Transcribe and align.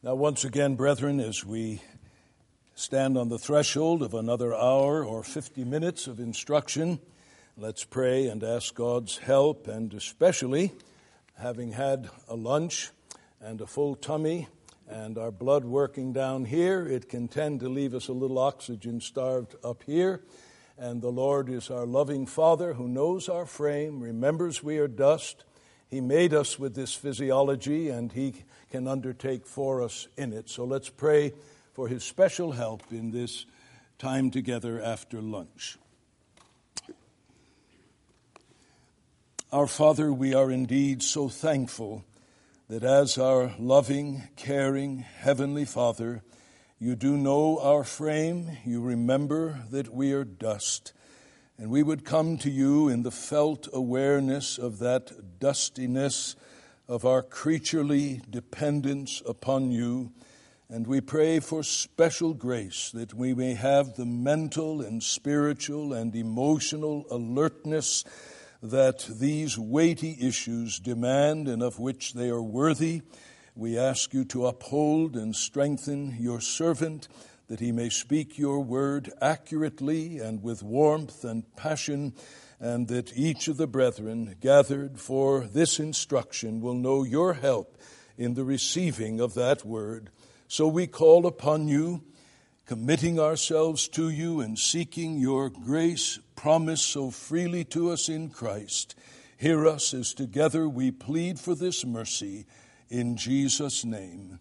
Now, 0.00 0.14
once 0.14 0.44
again, 0.44 0.76
brethren, 0.76 1.18
as 1.18 1.44
we 1.44 1.82
stand 2.76 3.18
on 3.18 3.30
the 3.30 3.38
threshold 3.38 4.00
of 4.00 4.14
another 4.14 4.54
hour 4.54 5.04
or 5.04 5.24
50 5.24 5.64
minutes 5.64 6.06
of 6.06 6.20
instruction, 6.20 7.00
let's 7.56 7.82
pray 7.82 8.28
and 8.28 8.44
ask 8.44 8.72
God's 8.76 9.18
help, 9.18 9.66
and 9.66 9.92
especially 9.92 10.72
having 11.36 11.72
had 11.72 12.10
a 12.28 12.36
lunch 12.36 12.92
and 13.40 13.60
a 13.60 13.66
full 13.66 13.96
tummy 13.96 14.46
and 14.88 15.18
our 15.18 15.32
blood 15.32 15.64
working 15.64 16.12
down 16.12 16.44
here, 16.44 16.86
it 16.86 17.08
can 17.08 17.26
tend 17.26 17.58
to 17.58 17.68
leave 17.68 17.92
us 17.92 18.06
a 18.06 18.12
little 18.12 18.38
oxygen 18.38 19.00
starved 19.00 19.56
up 19.64 19.82
here. 19.82 20.22
And 20.78 21.02
the 21.02 21.10
Lord 21.10 21.48
is 21.48 21.70
our 21.70 21.86
loving 21.86 22.24
Father 22.24 22.74
who 22.74 22.86
knows 22.86 23.28
our 23.28 23.46
frame, 23.46 23.98
remembers 24.00 24.62
we 24.62 24.78
are 24.78 24.86
dust. 24.86 25.42
He 25.90 26.00
made 26.00 26.34
us 26.34 26.58
with 26.58 26.74
this 26.74 26.94
physiology, 26.94 27.88
and 27.88 28.12
He 28.12 28.34
can 28.70 28.86
undertake 28.86 29.46
for 29.46 29.82
us 29.82 30.08
in 30.16 30.32
it. 30.32 30.48
So 30.48 30.64
let's 30.64 30.90
pray 30.90 31.32
for 31.78 31.86
his 31.86 32.02
special 32.02 32.50
help 32.50 32.82
in 32.90 33.12
this 33.12 33.46
time 34.00 34.32
together 34.32 34.82
after 34.82 35.22
lunch. 35.22 35.78
Our 39.52 39.68
Father, 39.68 40.12
we 40.12 40.34
are 40.34 40.50
indeed 40.50 41.04
so 41.04 41.28
thankful 41.28 42.04
that 42.68 42.82
as 42.82 43.16
our 43.16 43.54
loving, 43.60 44.24
caring 44.34 44.98
Heavenly 44.98 45.64
Father, 45.64 46.22
you 46.80 46.96
do 46.96 47.16
know 47.16 47.60
our 47.60 47.84
frame, 47.84 48.58
you 48.64 48.82
remember 48.82 49.60
that 49.70 49.94
we 49.94 50.12
are 50.12 50.24
dust, 50.24 50.92
and 51.58 51.70
we 51.70 51.82
would 51.82 52.04
come 52.04 52.38
to 52.38 52.50
you 52.50 52.88
in 52.88 53.02
the 53.02 53.10
felt 53.10 53.66
awareness 53.72 54.58
of 54.58 54.78
that 54.78 55.40
dustiness 55.40 56.36
of 56.86 57.04
our 57.04 57.20
creaturely 57.20 58.22
dependence 58.30 59.20
upon 59.26 59.72
you. 59.72 60.12
And 60.70 60.86
we 60.86 61.00
pray 61.00 61.40
for 61.40 61.64
special 61.64 62.32
grace 62.32 62.92
that 62.92 63.12
we 63.12 63.34
may 63.34 63.54
have 63.54 63.96
the 63.96 64.06
mental 64.06 64.80
and 64.80 65.02
spiritual 65.02 65.92
and 65.92 66.14
emotional 66.14 67.06
alertness 67.10 68.04
that 68.62 69.06
these 69.10 69.58
weighty 69.58 70.16
issues 70.20 70.78
demand 70.78 71.48
and 71.48 71.62
of 71.62 71.80
which 71.80 72.12
they 72.12 72.28
are 72.28 72.42
worthy. 72.42 73.02
We 73.56 73.76
ask 73.76 74.14
you 74.14 74.24
to 74.26 74.46
uphold 74.46 75.16
and 75.16 75.34
strengthen 75.34 76.16
your 76.20 76.40
servant 76.40 77.08
that 77.48 77.60
he 77.60 77.72
may 77.72 77.88
speak 77.88 78.38
your 78.38 78.60
word 78.60 79.10
accurately 79.20 80.18
and 80.18 80.42
with 80.42 80.62
warmth 80.62 81.24
and 81.24 81.44
passion 81.56 82.12
and 82.60 82.88
that 82.88 83.16
each 83.16 83.48
of 83.48 83.56
the 83.56 83.66
brethren 83.66 84.36
gathered 84.40 84.98
for 84.98 85.40
this 85.40 85.78
instruction 85.78 86.60
will 86.60 86.74
know 86.74 87.04
your 87.04 87.34
help 87.34 87.76
in 88.16 88.34
the 88.34 88.44
receiving 88.44 89.20
of 89.20 89.34
that 89.34 89.64
word. 89.64 90.10
So 90.48 90.66
we 90.66 90.86
call 90.86 91.26
upon 91.26 91.68
you, 91.68 92.02
committing 92.66 93.18
ourselves 93.18 93.88
to 93.88 94.10
you 94.10 94.40
and 94.40 94.58
seeking 94.58 95.18
your 95.18 95.48
grace 95.48 96.18
promised 96.36 96.86
so 96.86 97.10
freely 97.10 97.64
to 97.64 97.90
us 97.90 98.08
in 98.08 98.30
Christ. 98.30 98.94
Hear 99.36 99.66
us 99.66 99.94
as 99.94 100.12
together 100.12 100.68
we 100.68 100.90
plead 100.90 101.38
for 101.38 101.54
this 101.54 101.84
mercy 101.84 102.44
in 102.88 103.16
Jesus' 103.16 103.84
name. 103.84 104.40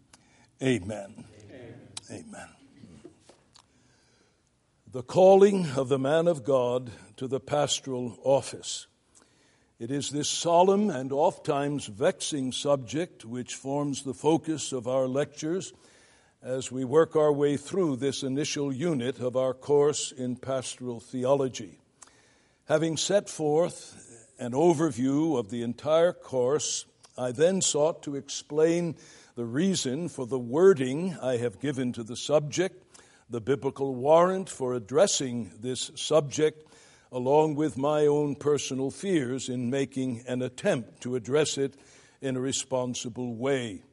Amen. 0.61 1.25
Amen. 1.45 1.75
Amen. 2.09 2.66
The 4.89 5.03
calling 5.03 5.71
of 5.75 5.89
the 5.89 5.99
man 5.99 6.29
of 6.29 6.45
God 6.45 6.91
to 7.17 7.27
the 7.27 7.41
pastoral 7.41 8.17
office. 8.23 8.87
It 9.79 9.91
is 9.91 10.11
this 10.11 10.29
solemn 10.29 10.89
and 10.89 11.11
oft 11.11 11.45
times 11.45 11.87
vexing 11.87 12.53
subject 12.53 13.25
which 13.25 13.55
forms 13.55 14.03
the 14.03 14.13
focus 14.13 14.71
of 14.71 14.87
our 14.87 15.05
lectures 15.05 15.73
as 16.41 16.71
we 16.71 16.85
work 16.85 17.17
our 17.17 17.33
way 17.33 17.57
through 17.57 17.97
this 17.97 18.23
initial 18.23 18.71
unit 18.71 19.19
of 19.19 19.35
our 19.35 19.53
course 19.53 20.13
in 20.13 20.37
pastoral 20.37 21.01
theology. 21.01 21.79
Having 22.69 22.95
set 22.95 23.29
forth 23.29 24.31
an 24.39 24.53
overview 24.53 25.37
of 25.37 25.49
the 25.49 25.63
entire 25.63 26.13
course, 26.13 26.85
I 27.17 27.33
then 27.33 27.59
sought 27.61 28.03
to 28.03 28.15
explain 28.15 28.95
the 29.35 29.45
reason 29.45 30.07
for 30.07 30.25
the 30.25 30.39
wording 30.39 31.17
I 31.21 31.37
have 31.37 31.59
given 31.59 31.91
to 31.91 32.03
the 32.03 32.15
subject, 32.15 32.86
the 33.29 33.41
biblical 33.41 33.95
warrant 33.95 34.49
for 34.49 34.73
addressing 34.73 35.51
this 35.59 35.91
subject, 35.95 36.65
along 37.11 37.55
with 37.55 37.77
my 37.77 38.05
own 38.05 38.35
personal 38.35 38.91
fears 38.91 39.49
in 39.49 39.69
making 39.69 40.23
an 40.27 40.41
attempt 40.41 41.01
to 41.01 41.15
address 41.15 41.57
it 41.57 41.75
in 42.21 42.35
a 42.35 42.41
responsible 42.41 43.35
way. 43.35 43.83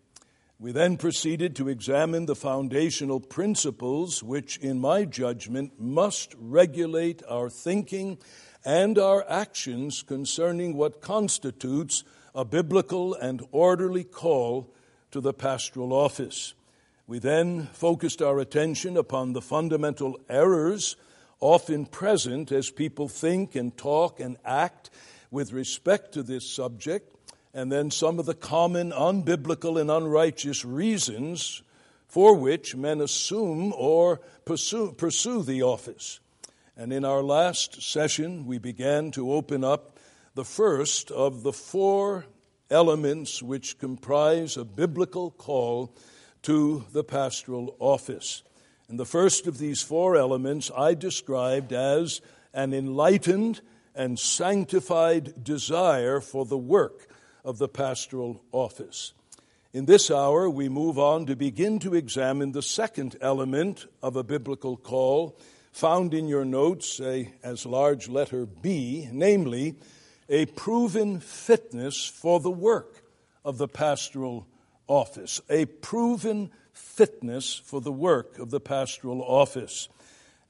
We 0.59 0.73
then 0.73 0.97
proceeded 0.97 1.57
to 1.57 1.69
examine 1.69 2.27
the 2.27 2.37
foundational 2.37 3.21
principles 3.21 4.23
which, 4.23 4.57
in 4.59 4.81
my 4.81 5.05
judgment, 5.05 5.81
must 5.81 6.35
regulate 6.39 7.23
our 7.29 7.51
thinking 7.51 8.19
and 8.65 8.99
our 8.99 9.29
actions 9.29 10.03
concerning 10.03 10.77
what 10.77 11.01
constitutes 11.01 12.05
a 12.35 12.45
biblical 12.45 13.15
and 13.15 13.43
orderly 13.51 14.05
call 14.05 14.73
to 15.11 15.21
the 15.21 15.35
pastoral 15.35 15.93
office. 15.93 16.55
We 17.07 17.19
then 17.19 17.67
focused 17.75 18.23
our 18.23 18.39
attention 18.39 18.97
upon 18.97 19.35
the 19.35 19.43
fundamental 19.43 20.19
errors 20.29 20.97
often 21.39 21.85
present 21.85 22.51
as 22.51 22.71
people 22.71 23.09
think 23.09 23.55
and 23.55 23.77
talk 23.77 24.21
and 24.21 24.39
act 24.43 24.89
with 25.31 25.53
respect 25.53 26.13
to 26.13 26.23
this 26.23 26.49
subject, 26.51 27.15
and 27.53 27.71
then 27.71 27.91
some 27.91 28.19
of 28.19 28.25
the 28.25 28.35
common 28.35 28.91
unbiblical 28.91 29.79
and 29.79 29.91
unrighteous 29.91 30.65
reasons 30.65 31.63
for 32.09 32.35
which 32.37 32.75
men 32.75 33.03
assume 33.03 33.75
or 33.77 34.23
pursue, 34.47 34.93
pursue 34.93 35.43
the 35.43 35.63
office. 35.63 36.21
And 36.75 36.91
in 36.91 37.05
our 37.05 37.23
last 37.23 37.83
session, 37.83 38.47
we 38.47 38.57
began 38.57 39.11
to 39.11 39.33
open 39.33 39.63
up 39.63 39.99
the 40.35 40.45
first 40.45 41.11
of 41.11 41.43
the 41.43 41.53
four 41.53 42.25
elements 42.71 43.43
which 43.43 43.79
comprise 43.79 44.57
a 44.57 44.65
biblical 44.65 45.31
call 45.31 45.95
to 46.45 46.85
the 46.93 47.05
pastoral 47.05 47.77
office. 47.79 48.43
And 48.89 48.99
the 48.99 49.05
first 49.05 49.47
of 49.47 49.59
these 49.59 49.83
four 49.83 50.17
elements 50.17 50.71
I 50.77 50.95
described 50.95 51.73
as 51.73 52.21
an 52.53 52.73
enlightened 52.73 53.61
and 53.95 54.19
sanctified 54.19 55.43
desire 55.43 56.21
for 56.21 56.45
the 56.45 56.59
work 56.59 57.09
of 57.45 57.59
the 57.59 57.69
pastoral 57.69 58.43
office. 58.53 59.13
In 59.73 59.87
this 59.87 60.11
hour, 60.11 60.49
we 60.49 60.69
move 60.69 60.99
on 60.99 61.27
to 61.27 61.35
begin 61.35 61.79
to 61.81 61.95
examine 61.95 62.53
the 62.53 62.63
second 62.63 63.17
element 63.21 63.87
of 64.03 64.15
a 64.15 64.23
biblical 64.23 64.77
call, 64.77 65.37
found 65.73 66.15
in 66.15 66.29
your 66.29 66.45
notes 66.45 67.01
a, 67.01 67.33
as 67.43 67.67
large 67.67 68.09
letter 68.09 68.47
B, 68.47 69.09
namely, 69.11 69.75
a 70.29 70.47
proven 70.47 71.21
fitness 71.21 72.07
for 72.07 72.39
the 72.39 72.51
work 72.51 73.03
of 73.45 73.59
the 73.59 73.69
pastoral 73.69 74.47
office. 74.87 75.41
A 75.49 75.67
proven 75.67 76.51
fitness 76.73 77.55
for 77.55 77.81
the 77.81 77.93
work 77.93 78.39
of 78.39 78.51
the 78.51 78.61
pastoral 78.61 79.23
office. 79.23 79.89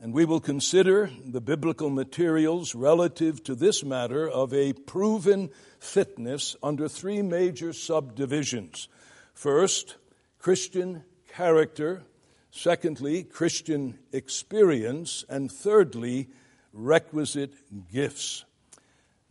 And 0.01 0.13
we 0.13 0.25
will 0.25 0.41
consider 0.41 1.11
the 1.25 1.41
biblical 1.41 1.89
materials 1.89 2.75
relative 2.75 3.43
to 3.45 3.55
this 3.55 3.85
matter 3.85 4.29
of 4.29 4.53
a 4.53 4.73
proven 4.73 5.51
fitness 5.79 6.57
under 6.63 6.89
three 6.89 7.23
major 7.23 7.73
subdivisions. 7.73 8.89
First, 9.33 9.97
Christian 10.39 11.05
character. 11.33 12.03
Secondly, 12.51 13.23
Christian 13.23 13.99
experience. 14.13 15.25
And 15.29 15.51
thirdly, 15.51 16.29
requisite 16.73 17.55
gifts. 17.93 18.45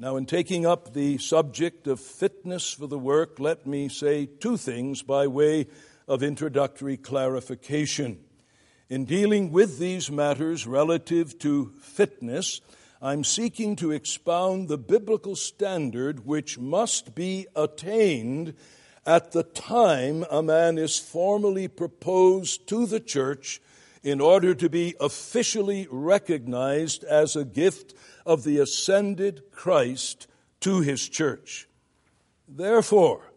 Now, 0.03 0.17
in 0.17 0.25
taking 0.25 0.65
up 0.65 0.93
the 0.93 1.17
subject 1.17 1.87
of 1.87 1.97
fitness 1.97 2.73
for 2.73 2.87
the 2.87 2.99
work, 2.99 3.39
let 3.39 3.65
me 3.65 3.87
say 3.87 4.25
two 4.25 4.57
things 4.57 5.01
by 5.01 5.27
way 5.27 5.67
of 6.09 6.21
introductory 6.21 6.97
clarification. 6.97 8.19
In 8.89 9.05
dealing 9.05 9.53
with 9.53 9.79
these 9.79 10.11
matters 10.11 10.67
relative 10.67 11.39
to 11.39 11.71
fitness, 11.79 12.59
I'm 13.01 13.23
seeking 13.23 13.77
to 13.77 13.91
expound 13.91 14.67
the 14.67 14.77
biblical 14.77 15.37
standard 15.37 16.25
which 16.25 16.59
must 16.59 17.15
be 17.15 17.47
attained 17.55 18.55
at 19.05 19.31
the 19.31 19.43
time 19.43 20.25
a 20.29 20.43
man 20.43 20.77
is 20.77 20.99
formally 20.99 21.69
proposed 21.69 22.67
to 22.67 22.85
the 22.85 22.99
church 22.99 23.61
in 24.03 24.19
order 24.19 24.53
to 24.53 24.69
be 24.69 24.95
officially 24.99 25.87
recognized 25.89 27.03
as 27.05 27.35
a 27.35 27.45
gift 27.45 27.93
of 28.25 28.43
the 28.43 28.59
ascended 28.59 29.41
Christ 29.51 30.27
to 30.59 30.81
his 30.81 31.07
church. 31.07 31.67
Therefore, 32.47 33.31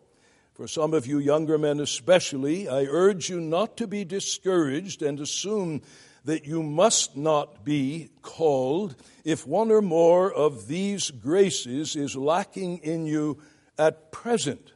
for 0.55 0.67
some 0.67 0.93
of 0.93 1.07
you 1.07 1.19
younger 1.19 1.59
men 1.59 1.81
especially, 1.81 2.69
I 2.69 2.85
urge 2.85 3.29
you 3.29 3.41
not 3.41 3.77
to 3.77 3.87
be 3.87 4.05
discouraged 4.05 5.03
and 5.03 5.21
assume 5.21 5.83
that 6.25 6.45
you 6.45 6.63
must 6.63 7.17
not 7.17 7.65
be 7.65 8.11
called 8.23 8.97
if 9.25 9.47
one 9.47 9.71
or 9.71 9.83
more 9.83 10.33
of 10.33 10.67
these 10.67 11.11
graces 11.13 11.95
is 11.95 12.17
lacking 12.17 12.79
in 12.79 13.07
you 13.07 13.39
at 13.79 14.11
present. 14.11 14.73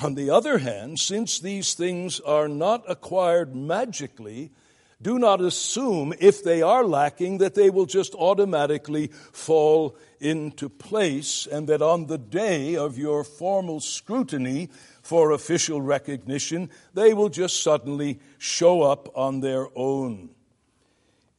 On 0.00 0.14
the 0.14 0.30
other 0.30 0.58
hand, 0.58 1.00
since 1.00 1.40
these 1.40 1.74
things 1.74 2.20
are 2.20 2.46
not 2.46 2.84
acquired 2.88 3.56
magically, 3.56 4.52
do 5.00 5.18
not 5.18 5.40
assume 5.40 6.12
if 6.18 6.42
they 6.42 6.60
are 6.60 6.84
lacking 6.84 7.38
that 7.38 7.54
they 7.54 7.70
will 7.70 7.86
just 7.86 8.14
automatically 8.14 9.08
fall 9.32 9.96
into 10.20 10.68
place 10.68 11.46
and 11.46 11.68
that 11.68 11.82
on 11.82 12.06
the 12.06 12.18
day 12.18 12.76
of 12.76 12.98
your 12.98 13.22
formal 13.22 13.78
scrutiny 13.78 14.68
for 15.02 15.30
official 15.30 15.80
recognition, 15.80 16.68
they 16.94 17.14
will 17.14 17.28
just 17.28 17.62
suddenly 17.62 18.18
show 18.38 18.82
up 18.82 19.08
on 19.16 19.40
their 19.40 19.68
own. 19.76 20.30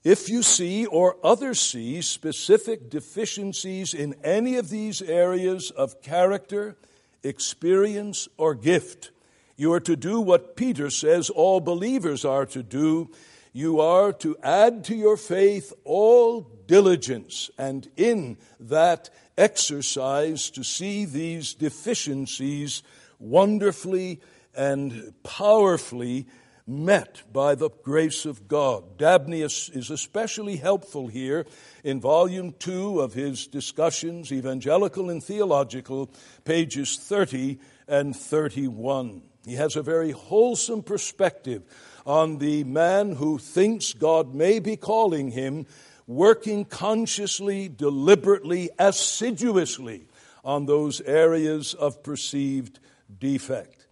If 0.04 0.30
you 0.30 0.42
see 0.44 0.86
or 0.86 1.18
others 1.22 1.60
see 1.60 2.02
specific 2.02 2.90
deficiencies 2.90 3.94
in 3.94 4.16
any 4.24 4.56
of 4.56 4.70
these 4.70 5.02
areas 5.02 5.72
of 5.72 6.02
character, 6.02 6.78
experience, 7.22 8.30
or 8.38 8.56
gift, 8.56 9.12
you 9.58 9.74
are 9.74 9.82
to 9.82 9.98
do 9.98 10.22
what 10.22 10.56
Peter 10.56 10.90
says 10.90 11.30
all 11.30 11.60
believers 11.60 12.24
are 12.24 12.46
to 12.46 12.64
do. 12.64 13.12
You 13.52 13.80
are 13.80 14.14
to 14.14 14.38
add 14.44 14.84
to 14.86 14.96
your 14.96 15.18
faith 15.18 15.74
all 15.84 16.42
diligence, 16.68 17.50
and 17.58 17.90
in 17.98 18.38
that 18.60 19.10
exercise 19.38 20.52
to 20.52 20.64
see 20.64 21.06
these 21.06 21.56
deficiencies 21.56 22.84
wonderfully 23.18 24.22
and 24.56 25.14
powerfully 25.24 26.28
met 26.68 27.24
by 27.34 27.56
the 27.56 27.70
grace 27.84 28.26
of 28.26 28.48
God. 28.48 28.98
Dabney 28.98 29.42
is, 29.42 29.90
especially 29.90 30.58
helpful 30.58 31.08
here 31.08 31.48
in 31.84 32.00
volume 32.00 32.54
two 32.60 33.00
of 33.00 33.16
his 33.16 33.48
discussions, 33.48 34.32
Evangelical 34.32 35.10
and 35.10 35.24
Theological, 35.24 36.12
pages 36.46 36.98
30 36.98 37.58
and 37.88 38.16
31. 38.16 39.24
He 39.46 39.56
has 39.56 39.76
a 39.76 39.82
very 39.82 40.12
wholesome 40.12 40.84
perspective 40.84 41.64
on 42.06 42.38
the 42.38 42.64
man 42.64 43.16
who 43.16 43.38
thinks 43.38 43.94
God 43.94 44.34
may 44.34 44.60
be 44.60 44.76
calling 44.76 45.32
him, 45.32 45.66
working 46.08 46.66
consciously, 46.66 47.70
deliberately, 47.70 48.70
assiduously 48.80 50.06
on 50.44 50.66
those 50.66 51.02
areas 51.02 51.74
of 51.74 52.02
perceived 52.04 52.80
defect. 53.20 53.86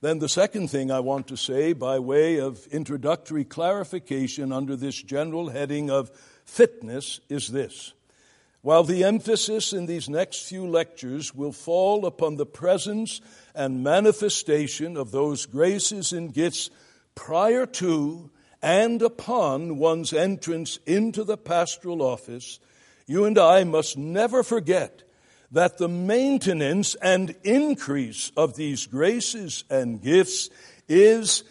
Then, 0.00 0.18
the 0.18 0.28
second 0.28 0.68
thing 0.68 0.90
I 0.90 1.00
want 1.00 1.28
to 1.28 1.36
say, 1.36 1.72
by 1.72 2.00
way 2.00 2.40
of 2.40 2.66
introductory 2.68 3.44
clarification 3.44 4.52
under 4.52 4.74
this 4.74 5.00
general 5.00 5.50
heading 5.50 5.90
of 5.90 6.10
fitness, 6.44 7.20
is 7.28 7.48
this. 7.48 7.92
While 8.62 8.84
the 8.84 9.04
emphasis 9.04 9.72
in 9.72 9.86
these 9.86 10.08
next 10.08 10.48
few 10.48 10.66
lectures 10.66 11.34
will 11.34 11.52
fall 11.52 12.06
upon 12.06 12.36
the 12.36 12.46
presence 12.46 13.20
and 13.54 13.82
manifestation 13.82 14.96
of 14.96 15.10
those 15.10 15.46
graces 15.46 16.12
and 16.12 16.32
gifts 16.32 16.70
prior 17.14 17.66
to 17.66 18.30
and 18.62 19.02
upon 19.02 19.78
one's 19.78 20.12
entrance 20.12 20.78
into 20.86 21.24
the 21.24 21.36
pastoral 21.36 22.02
office, 22.02 22.60
you 23.06 23.24
and 23.24 23.38
I 23.38 23.64
must 23.64 23.98
never 23.98 24.42
forget 24.42 25.02
that 25.50 25.78
the 25.78 25.88
maintenance 25.88 26.94
and 26.96 27.34
increase 27.44 28.32
of 28.36 28.56
these 28.56 28.86
graces 28.86 29.64
and 29.68 30.00
gifts 30.00 30.48
is 30.88 31.44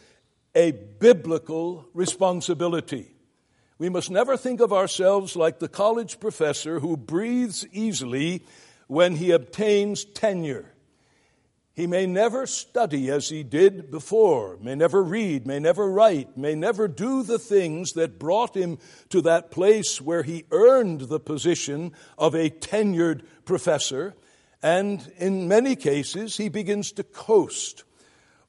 a 0.55 0.71
biblical 0.71 1.85
responsibility. 1.93 3.13
We 3.77 3.89
must 3.89 4.11
never 4.11 4.37
think 4.37 4.59
of 4.59 4.73
ourselves 4.73 5.35
like 5.35 5.59
the 5.59 5.67
college 5.67 6.19
professor 6.19 6.79
who 6.79 6.97
breathes 6.97 7.65
easily 7.71 8.43
when 8.87 9.15
he 9.15 9.31
obtains 9.31 10.05
tenure. 10.05 10.73
He 11.81 11.87
may 11.87 12.05
never 12.05 12.45
study 12.45 13.09
as 13.09 13.29
he 13.29 13.41
did 13.41 13.89
before, 13.89 14.59
may 14.61 14.75
never 14.75 15.01
read, 15.01 15.47
may 15.47 15.57
never 15.57 15.89
write, 15.89 16.37
may 16.37 16.53
never 16.53 16.87
do 16.87 17.23
the 17.23 17.39
things 17.39 17.93
that 17.93 18.19
brought 18.19 18.55
him 18.55 18.77
to 19.09 19.19
that 19.23 19.49
place 19.49 19.99
where 19.99 20.21
he 20.21 20.45
earned 20.51 21.01
the 21.01 21.19
position 21.19 21.93
of 22.19 22.35
a 22.35 22.51
tenured 22.51 23.23
professor. 23.45 24.13
And 24.61 25.11
in 25.17 25.47
many 25.47 25.75
cases, 25.75 26.37
he 26.37 26.49
begins 26.49 26.91
to 26.91 27.03
coast 27.03 27.83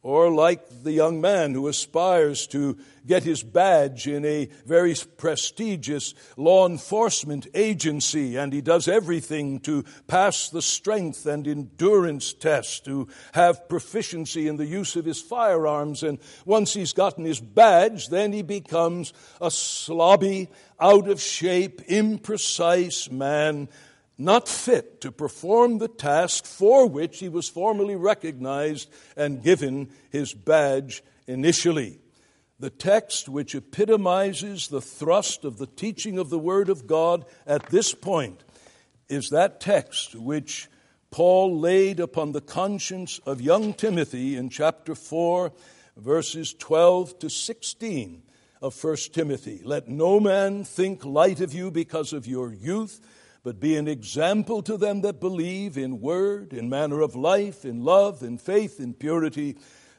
or 0.02 0.30
like 0.30 0.82
the 0.82 0.92
young 0.92 1.20
man 1.20 1.54
who 1.54 1.68
aspires 1.68 2.48
to 2.48 2.76
get 3.06 3.22
his 3.22 3.42
badge 3.42 4.08
in 4.08 4.24
a 4.24 4.46
very 4.66 4.96
prestigious 5.16 6.14
law 6.36 6.66
enforcement 6.66 7.46
agency, 7.54 8.36
and 8.36 8.52
he 8.52 8.60
does 8.60 8.88
everything 8.88 9.60
to 9.60 9.84
pass 10.08 10.48
the 10.48 10.62
strength 10.62 11.24
and 11.26 11.46
endurance 11.46 12.32
test, 12.32 12.84
to 12.84 13.06
have 13.32 13.68
proficiency 13.68 14.48
in 14.48 14.56
the 14.56 14.66
use 14.66 14.96
of 14.96 15.04
his 15.04 15.20
firearms. 15.20 16.02
And 16.02 16.18
once 16.44 16.74
he's 16.74 16.92
gotten 16.92 17.24
his 17.24 17.40
badge, 17.40 18.08
then 18.08 18.32
he 18.32 18.42
becomes 18.42 19.12
a 19.40 19.48
slobby, 19.48 20.48
out 20.80 21.08
of 21.08 21.20
shape, 21.20 21.80
imprecise 21.86 23.08
man 23.10 23.68
not 24.18 24.48
fit 24.48 25.00
to 25.00 25.10
perform 25.10 25.78
the 25.78 25.88
task 25.88 26.44
for 26.44 26.86
which 26.86 27.18
he 27.18 27.28
was 27.28 27.48
formally 27.48 27.96
recognized 27.96 28.90
and 29.16 29.42
given 29.42 29.88
his 30.10 30.34
badge 30.34 31.02
initially. 31.26 31.98
The 32.60 32.70
text 32.70 33.28
which 33.28 33.54
epitomizes 33.54 34.68
the 34.68 34.80
thrust 34.80 35.44
of 35.44 35.58
the 35.58 35.66
teaching 35.66 36.18
of 36.18 36.30
the 36.30 36.38
Word 36.38 36.68
of 36.68 36.86
God 36.86 37.24
at 37.46 37.66
this 37.66 37.94
point 37.94 38.44
is 39.08 39.30
that 39.30 39.60
text 39.60 40.14
which 40.14 40.68
Paul 41.10 41.58
laid 41.58 42.00
upon 42.00 42.32
the 42.32 42.40
conscience 42.40 43.18
of 43.26 43.40
young 43.40 43.74
Timothy 43.74 44.36
in 44.36 44.48
chapter 44.48 44.94
4, 44.94 45.52
verses 45.96 46.54
12 46.54 47.18
to 47.18 47.28
16 47.28 48.22
of 48.62 48.82
1 48.82 48.96
Timothy. 49.12 49.60
Let 49.64 49.88
no 49.88 50.20
man 50.20 50.64
think 50.64 51.04
light 51.04 51.40
of 51.40 51.52
you 51.52 51.70
because 51.70 52.12
of 52.12 52.26
your 52.26 52.52
youth 52.52 53.00
but 53.44 53.58
be 53.58 53.76
an 53.76 53.88
example 53.88 54.62
to 54.62 54.76
them 54.76 55.00
that 55.00 55.20
believe 55.20 55.76
in 55.76 56.00
word, 56.00 56.52
in 56.52 56.68
manner 56.68 57.00
of 57.00 57.16
life, 57.16 57.64
in 57.64 57.84
love, 57.84 58.22
in 58.22 58.38
faith, 58.38 58.78
in 58.78 58.94
purity. 58.94 59.56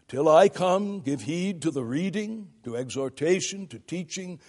Till 0.07 0.29
I 0.29 0.47
come, 0.47 1.01
give 1.01 1.21
heed 1.21 1.61
to 1.63 1.71
the 1.71 1.83
reading, 1.83 2.49
to 2.63 2.77
exhortation, 2.77 3.67
to 3.67 3.79
teaching. 3.79 4.39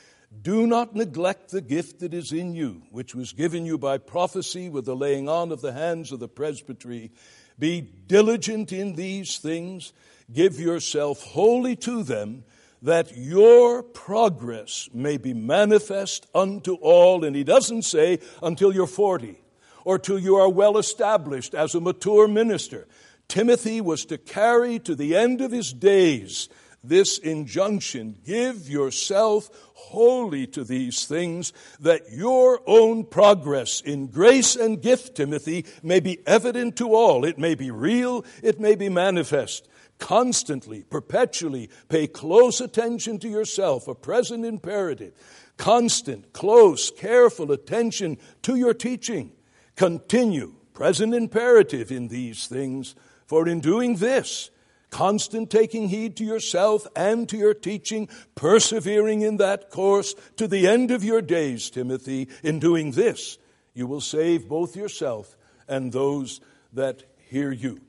Do 0.42 0.66
not 0.66 0.94
neglect 0.94 1.50
the 1.50 1.60
gift 1.60 2.00
that 2.00 2.14
is 2.14 2.32
in 2.32 2.54
you, 2.54 2.82
which 2.90 3.14
was 3.14 3.32
given 3.32 3.64
you 3.64 3.78
by 3.78 3.98
prophecy 3.98 4.68
with 4.68 4.84
the 4.84 4.96
laying 4.96 5.28
on 5.28 5.50
of 5.50 5.60
the 5.60 5.72
hands 5.72 6.12
of 6.12 6.20
the 6.20 6.28
presbytery. 6.28 7.12
Be 7.58 7.80
diligent 7.80 8.72
in 8.72 8.94
these 8.94 9.38
things. 9.38 9.92
Give 10.32 10.58
yourself 10.58 11.22
wholly 11.22 11.76
to 11.76 12.02
them 12.02 12.44
that 12.84 13.16
your 13.16 13.82
progress 13.82 14.90
may 14.92 15.16
be 15.16 15.32
manifest 15.32 16.26
unto 16.34 16.74
all. 16.74 17.24
And 17.24 17.34
he 17.34 17.42
doesn't 17.42 17.82
say 17.82 18.20
until 18.42 18.74
you're 18.74 18.86
40 18.86 19.40
or 19.84 19.98
till 19.98 20.18
you 20.18 20.36
are 20.36 20.50
well 20.50 20.76
established 20.76 21.54
as 21.54 21.74
a 21.74 21.80
mature 21.80 22.28
minister. 22.28 22.86
Timothy 23.26 23.80
was 23.80 24.04
to 24.04 24.18
carry 24.18 24.78
to 24.80 24.94
the 24.94 25.16
end 25.16 25.40
of 25.40 25.50
his 25.50 25.72
days 25.72 26.50
this 26.82 27.16
injunction 27.16 28.18
give 28.26 28.68
yourself 28.68 29.48
wholly 29.72 30.46
to 30.48 30.62
these 30.64 31.06
things, 31.06 31.54
that 31.80 32.12
your 32.12 32.60
own 32.66 33.04
progress 33.04 33.80
in 33.80 34.08
grace 34.08 34.54
and 34.54 34.82
gift, 34.82 35.16
Timothy, 35.16 35.64
may 35.82 36.00
be 36.00 36.18
evident 36.26 36.76
to 36.76 36.94
all. 36.94 37.24
It 37.24 37.38
may 37.38 37.54
be 37.54 37.70
real, 37.70 38.24
it 38.42 38.60
may 38.60 38.74
be 38.74 38.90
manifest 38.90 39.66
constantly, 39.98 40.82
perpetually 40.82 41.70
pay 41.88 42.06
close 42.06 42.60
attention 42.60 43.18
to 43.20 43.28
yourself, 43.28 43.88
a 43.88 43.94
present 43.94 44.44
imperative. 44.44 45.12
Constant, 45.56 46.32
close, 46.32 46.90
careful 46.90 47.52
attention 47.52 48.18
to 48.42 48.56
your 48.56 48.74
teaching. 48.74 49.32
Continue, 49.76 50.54
present 50.72 51.14
imperative 51.14 51.92
in 51.92 52.08
these 52.08 52.46
things, 52.46 52.94
for 53.26 53.48
in 53.48 53.60
doing 53.60 53.96
this, 53.96 54.50
constant 54.90 55.50
taking 55.50 55.88
heed 55.88 56.16
to 56.16 56.24
yourself 56.24 56.86
and 56.94 57.28
to 57.28 57.36
your 57.36 57.54
teaching, 57.54 58.08
persevering 58.34 59.22
in 59.22 59.38
that 59.38 59.70
course 59.70 60.14
to 60.36 60.46
the 60.46 60.66
end 60.68 60.90
of 60.90 61.02
your 61.02 61.22
days, 61.22 61.70
Timothy, 61.70 62.28
in 62.42 62.58
doing 62.58 62.92
this, 62.92 63.38
you 63.74 63.86
will 63.86 64.00
save 64.00 64.48
both 64.48 64.76
yourself 64.76 65.36
and 65.66 65.92
those 65.92 66.40
that 66.72 67.02
hear 67.28 67.50
you. 67.50 67.80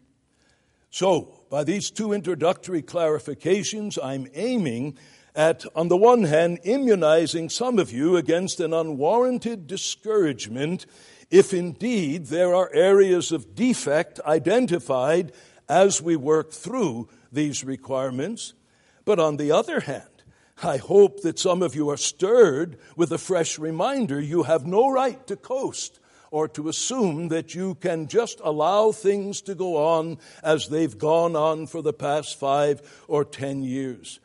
So, 0.89 1.34
by 1.49 1.63
these 1.63 1.91
two 1.91 2.13
introductory 2.13 2.81
clarifications, 2.81 3.97
I'm 4.01 4.27
aiming 4.33 4.97
at, 5.35 5.65
on 5.75 5.89
the 5.89 5.97
one 5.97 6.23
hand, 6.23 6.59
immunizing 6.63 7.49
some 7.49 7.77
of 7.79 7.91
you 7.91 8.17
against 8.17 8.59
an 8.59 8.73
unwarranted 8.73 9.67
discouragement 9.67 10.85
if 11.29 11.53
indeed 11.53 12.27
there 12.27 12.53
are 12.53 12.73
areas 12.73 13.31
of 13.31 13.55
defect 13.55 14.19
identified 14.25 15.31
as 15.67 16.01
we 16.01 16.15
work 16.15 16.51
through 16.51 17.09
these 17.31 17.63
requirements. 17.63 18.53
But 19.03 19.19
on 19.19 19.37
the 19.37 19.51
other 19.51 19.81
hand, 19.81 20.23
I 20.63 20.77
hope 20.77 21.21
that 21.21 21.39
some 21.39 21.61
of 21.61 21.75
you 21.75 21.89
are 21.89 21.97
stirred 21.97 22.77
with 22.95 23.11
a 23.11 23.17
fresh 23.17 23.59
reminder 23.59 24.21
you 24.21 24.43
have 24.43 24.65
no 24.65 24.89
right 24.89 25.25
to 25.27 25.35
coast 25.35 25.99
or 26.31 26.47
to 26.49 26.69
assume 26.69 27.29
that 27.29 27.55
you 27.55 27.75
can 27.75 28.07
just 28.07 28.39
allow 28.43 28.91
things 28.91 29.41
to 29.41 29.55
go 29.55 29.77
on 29.77 30.17
as 30.43 30.67
they've 30.67 30.97
gone 30.97 31.35
on 31.35 31.67
for 31.67 31.81
the 31.81 31.93
past 31.93 32.39
five 32.39 32.81
or 33.07 33.23
ten 33.23 33.63
years. 33.63 34.19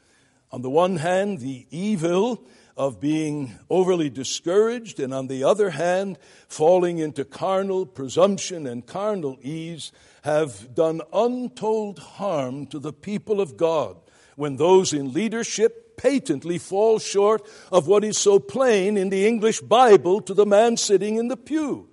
On 0.52 0.62
the 0.62 0.70
one 0.70 0.96
hand, 0.96 1.38
the 1.38 1.66
evil 1.70 2.44
of 2.76 2.98
being 2.98 3.58
overly 3.68 4.08
discouraged, 4.08 4.98
and 4.98 5.12
on 5.12 5.26
the 5.26 5.44
other 5.44 5.70
hand, 5.70 6.18
falling 6.48 6.96
into 6.96 7.24
carnal 7.26 7.84
presumption 7.84 8.66
and 8.66 8.86
carnal 8.86 9.38
ease 9.42 9.92
have 10.22 10.74
done 10.74 11.02
untold 11.12 11.98
harm 11.98 12.66
to 12.66 12.78
the 12.78 12.92
people 12.92 13.40
of 13.40 13.58
God 13.58 13.96
when 14.36 14.56
those 14.56 14.94
in 14.94 15.12
leadership 15.12 15.98
patently 15.98 16.56
fall 16.56 16.98
short 16.98 17.46
of 17.70 17.86
what 17.86 18.02
is 18.02 18.16
so 18.16 18.38
plain 18.38 18.96
in 18.96 19.10
the 19.10 19.26
English 19.26 19.60
Bible 19.60 20.22
to 20.22 20.32
the 20.32 20.46
man 20.46 20.78
sitting 20.78 21.16
in 21.16 21.28
the 21.28 21.36
pew. 21.36 21.89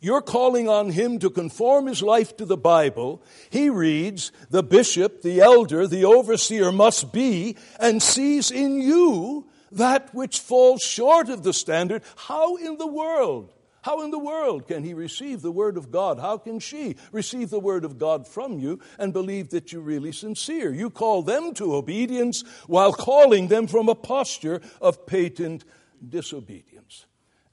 You're 0.00 0.22
calling 0.22 0.68
on 0.68 0.90
him 0.90 1.18
to 1.18 1.30
conform 1.30 1.86
his 1.86 2.02
life 2.02 2.36
to 2.36 2.44
the 2.44 2.56
Bible. 2.56 3.22
He 3.50 3.68
reads, 3.68 4.30
the 4.48 4.62
bishop, 4.62 5.22
the 5.22 5.40
elder, 5.40 5.86
the 5.86 6.04
overseer 6.04 6.70
must 6.70 7.12
be, 7.12 7.56
and 7.80 8.02
sees 8.02 8.50
in 8.50 8.80
you 8.80 9.48
that 9.72 10.14
which 10.14 10.38
falls 10.38 10.82
short 10.82 11.28
of 11.28 11.42
the 11.42 11.52
standard. 11.52 12.02
How 12.16 12.56
in 12.56 12.78
the 12.78 12.86
world 12.86 13.52
how 13.88 14.02
in 14.02 14.10
the 14.10 14.18
world 14.18 14.66
can 14.66 14.84
he 14.84 14.92
receive 14.92 15.40
the 15.40 15.52
Word 15.52 15.78
of 15.78 15.90
God? 15.90 16.18
How 16.18 16.36
can 16.36 16.58
she 16.58 16.96
receive 17.12 17.48
the 17.48 17.58
Word 17.58 17.86
of 17.86 17.98
God 17.98 18.26
from 18.28 18.58
you 18.58 18.80
and 18.98 19.14
believe 19.14 19.50
that 19.50 19.72
you're 19.72 19.80
really 19.80 20.12
sincere? 20.12 20.74
You 20.74 20.90
call 20.90 21.22
them 21.22 21.54
to 21.54 21.74
obedience 21.74 22.42
while 22.66 22.92
calling 22.92 23.48
them 23.48 23.66
from 23.66 23.88
a 23.88 23.94
posture 23.94 24.60
of 24.82 25.06
patent 25.06 25.64
disobedience. 26.06 26.77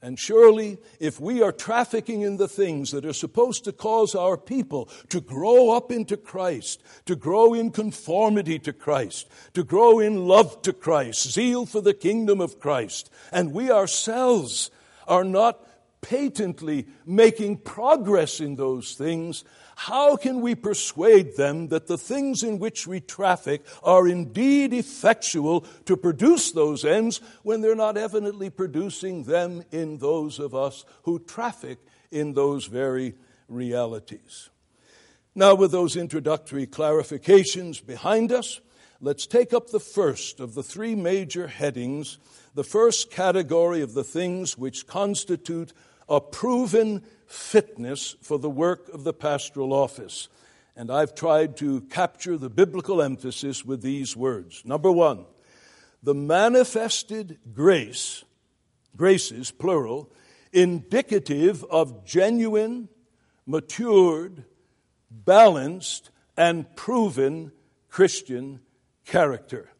And 0.06 0.16
surely, 0.16 0.78
if 1.00 1.18
we 1.18 1.42
are 1.42 1.50
trafficking 1.50 2.20
in 2.22 2.36
the 2.36 2.46
things 2.46 2.92
that 2.92 3.04
are 3.04 3.12
supposed 3.12 3.64
to 3.64 3.72
cause 3.72 4.14
our 4.14 4.36
people 4.36 4.88
to 5.08 5.20
grow 5.20 5.72
up 5.72 5.90
into 5.90 6.16
Christ, 6.16 6.80
to 7.06 7.16
grow 7.16 7.54
in 7.54 7.72
conformity 7.72 8.60
to 8.60 8.72
Christ, 8.72 9.28
to 9.54 9.64
grow 9.64 9.98
in 9.98 10.28
love 10.28 10.62
to 10.62 10.72
Christ, 10.72 11.32
zeal 11.32 11.66
for 11.66 11.80
the 11.80 11.92
kingdom 11.92 12.40
of 12.40 12.60
Christ, 12.60 13.10
and 13.32 13.52
we 13.52 13.68
ourselves 13.68 14.70
are 15.08 15.24
not 15.24 15.66
patently 16.02 16.86
making 17.04 17.56
progress 17.56 18.38
in 18.38 18.54
those 18.54 18.94
things, 18.94 19.42
how 19.78 20.16
can 20.16 20.40
we 20.40 20.54
persuade 20.54 21.36
them 21.36 21.68
that 21.68 21.86
the 21.86 21.98
things 21.98 22.42
in 22.42 22.58
which 22.58 22.86
we 22.86 22.98
traffic 22.98 23.62
are 23.82 24.08
indeed 24.08 24.72
effectual 24.72 25.66
to 25.84 25.98
produce 25.98 26.50
those 26.50 26.82
ends 26.82 27.20
when 27.42 27.60
they're 27.60 27.76
not 27.76 27.98
evidently 27.98 28.48
producing 28.48 29.24
them 29.24 29.62
in 29.70 29.98
those 29.98 30.38
of 30.38 30.54
us 30.54 30.86
who 31.02 31.18
traffic 31.18 31.78
in 32.10 32.32
those 32.32 32.64
very 32.64 33.16
realities? 33.48 34.48
Now, 35.34 35.54
with 35.54 35.72
those 35.72 35.94
introductory 35.94 36.66
clarifications 36.66 37.84
behind 37.84 38.32
us, 38.32 38.62
let's 39.02 39.26
take 39.26 39.52
up 39.52 39.68
the 39.68 39.78
first 39.78 40.40
of 40.40 40.54
the 40.54 40.62
three 40.62 40.94
major 40.94 41.48
headings, 41.48 42.16
the 42.54 42.64
first 42.64 43.10
category 43.10 43.82
of 43.82 43.92
the 43.92 44.04
things 44.04 44.56
which 44.56 44.86
constitute 44.86 45.74
a 46.08 46.18
proven 46.18 47.02
fitness 47.26 48.16
for 48.22 48.38
the 48.38 48.50
work 48.50 48.88
of 48.90 49.04
the 49.04 49.12
pastoral 49.12 49.72
office. 49.72 50.28
And 50.76 50.90
I've 50.90 51.14
tried 51.14 51.56
to 51.58 51.80
capture 51.82 52.36
the 52.36 52.50
biblical 52.50 53.00
emphasis 53.00 53.64
with 53.64 53.82
these 53.82 54.16
words. 54.16 54.62
Number 54.64 54.92
one, 54.92 55.24
the 56.02 56.14
manifested 56.14 57.38
grace, 57.52 58.24
graces, 58.94 59.50
plural, 59.50 60.12
indicative 60.52 61.64
of 61.64 62.04
genuine, 62.04 62.88
matured, 63.46 64.44
balanced, 65.10 66.10
and 66.36 66.74
proven 66.76 67.52
Christian 67.88 68.60
character. 69.04 69.70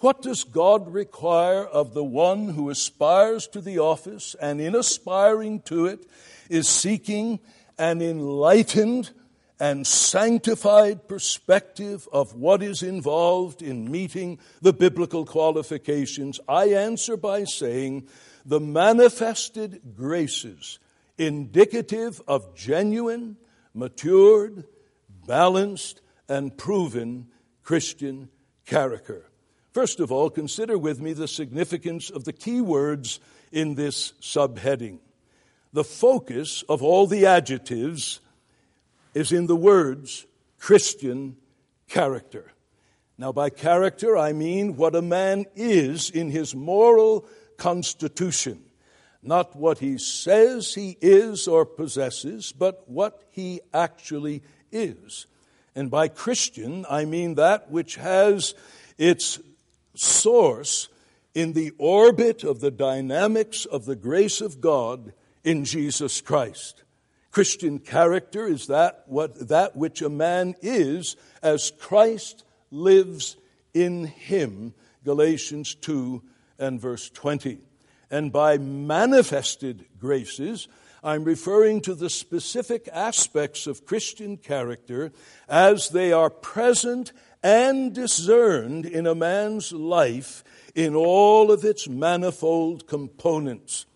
What 0.00 0.22
does 0.22 0.44
God 0.44 0.92
require 0.92 1.64
of 1.64 1.92
the 1.92 2.04
one 2.04 2.48
who 2.48 2.70
aspires 2.70 3.46
to 3.48 3.60
the 3.60 3.78
office 3.78 4.34
and 4.40 4.58
in 4.58 4.74
aspiring 4.74 5.60
to 5.62 5.84
it 5.84 6.06
is 6.48 6.68
seeking 6.68 7.38
an 7.78 8.00
enlightened 8.00 9.10
and 9.58 9.86
sanctified 9.86 11.06
perspective 11.06 12.08
of 12.14 12.34
what 12.34 12.62
is 12.62 12.82
involved 12.82 13.60
in 13.60 13.90
meeting 13.90 14.38
the 14.62 14.72
biblical 14.72 15.26
qualifications? 15.26 16.40
I 16.48 16.68
answer 16.68 17.18
by 17.18 17.44
saying 17.44 18.08
the 18.46 18.60
manifested 18.60 19.82
graces 19.94 20.78
indicative 21.18 22.22
of 22.26 22.54
genuine, 22.54 23.36
matured, 23.74 24.64
balanced, 25.26 26.00
and 26.26 26.56
proven 26.56 27.28
Christian 27.62 28.30
character. 28.64 29.29
First 29.72 30.00
of 30.00 30.10
all, 30.10 30.30
consider 30.30 30.76
with 30.76 31.00
me 31.00 31.12
the 31.12 31.28
significance 31.28 32.10
of 32.10 32.24
the 32.24 32.32
key 32.32 32.60
words 32.60 33.20
in 33.52 33.76
this 33.76 34.12
subheading. 34.20 34.98
The 35.72 35.84
focus 35.84 36.64
of 36.68 36.82
all 36.82 37.06
the 37.06 37.26
adjectives 37.26 38.20
is 39.14 39.30
in 39.30 39.46
the 39.46 39.56
words 39.56 40.26
Christian 40.58 41.36
character. 41.88 42.52
Now, 43.16 43.32
by 43.32 43.50
character, 43.50 44.16
I 44.16 44.32
mean 44.32 44.76
what 44.76 44.96
a 44.96 45.02
man 45.02 45.44
is 45.54 46.10
in 46.10 46.30
his 46.30 46.54
moral 46.54 47.26
constitution. 47.56 48.64
Not 49.22 49.54
what 49.54 49.78
he 49.78 49.98
says 49.98 50.74
he 50.74 50.96
is 51.00 51.46
or 51.46 51.66
possesses, 51.66 52.52
but 52.52 52.88
what 52.88 53.22
he 53.30 53.60
actually 53.74 54.42
is. 54.72 55.26
And 55.74 55.90
by 55.90 56.08
Christian, 56.08 56.86
I 56.88 57.04
mean 57.04 57.34
that 57.34 57.70
which 57.70 57.96
has 57.96 58.54
its 58.96 59.38
source 59.94 60.88
in 61.34 61.52
the 61.52 61.72
orbit 61.78 62.44
of 62.44 62.60
the 62.60 62.70
dynamics 62.70 63.64
of 63.64 63.84
the 63.84 63.96
grace 63.96 64.40
of 64.40 64.60
God 64.60 65.12
in 65.44 65.64
Jesus 65.64 66.20
Christ. 66.20 66.82
Christian 67.30 67.78
character 67.78 68.46
is 68.46 68.66
that, 68.66 69.04
what, 69.06 69.48
that 69.48 69.76
which 69.76 70.02
a 70.02 70.08
man 70.08 70.54
is 70.60 71.16
as 71.42 71.72
Christ 71.78 72.44
lives 72.70 73.36
in 73.72 74.06
him. 74.06 74.74
Galatians 75.04 75.74
2 75.76 76.22
and 76.58 76.80
verse 76.80 77.08
20. 77.10 77.58
And 78.10 78.32
by 78.32 78.58
manifested 78.58 79.86
graces, 79.98 80.66
I'm 81.02 81.24
referring 81.24 81.80
to 81.82 81.94
the 81.94 82.10
specific 82.10 82.88
aspects 82.92 83.66
of 83.66 83.86
Christian 83.86 84.36
character 84.36 85.12
as 85.48 85.90
they 85.90 86.12
are 86.12 86.28
present 86.28 87.12
and 87.42 87.94
discerned 87.94 88.86
in 88.86 89.06
a 89.06 89.14
man's 89.14 89.72
life 89.72 90.44
in 90.74 90.94
all 90.94 91.50
of 91.50 91.64
its 91.64 91.88
manifold 91.88 92.86
components. 92.86 93.86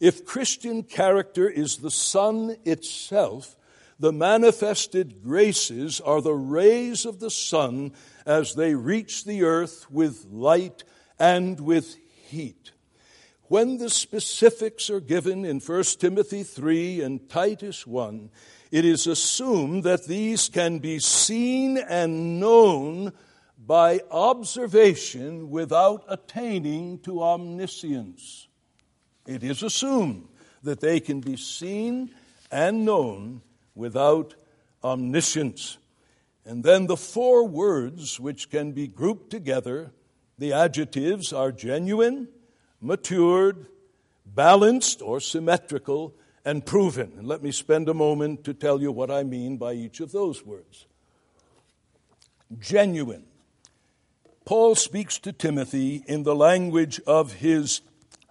If 0.00 0.24
Christian 0.24 0.82
character 0.82 1.48
is 1.48 1.78
the 1.78 1.90
sun 1.90 2.56
itself, 2.64 3.56
the 3.98 4.12
manifested 4.12 5.22
graces 5.22 6.00
are 6.00 6.20
the 6.20 6.34
rays 6.34 7.06
of 7.06 7.20
the 7.20 7.30
sun 7.30 7.92
as 8.26 8.54
they 8.54 8.74
reach 8.74 9.24
the 9.24 9.44
earth 9.44 9.90
with 9.90 10.26
light 10.30 10.82
and 11.18 11.60
with 11.60 11.96
heat. 12.26 12.72
When 13.44 13.78
the 13.78 13.90
specifics 13.90 14.90
are 14.90 15.00
given 15.00 15.44
in 15.44 15.60
1 15.60 15.82
Timothy 16.00 16.42
3 16.42 17.02
and 17.02 17.28
Titus 17.28 17.86
1, 17.86 18.30
it 18.72 18.86
is 18.86 19.06
assumed 19.06 19.84
that 19.84 20.06
these 20.06 20.48
can 20.48 20.78
be 20.78 20.98
seen 20.98 21.76
and 21.76 22.40
known 22.40 23.12
by 23.58 24.00
observation 24.10 25.50
without 25.50 26.04
attaining 26.08 26.98
to 27.00 27.22
omniscience. 27.22 28.48
It 29.26 29.44
is 29.44 29.62
assumed 29.62 30.26
that 30.62 30.80
they 30.80 31.00
can 31.00 31.20
be 31.20 31.36
seen 31.36 32.14
and 32.50 32.86
known 32.86 33.42
without 33.74 34.34
omniscience. 34.82 35.76
And 36.46 36.64
then 36.64 36.86
the 36.86 36.96
four 36.96 37.46
words 37.46 38.18
which 38.18 38.48
can 38.48 38.72
be 38.72 38.88
grouped 38.88 39.28
together, 39.28 39.92
the 40.38 40.54
adjectives 40.54 41.30
are 41.30 41.52
genuine, 41.52 42.28
matured, 42.80 43.66
balanced 44.24 45.02
or 45.02 45.20
symmetrical, 45.20 46.14
and 46.44 46.64
proven. 46.64 47.12
And 47.16 47.26
let 47.26 47.42
me 47.42 47.52
spend 47.52 47.88
a 47.88 47.94
moment 47.94 48.44
to 48.44 48.54
tell 48.54 48.80
you 48.80 48.92
what 48.92 49.10
I 49.10 49.22
mean 49.22 49.56
by 49.56 49.72
each 49.72 50.00
of 50.00 50.12
those 50.12 50.44
words. 50.44 50.86
Genuine. 52.58 53.24
Paul 54.44 54.74
speaks 54.74 55.18
to 55.20 55.32
Timothy 55.32 56.02
in 56.06 56.24
the 56.24 56.34
language 56.34 57.00
of 57.06 57.34
his 57.34 57.80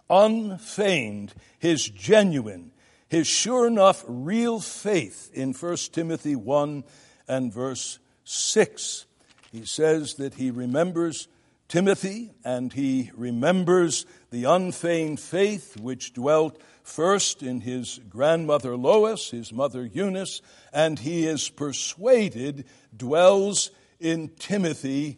unfeigned, 0.10 1.34
his 1.58 1.88
genuine, 1.88 2.72
his 3.08 3.28
sure 3.28 3.66
enough 3.66 4.04
real 4.08 4.60
faith 4.60 5.32
in 5.34 5.54
1 5.54 5.78
Timothy 5.94 6.36
1 6.36 6.84
and 7.28 7.54
verse 7.54 8.00
6. 8.26 9.06
He 9.52 9.66
says 9.66 10.16
that 10.16 10.36
he 10.36 10.52
remembers 10.52 11.28
Timothy, 11.68 12.32
and 12.44 12.74
he 12.74 13.12
remembers 13.16 14.06
the 14.30 14.44
unfeigned 14.44 15.22
faith 15.22 15.78
which 15.80 16.14
dwelt 16.14 16.62
first 16.92 17.42
in 17.42 17.62
his 17.62 18.00
grandmother 18.10 18.76
Lois, 18.76 19.32
his 19.32 19.54
mother 19.54 19.86
Eunice, 19.86 20.42
and 20.74 21.00
he 21.00 21.26
is 21.26 21.50
persuaded 21.50 22.66
dwells 22.96 23.72
in 24.00 24.28
Timothy 24.38 25.18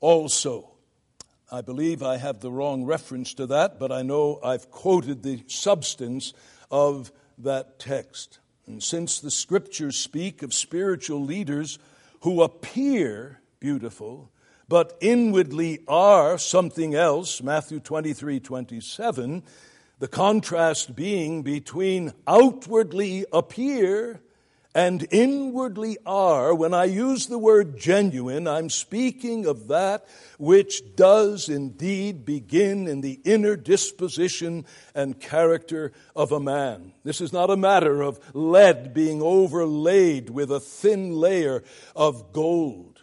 also. 0.00 0.70
I 1.50 1.62
believe 1.62 2.02
I 2.02 2.18
have 2.18 2.40
the 2.40 2.50
wrong 2.50 2.84
reference 2.84 3.32
to 3.34 3.46
that, 3.46 3.78
but 3.78 3.90
I 3.90 4.02
know 4.02 4.38
I've 4.44 4.70
quoted 4.70 5.22
the 5.22 5.42
substance 5.46 6.34
of 6.70 7.10
that 7.38 7.78
text. 7.78 8.38
And 8.66 8.82
since 8.82 9.20
the 9.20 9.30
scriptures 9.30 9.96
speak 9.96 10.42
of 10.42 10.52
spiritual 10.52 11.24
leaders 11.24 11.78
who 12.20 12.42
appear 12.42 13.40
beautiful, 13.60 14.30
but 14.68 14.96
inwardly 15.00 15.80
are 15.88 16.36
something 16.38 16.94
else, 16.94 17.42
Matthew 17.42 17.80
23 17.80 18.40
27, 18.40 19.42
the 20.04 20.08
contrast 20.08 20.94
being 20.94 21.42
between 21.42 22.12
outwardly 22.26 23.24
appear 23.32 24.20
and 24.74 25.06
inwardly 25.10 25.96
are, 26.04 26.54
when 26.54 26.74
I 26.74 26.84
use 26.84 27.26
the 27.26 27.38
word 27.38 27.78
genuine, 27.78 28.46
I'm 28.46 28.68
speaking 28.68 29.46
of 29.46 29.68
that 29.68 30.06
which 30.38 30.94
does 30.94 31.48
indeed 31.48 32.26
begin 32.26 32.86
in 32.86 33.00
the 33.00 33.18
inner 33.24 33.56
disposition 33.56 34.66
and 34.94 35.18
character 35.18 35.90
of 36.14 36.32
a 36.32 36.38
man. 36.38 36.92
This 37.02 37.22
is 37.22 37.32
not 37.32 37.48
a 37.48 37.56
matter 37.56 38.02
of 38.02 38.20
lead 38.34 38.92
being 38.92 39.22
overlaid 39.22 40.28
with 40.28 40.50
a 40.50 40.60
thin 40.60 41.14
layer 41.14 41.64
of 41.96 42.30
gold. 42.34 42.93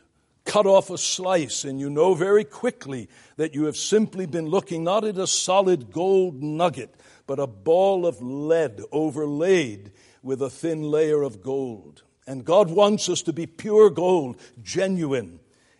Cut 0.45 0.65
off 0.65 0.89
a 0.89 0.97
slice, 0.97 1.63
and 1.63 1.79
you 1.79 1.89
know 1.89 2.13
very 2.13 2.43
quickly 2.43 3.09
that 3.37 3.53
you 3.53 3.65
have 3.65 3.77
simply 3.77 4.25
been 4.25 4.47
looking 4.47 4.83
not 4.83 5.03
at 5.03 5.17
a 5.17 5.27
solid 5.27 5.91
gold 5.91 6.41
nugget, 6.41 6.95
but 7.27 7.39
a 7.39 7.47
ball 7.47 8.05
of 8.05 8.21
lead 8.21 8.81
overlaid 8.91 9.91
with 10.23 10.41
a 10.41 10.49
thin 10.49 10.83
layer 10.83 11.21
of 11.21 11.41
gold. 11.41 12.03
And 12.27 12.45
God 12.45 12.69
wants 12.69 13.09
us 13.09 13.21
to 13.23 13.33
be 13.33 13.45
pure 13.45 13.89
gold, 13.89 14.37
genuine 14.61 15.39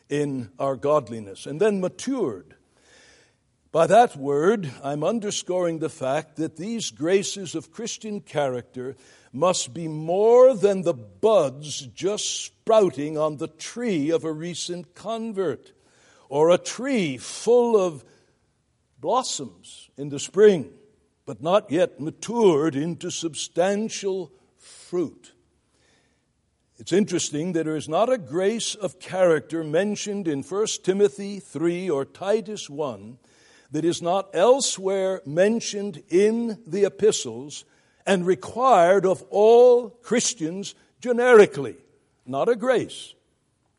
in 0.10 0.51
our 0.60 0.75
godliness, 0.75 1.46
and 1.46 1.60
then 1.60 1.82
matured. 1.82 2.56
By 3.72 3.88
that 3.88 4.18
word, 4.18 4.70
I'm 4.84 5.04
underscoring 5.04 5.80
the 5.80 5.90
fact 5.90 6.36
that 6.36 6.58
these 6.58 6.92
graces 6.92 7.56
of 7.56 7.72
Christian 7.72 8.20
character 8.20 8.98
must 9.32 9.74
be 9.74 9.88
more 9.88 10.54
than 10.54 10.82
the 10.82 10.94
buds 10.94 11.88
just 11.88 12.44
sprouting 12.44 13.18
on 13.18 13.38
the 13.38 13.48
tree 13.48 14.10
of 14.10 14.25
a 14.25 14.34
recent 14.34 14.94
convert, 14.94 15.72
or 16.28 16.50
a 16.50 16.58
tree 16.58 17.18
full 17.18 17.80
of 17.80 18.04
blossoms 19.00 19.90
in 19.98 20.10
the 20.10 20.20
spring 20.20 20.70
but 21.25 21.42
not 21.42 21.72
yet 21.72 22.00
matured 22.00 22.75
into 22.75 23.10
substantial 23.10 24.34
fruit. 24.58 25.32
It's 26.78 26.92
interesting 26.92 27.54
that 27.54 27.63
there 27.63 27.78
is 27.78 27.88
not 27.88 28.12
a 28.12 28.18
grace 28.18 28.75
of 28.75 29.00
character 29.00 29.63
mentioned 29.63 30.28
in 30.28 30.42
1 30.42 30.68
Timothy 30.84 31.40
3 31.40 31.90
or 31.90 32.04
Titus 32.04 32.70
1 32.70 33.18
that 33.72 33.86
is 33.86 34.01
not 34.01 34.30
elsewhere 34.34 35.22
mentioned 35.25 36.04
in 36.10 36.62
the 36.68 36.86
epistles 36.86 37.66
and 38.06 38.25
required 38.25 39.06
of 39.06 39.24
all 39.30 39.90
Christians 39.90 40.75
generically. 41.00 41.78
Not 42.25 42.50
a 42.50 42.56
grace. 42.56 43.13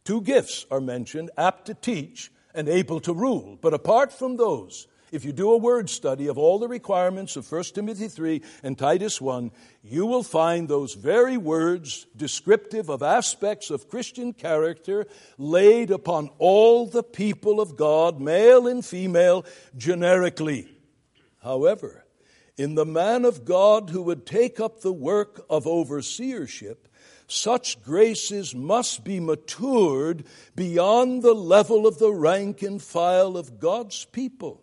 Two 0.04 0.20
gifts 0.20 0.66
are 0.70 0.80
mentioned 0.80 1.30
apt 1.36 1.66
to 1.66 1.74
teach 1.74 2.32
and 2.54 2.68
able 2.68 3.00
to 3.00 3.14
rule. 3.14 3.58
But 3.60 3.74
apart 3.74 4.12
from 4.12 4.36
those, 4.36 4.86
if 5.12 5.26
you 5.26 5.32
do 5.32 5.52
a 5.52 5.58
word 5.58 5.90
study 5.90 6.26
of 6.26 6.38
all 6.38 6.58
the 6.58 6.66
requirements 6.66 7.36
of 7.36 7.50
1 7.50 7.64
Timothy 7.74 8.08
3 8.08 8.42
and 8.62 8.78
Titus 8.78 9.20
1, 9.20 9.50
you 9.82 10.06
will 10.06 10.22
find 10.22 10.66
those 10.66 10.94
very 10.94 11.36
words 11.36 12.06
descriptive 12.16 12.88
of 12.88 13.02
aspects 13.02 13.70
of 13.70 13.90
Christian 13.90 14.32
character 14.32 15.06
laid 15.36 15.90
upon 15.90 16.30
all 16.38 16.86
the 16.86 17.02
people 17.02 17.60
of 17.60 17.76
God, 17.76 18.20
male 18.20 18.66
and 18.66 18.82
female, 18.84 19.44
generically. 19.76 20.66
However, 21.42 22.06
in 22.56 22.74
the 22.74 22.86
man 22.86 23.26
of 23.26 23.44
God 23.44 23.90
who 23.90 24.02
would 24.02 24.24
take 24.24 24.60
up 24.60 24.80
the 24.80 24.92
work 24.94 25.44
of 25.50 25.64
overseership, 25.64 26.76
such 27.26 27.82
graces 27.82 28.54
must 28.54 29.04
be 29.04 29.20
matured 29.20 30.24
beyond 30.56 31.22
the 31.22 31.34
level 31.34 31.86
of 31.86 31.98
the 31.98 32.12
rank 32.12 32.62
and 32.62 32.80
file 32.80 33.36
of 33.36 33.60
God's 33.60 34.06
people 34.06 34.61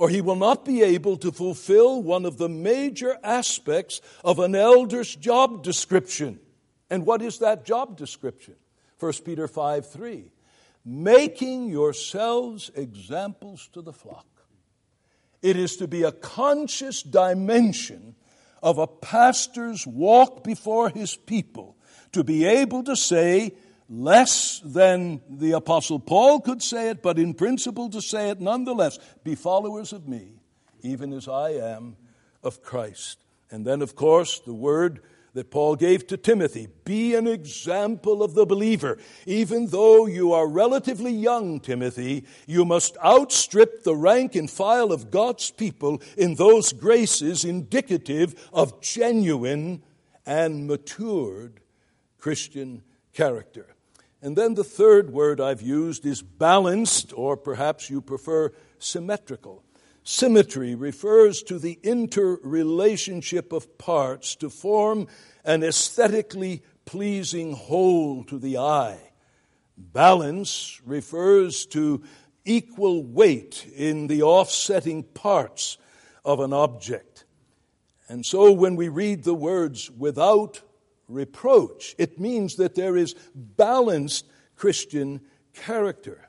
or 0.00 0.08
he 0.08 0.22
will 0.22 0.34
not 0.34 0.64
be 0.64 0.82
able 0.82 1.18
to 1.18 1.30
fulfill 1.30 2.02
one 2.02 2.24
of 2.24 2.38
the 2.38 2.48
major 2.48 3.18
aspects 3.22 4.00
of 4.24 4.38
an 4.38 4.54
elder's 4.54 5.14
job 5.14 5.62
description. 5.62 6.40
And 6.88 7.04
what 7.04 7.20
is 7.20 7.40
that 7.40 7.66
job 7.66 7.98
description? 7.98 8.54
1 8.98 9.12
Peter 9.26 9.46
5 9.46 9.92
3. 9.92 10.32
Making 10.86 11.68
yourselves 11.68 12.70
examples 12.74 13.68
to 13.74 13.82
the 13.82 13.92
flock. 13.92 14.26
It 15.42 15.58
is 15.58 15.76
to 15.76 15.86
be 15.86 16.04
a 16.04 16.12
conscious 16.12 17.02
dimension 17.02 18.14
of 18.62 18.78
a 18.78 18.86
pastor's 18.86 19.86
walk 19.86 20.42
before 20.42 20.88
his 20.88 21.14
people 21.14 21.76
to 22.12 22.24
be 22.24 22.46
able 22.46 22.84
to 22.84 22.96
say, 22.96 23.52
less 23.90 24.60
than 24.64 25.20
the 25.28 25.52
Apostle 25.52 25.98
Paul 25.98 26.40
could 26.40 26.62
say 26.62 26.90
it, 26.90 27.02
but 27.02 27.18
in 27.18 27.34
principle 27.34 27.90
to 27.90 28.00
say 28.00 28.30
it 28.30 28.40
nonetheless 28.40 28.98
be 29.24 29.34
followers 29.34 29.92
of 29.92 30.08
me, 30.08 30.40
even 30.82 31.12
as 31.12 31.26
I 31.26 31.50
am 31.50 31.96
of 32.42 32.62
Christ. 32.62 33.18
And 33.50 33.66
then, 33.66 33.82
of 33.82 33.96
course, 33.96 34.38
the 34.38 34.54
word 34.54 35.00
that 35.34 35.50
Paul 35.50 35.76
gave 35.76 36.06
to 36.08 36.16
Timothy 36.16 36.68
be 36.84 37.14
an 37.14 37.26
example 37.26 38.22
of 38.22 38.34
the 38.34 38.46
believer. 38.46 38.98
Even 39.26 39.66
though 39.66 40.06
you 40.06 40.32
are 40.32 40.46
relatively 40.46 41.12
young, 41.12 41.60
Timothy, 41.60 42.24
you 42.46 42.64
must 42.64 42.96
outstrip 43.04 43.82
the 43.82 43.94
rank 43.94 44.34
and 44.34 44.50
file 44.50 44.92
of 44.92 45.10
God's 45.10 45.50
people 45.50 46.00
in 46.16 46.36
those 46.36 46.72
graces 46.72 47.44
indicative 47.44 48.48
of 48.52 48.80
genuine 48.80 49.82
and 50.26 50.66
matured 50.66 51.60
Christian 52.18 52.82
character. 53.12 53.74
And 54.22 54.36
then 54.36 54.54
the 54.54 54.64
third 54.64 55.10
word 55.10 55.40
I've 55.40 55.62
used 55.62 56.04
is 56.04 56.22
balanced, 56.22 57.12
or 57.16 57.36
perhaps 57.36 57.88
you 57.88 58.00
prefer 58.00 58.52
symmetrical. 58.78 59.64
Symmetry 60.02 60.74
refers 60.74 61.42
to 61.44 61.58
the 61.58 61.78
interrelationship 61.82 63.52
of 63.52 63.78
parts 63.78 64.34
to 64.36 64.50
form 64.50 65.06
an 65.44 65.62
aesthetically 65.62 66.62
pleasing 66.84 67.52
whole 67.52 68.24
to 68.24 68.38
the 68.38 68.58
eye. 68.58 69.12
Balance 69.76 70.80
refers 70.84 71.64
to 71.66 72.02
equal 72.44 73.04
weight 73.04 73.66
in 73.74 74.06
the 74.06 74.22
offsetting 74.22 75.02
parts 75.02 75.78
of 76.24 76.40
an 76.40 76.52
object. 76.52 77.24
And 78.08 78.26
so 78.26 78.52
when 78.52 78.76
we 78.76 78.88
read 78.88 79.24
the 79.24 79.34
words 79.34 79.90
without 79.90 80.60
reproach. 81.10 81.94
It 81.98 82.18
means 82.18 82.56
that 82.56 82.74
there 82.74 82.96
is 82.96 83.14
balanced 83.34 84.26
Christian 84.56 85.20
character. 85.54 86.28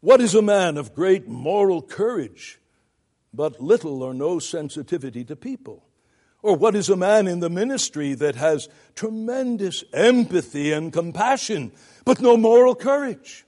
What 0.00 0.20
is 0.20 0.34
a 0.34 0.42
man 0.42 0.76
of 0.76 0.94
great 0.94 1.28
moral 1.28 1.82
courage, 1.82 2.58
but 3.34 3.60
little 3.60 4.02
or 4.02 4.14
no 4.14 4.38
sensitivity 4.38 5.24
to 5.24 5.36
people? 5.36 5.84
Or 6.42 6.56
what 6.56 6.74
is 6.74 6.88
a 6.88 6.96
man 6.96 7.26
in 7.26 7.40
the 7.40 7.50
ministry 7.50 8.14
that 8.14 8.34
has 8.36 8.68
tremendous 8.94 9.84
empathy 9.92 10.72
and 10.72 10.92
compassion, 10.92 11.72
but 12.04 12.20
no 12.20 12.36
moral 12.36 12.74
courage? 12.74 13.44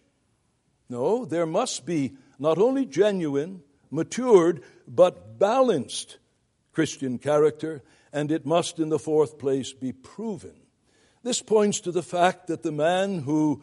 No, 0.91 1.25
there 1.25 1.47
must 1.47 1.87
be 1.87 2.17
not 2.39 2.59
only 2.59 2.85
genuine, 2.85 3.63
matured, 3.91 4.63
but 4.87 5.39
balanced 5.39 6.19
Christian 6.73 7.19
character, 7.19 7.83
and 8.13 8.31
it 8.31 8.45
must, 8.45 8.79
in 8.79 8.91
the 8.91 8.99
fourth 8.99 9.39
place, 9.39 9.73
be 9.73 9.93
proven. 9.93 10.62
This 11.23 11.41
points 11.41 11.81
to 11.81 11.93
the 11.93 12.03
fact 12.03 12.49
that 12.49 12.63
the 12.63 12.73
man 12.73 13.21
who 13.21 13.63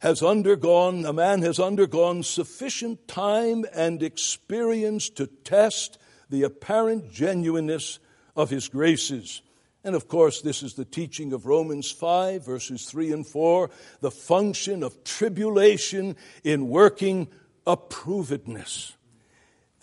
has 0.00 0.22
undergone, 0.22 1.06
a 1.06 1.12
man 1.12 1.42
has 1.42 1.58
undergone 1.58 2.22
sufficient 2.22 3.06
time 3.08 3.64
and 3.72 4.02
experience 4.02 5.08
to 5.10 5.26
test 5.26 5.98
the 6.28 6.42
apparent 6.42 7.10
genuineness 7.12 7.98
of 8.34 8.50
his 8.50 8.68
graces. 8.68 9.42
And 9.84 9.94
of 9.94 10.08
course, 10.08 10.42
this 10.42 10.64
is 10.64 10.74
the 10.74 10.84
teaching 10.84 11.32
of 11.32 11.46
Romans 11.46 11.90
5, 11.92 12.44
verses 12.44 12.86
3 12.86 13.12
and 13.12 13.26
4, 13.26 13.70
the 14.00 14.10
function 14.10 14.82
of 14.82 15.04
tribulation 15.04 16.16
in 16.42 16.68
working 16.68 17.28
approvedness. 17.66 18.94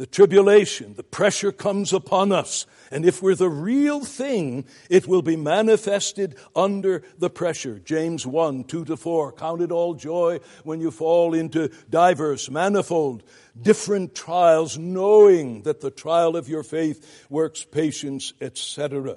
The 0.03 0.07
tribulation, 0.07 0.95
the 0.95 1.01
pressure 1.01 1.53
comes 1.53 1.93
upon 1.93 2.33
us. 2.33 2.65
And 2.91 3.05
if 3.05 3.21
we're 3.21 3.35
the 3.35 3.47
real 3.47 4.03
thing, 4.03 4.65
it 4.89 5.07
will 5.07 5.21
be 5.21 5.37
manifested 5.37 6.35
under 6.53 7.03
the 7.17 7.29
pressure. 7.29 7.79
James 7.79 8.27
1, 8.27 8.65
2 8.65 8.83
to 8.83 8.97
4. 8.97 9.31
Count 9.31 9.61
it 9.61 9.71
all 9.71 9.93
joy 9.93 10.41
when 10.65 10.81
you 10.81 10.91
fall 10.91 11.33
into 11.33 11.71
diverse, 11.89 12.49
manifold, 12.49 13.23
different 13.61 14.13
trials, 14.13 14.77
knowing 14.77 15.61
that 15.61 15.79
the 15.79 15.89
trial 15.89 16.35
of 16.35 16.49
your 16.49 16.63
faith 16.63 17.25
works 17.29 17.63
patience, 17.63 18.33
etc. 18.41 19.15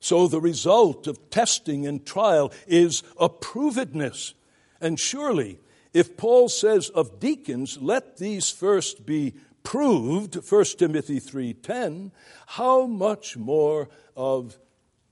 So 0.00 0.28
the 0.28 0.40
result 0.40 1.06
of 1.06 1.28
testing 1.28 1.86
and 1.86 2.06
trial 2.06 2.54
is 2.66 3.02
approvedness. 3.20 4.32
And 4.80 4.98
surely, 4.98 5.58
if 5.92 6.16
Paul 6.16 6.48
says 6.48 6.88
of 6.88 7.20
deacons, 7.20 7.76
let 7.82 8.16
these 8.16 8.48
first 8.48 9.04
be 9.04 9.34
proved, 9.62 10.34
1 10.34 10.78
Timothy 10.78 11.20
3:10, 11.20 12.12
how 12.46 12.86
much 12.86 13.36
more 13.36 13.88
of 14.16 14.58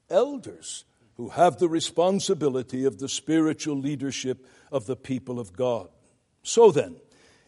elders 0.09 0.85
who 1.17 1.29
have 1.31 1.59
the 1.59 1.69
responsibility 1.69 2.85
of 2.85 2.99
the 2.99 3.09
spiritual 3.09 3.77
leadership 3.77 4.47
of 4.73 4.87
the 4.87 4.97
people 4.97 5.39
of 5.39 5.53
God. 5.53 5.89
So 6.43 6.71
then, 6.71 6.97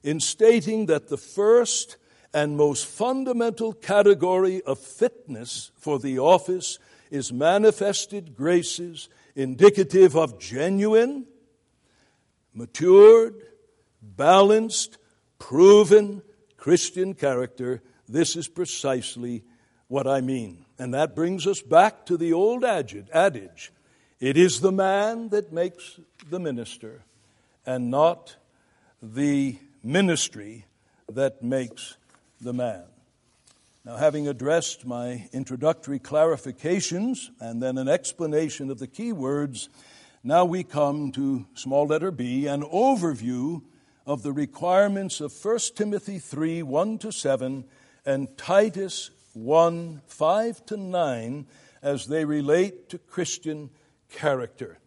in 0.02 0.20
stating 0.20 0.86
that 0.86 1.08
the 1.08 1.16
first 1.16 1.96
and 2.34 2.56
most 2.56 2.86
fundamental 2.86 3.72
category 3.72 4.62
of 4.62 4.78
fitness 4.78 5.70
for 5.76 5.98
the 5.98 6.18
office 6.18 6.78
is 7.10 7.32
manifested 7.32 8.34
graces 8.34 9.08
indicative 9.34 10.16
of 10.16 10.38
genuine, 10.38 11.26
matured, 12.54 13.34
balanced, 14.02 14.98
proven 15.38 16.22
Christian 16.62 17.14
character, 17.14 17.82
this 18.08 18.36
is 18.36 18.46
precisely 18.46 19.42
what 19.88 20.06
I 20.06 20.20
mean. 20.20 20.64
And 20.78 20.94
that 20.94 21.16
brings 21.16 21.44
us 21.44 21.60
back 21.60 22.06
to 22.06 22.16
the 22.16 22.32
old 22.32 22.62
adage 22.62 23.72
it 24.20 24.36
is 24.36 24.60
the 24.60 24.70
man 24.70 25.30
that 25.30 25.52
makes 25.52 25.98
the 26.30 26.38
minister, 26.38 27.02
and 27.66 27.90
not 27.90 28.36
the 29.02 29.58
ministry 29.82 30.66
that 31.12 31.42
makes 31.42 31.96
the 32.40 32.52
man. 32.52 32.84
Now, 33.84 33.96
having 33.96 34.28
addressed 34.28 34.86
my 34.86 35.28
introductory 35.32 35.98
clarifications 35.98 37.30
and 37.40 37.60
then 37.60 37.76
an 37.76 37.88
explanation 37.88 38.70
of 38.70 38.78
the 38.78 38.86
key 38.86 39.12
words, 39.12 39.68
now 40.22 40.44
we 40.44 40.62
come 40.62 41.10
to 41.10 41.44
small 41.54 41.88
letter 41.88 42.12
B, 42.12 42.46
an 42.46 42.62
overview 42.62 43.62
of 44.06 44.22
the 44.22 44.32
requirements 44.32 45.20
of 45.20 45.32
1 45.32 45.58
Timothy 45.74 46.18
3 46.18 46.62
1 46.62 46.98
to 46.98 47.12
7 47.12 47.64
and 48.04 48.36
Titus 48.36 49.10
1 49.34 50.02
5 50.06 50.66
to 50.66 50.76
9 50.76 51.46
as 51.82 52.06
they 52.06 52.24
relate 52.24 52.88
to 52.90 52.98
Christian 52.98 53.70
character. 54.10 54.78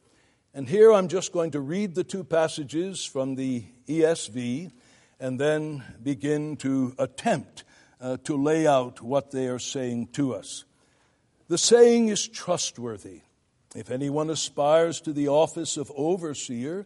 And 0.54 0.70
here 0.70 0.94
I'm 0.94 1.08
just 1.08 1.34
going 1.34 1.52
to 1.52 1.60
read 1.60 1.96
the 1.96 2.04
two 2.04 2.24
passages 2.24 3.04
from 3.04 3.36
the 3.36 3.66
ESV 3.88 4.72
and 5.20 5.40
then 5.40 5.84
begin 6.02 6.56
to 6.58 6.96
attempt 6.98 7.64
uh, 8.00 8.18
to 8.24 8.42
lay 8.42 8.68
out 8.68 9.02
what 9.02 9.32
they 9.32 9.48
are 9.48 9.60
saying 9.60 10.08
to 10.14 10.34
us. 10.34 10.66
The 11.48 11.58
saying 11.58 12.10
is 12.10 12.28
trustworthy. 12.28 13.22
If 13.76 13.92
anyone 13.92 14.30
aspires 14.30 15.02
to 15.02 15.14
the 15.14 15.28
office 15.28 15.76
of 15.76 15.92
overseer, 15.96 16.86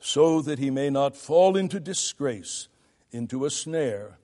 so 0.00 0.40
that 0.42 0.58
he 0.58 0.70
may 0.70 0.90
not 0.90 1.16
fall 1.16 1.56
into 1.56 1.78
disgrace, 1.78 2.68
into 3.12 3.44
a 3.44 3.50
snare 3.50 4.18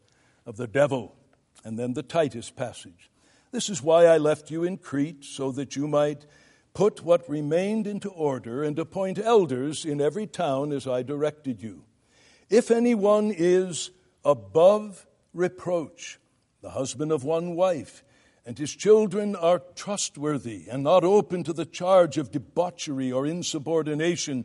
of 0.44 0.56
the 0.56 0.66
devil. 0.66 1.14
And 1.64 1.78
then 1.78 1.92
the 1.92 2.02
Titus 2.02 2.50
passage. 2.50 3.10
This 3.52 3.68
is 3.68 3.82
why 3.82 4.06
I 4.06 4.18
left 4.18 4.50
you 4.50 4.64
in 4.64 4.76
Crete, 4.76 5.24
so 5.24 5.50
that 5.52 5.76
you 5.76 5.86
might 5.86 6.26
put 6.74 7.02
what 7.02 7.28
remained 7.28 7.86
into 7.86 8.10
order 8.10 8.62
and 8.62 8.78
appoint 8.78 9.18
elders 9.18 9.84
in 9.84 10.00
every 10.00 10.26
town 10.26 10.72
as 10.72 10.86
I 10.86 11.02
directed 11.02 11.62
you. 11.62 11.84
If 12.50 12.70
anyone 12.70 13.32
is 13.36 13.90
above 14.24 15.06
reproach, 15.32 16.18
the 16.60 16.70
husband 16.70 17.12
of 17.12 17.24
one 17.24 17.56
wife, 17.56 18.04
and 18.44 18.58
his 18.58 18.74
children 18.74 19.34
are 19.34 19.62
trustworthy 19.74 20.66
and 20.70 20.84
not 20.84 21.02
open 21.02 21.42
to 21.44 21.52
the 21.52 21.66
charge 21.66 22.18
of 22.18 22.30
debauchery 22.30 23.10
or 23.10 23.26
insubordination, 23.26 24.44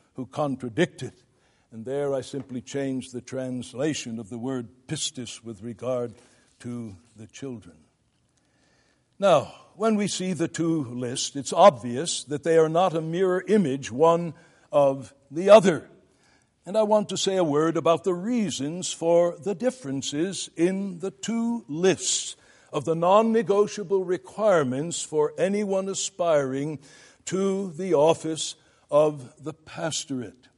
who 0.21 0.27
contradicted. 0.27 1.13
And 1.71 1.83
there 1.83 2.13
I 2.13 2.21
simply 2.21 2.61
changed 2.61 3.11
the 3.11 3.21
translation 3.21 4.19
of 4.19 4.29
the 4.29 4.37
word 4.37 4.67
pistis 4.87 5.43
with 5.43 5.63
regard 5.63 6.13
to 6.59 6.95
the 7.15 7.25
children. 7.25 7.77
Now, 9.17 9.51
when 9.75 9.95
we 9.95 10.07
see 10.07 10.33
the 10.33 10.47
two 10.47 10.83
lists, 10.83 11.35
it's 11.35 11.51
obvious 11.51 12.23
that 12.25 12.43
they 12.43 12.59
are 12.59 12.69
not 12.69 12.95
a 12.95 13.01
mirror 13.01 13.43
image 13.47 13.91
one 13.91 14.35
of 14.71 15.11
the 15.31 15.49
other. 15.49 15.89
And 16.67 16.77
I 16.77 16.83
want 16.83 17.09
to 17.09 17.17
say 17.17 17.35
a 17.37 17.43
word 17.43 17.75
about 17.75 18.03
the 18.03 18.13
reasons 18.13 18.93
for 18.93 19.35
the 19.43 19.55
differences 19.55 20.51
in 20.55 20.99
the 20.99 21.09
two 21.09 21.65
lists 21.67 22.35
of 22.71 22.85
the 22.85 22.93
non 22.93 23.31
negotiable 23.31 24.05
requirements 24.05 25.01
for 25.01 25.33
anyone 25.39 25.89
aspiring 25.89 26.77
to 27.25 27.71
the 27.71 27.95
office 27.95 28.53
of 28.91 29.43
the 29.43 29.53
pastorate. 29.53 30.49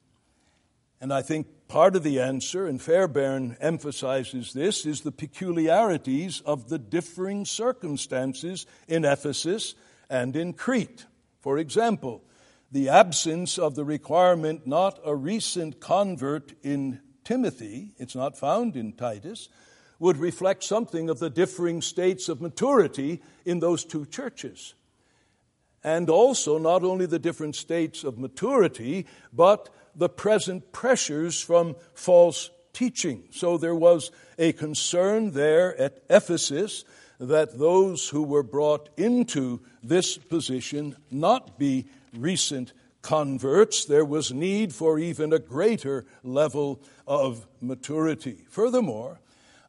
And 1.00 1.14
I 1.14 1.22
think 1.22 1.48
part 1.68 1.96
of 1.96 2.04
the 2.04 2.20
answer, 2.20 2.66
and 2.66 2.82
Fairbairn 2.82 3.58
emphasizes 3.62 4.54
this, 4.54 4.86
is 4.86 5.02
the 5.02 5.12
peculiarities 5.12 6.42
of 6.46 6.70
the 6.70 6.80
differing 6.80 7.46
circumstances 7.46 8.66
in 8.88 9.06
Ephesus 9.06 9.76
and 10.10 10.36
in 10.36 10.54
Crete. 10.54 11.06
For 11.42 11.58
example, 11.58 12.24
the 12.72 12.90
absence 12.90 13.60
of 13.60 13.76
the 13.76 13.86
requirement 13.86 14.66
not 14.66 15.00
a 15.06 15.16
recent 15.16 15.80
convert 15.80 16.54
in 16.64 17.02
Timothy, 17.24 17.92
it's 17.98 18.16
not 18.16 18.38
found 18.38 18.76
in 18.76 18.94
Titus, 18.94 19.50
would 20.00 20.18
reflect 20.18 20.64
something 20.64 21.10
of 21.10 21.20
the 21.20 21.30
differing 21.30 21.82
states 21.82 22.30
of 22.30 22.42
maturity 22.42 23.22
in 23.46 23.60
those 23.60 23.86
two 23.86 24.06
churches 24.06 24.74
and 25.84 26.10
also 26.10 26.58
not 26.58 26.84
only 26.84 27.06
the 27.06 27.20
different 27.20 27.56
states 27.56 28.04
of 28.04 28.18
maturity, 28.18 29.06
but 29.32 29.70
the 29.96 30.10
present 30.10 30.72
pressures 30.72 31.42
from 31.42 31.76
false 31.94 32.50
teaching. 32.72 33.24
So 33.32 33.58
there 33.58 33.76
was 33.76 34.12
a 34.38 34.54
concern 34.54 35.32
there 35.32 35.80
at 35.80 36.00
Ephesus 36.10 36.86
that 37.20 37.60
those 37.60 38.10
who 38.10 38.24
were 38.24 38.44
brought 38.44 38.90
into 38.98 39.62
this 39.84 40.18
position 40.18 40.96
not 41.12 41.60
be 41.60 41.86
recent 42.14 42.74
converts, 43.02 43.86
there 43.86 44.06
was 44.06 44.32
need 44.32 44.74
for 44.74 44.98
even 44.98 45.34
a 45.34 45.40
greater 45.40 46.06
level 46.24 46.82
of 47.06 47.46
maturity. 47.62 48.46
Furthermore, 48.50 49.20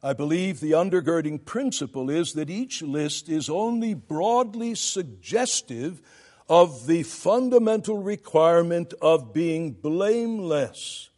I 0.05 0.13
believe 0.13 0.59
the 0.59 0.73
undergirding 0.73 1.43
principle 1.45 2.11
is 2.11 2.33
that 2.33 2.47
each 2.47 2.83
list 2.83 3.27
is 3.27 3.49
only 3.49 3.95
broadly 3.95 4.75
suggestive 4.75 5.99
of 6.47 6.85
the 6.85 7.01
fundamental 7.01 7.97
requirement 7.97 8.93
of 9.01 9.33
being 9.33 9.71
blameless. 9.71 11.09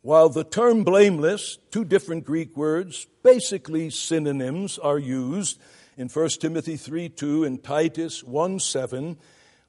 While 0.00 0.28
the 0.28 0.42
term 0.42 0.82
blameless, 0.82 1.58
two 1.70 1.84
different 1.84 2.24
Greek 2.24 2.56
words, 2.56 3.06
basically 3.22 3.90
synonyms, 3.90 4.76
are 4.80 4.98
used 4.98 5.60
in 5.96 6.08
1 6.08 6.28
Timothy 6.40 6.76
3 6.76 7.10
2 7.10 7.44
and 7.44 7.62
Titus 7.62 8.24
1 8.24 8.58
7, 8.58 9.16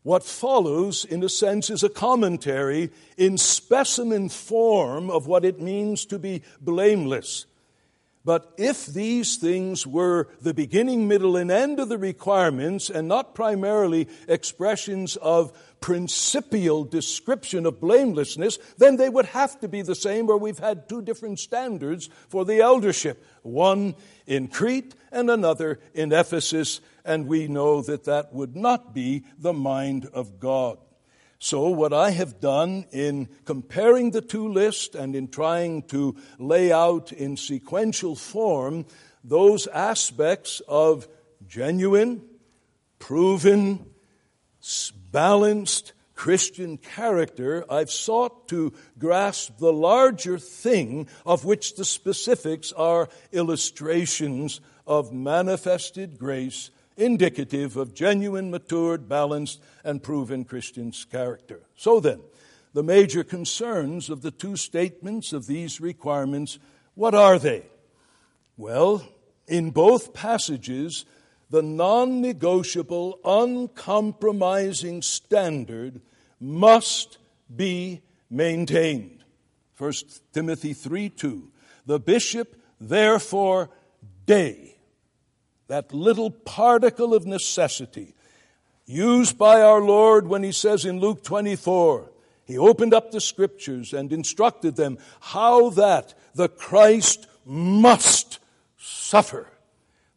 what 0.02 0.24
follows, 0.24 1.06
in 1.06 1.24
a 1.24 1.30
sense, 1.30 1.70
is 1.70 1.84
a 1.84 1.90
commentary 1.90 2.90
in 3.18 3.38
specimen 3.38 4.30
form 4.30 5.12
of 5.12 5.28
what 5.28 5.46
it 5.46 5.62
means 5.62 6.06
to 6.08 6.18
be 6.18 6.42
blameless. 6.60 7.46
But 8.26 8.54
if 8.58 8.86
these 8.86 9.36
things 9.36 9.86
were 9.86 10.30
the 10.42 10.54
beginning, 10.54 11.10
middle, 11.10 11.36
and 11.36 11.52
end 11.52 11.80
of 11.80 11.90
the 11.90 11.98
requirements 11.98 12.90
and 12.90 13.08
not 13.08 13.36
primarily 13.36 14.08
expressions 14.30 15.18
of 15.18 15.52
principial 15.82 16.86
description 16.86 17.66
of 17.66 17.82
blamelessness, 17.82 18.60
then 18.78 18.96
they 18.96 19.10
would 19.10 19.26
have 19.26 19.60
to 19.60 19.68
be 19.68 19.82
the 19.82 19.96
same, 19.96 20.30
or 20.30 20.38
we've 20.38 20.60
had 20.60 20.88
two 20.88 21.02
different 21.02 21.40
standards 21.40 22.10
for 22.30 22.46
the 22.46 22.62
eldership 22.62 23.22
one 23.42 23.94
in 24.26 24.48
Crete 24.48 24.96
and 25.12 25.30
another 25.30 25.82
in 25.94 26.14
Ephesus, 26.14 26.80
and 27.04 27.28
we 27.28 27.50
know 27.50 27.82
that 27.82 28.06
that 28.06 28.34
would 28.34 28.56
not 28.56 28.94
be 28.94 29.26
the 29.38 29.52
mind 29.52 30.06
of 30.14 30.40
God. 30.40 30.78
So, 31.44 31.68
what 31.68 31.92
I 31.92 32.12
have 32.12 32.40
done 32.40 32.86
in 32.94 33.28
comparing 33.44 34.12
the 34.12 34.22
two 34.22 34.48
lists 34.48 34.96
and 34.96 35.14
in 35.14 35.28
trying 35.28 35.82
to 35.90 36.16
lay 36.40 36.72
out 36.72 37.12
in 37.12 37.36
sequential 37.36 38.16
form 38.16 38.86
those 39.26 39.68
aspects 39.68 40.62
of 40.70 41.06
genuine, 41.46 42.22
proven, 42.98 43.86
balanced 45.12 45.92
Christian 46.16 46.78
character, 46.78 47.66
I've 47.70 47.92
sought 47.92 48.48
to 48.48 48.72
grasp 48.98 49.58
the 49.58 49.74
larger 49.74 50.40
thing 50.40 51.10
of 51.26 51.44
which 51.44 51.76
the 51.76 51.84
specifics 51.84 52.72
are 52.72 53.10
illustrations 53.34 54.62
of 54.88 55.12
manifested 55.12 56.18
grace 56.18 56.70
indicative 56.98 57.78
of 57.78 57.94
genuine, 57.94 58.52
matured, 58.52 59.08
balanced, 59.10 59.62
and 59.84 60.04
proven 60.04 60.46
Christian's 60.46 61.06
character. 61.06 61.62
So 61.76 62.00
then, 62.00 62.22
the 62.74 62.84
major 62.84 63.24
concerns 63.24 64.10
of 64.10 64.22
the 64.22 64.32
two 64.32 64.56
statements 64.56 65.34
of 65.34 65.48
these 65.48 65.80
requirements, 65.80 66.60
what 66.96 67.14
are 67.14 67.40
they? 67.40 67.68
Well, 68.58 69.08
in 69.48 69.72
both 69.72 70.14
passages, 70.14 71.06
the 71.50 71.62
non 71.62 72.22
negotiable, 72.22 73.20
uncompromising 73.24 75.02
standard 75.02 76.02
must 76.40 77.18
be 77.56 78.02
maintained. 78.30 79.24
1 79.78 79.94
Timothy 80.34 80.74
3 80.74 81.10
2. 81.10 81.52
The 81.86 82.00
bishop, 82.00 82.56
therefore, 82.80 83.70
dei 84.26 84.73
that 85.74 85.92
little 85.92 86.30
particle 86.30 87.16
of 87.16 87.26
necessity 87.26 88.14
used 88.86 89.40
by 89.40 89.60
our 89.60 89.82
Lord 89.82 90.28
when 90.28 90.44
he 90.44 90.52
says 90.52 90.86
in 90.86 91.00
Luke 91.00 91.24
24, 91.24 92.12
he 92.46 92.60
opened 92.60 92.94
up 92.94 93.10
the 93.10 93.20
scriptures 93.20 93.92
and 93.92 94.14
instructed 94.14 94.76
them 94.76 95.00
how 95.20 95.72
that 95.72 96.14
the 96.36 96.48
Christ 96.48 97.26
must 97.44 98.38
suffer. 98.78 99.50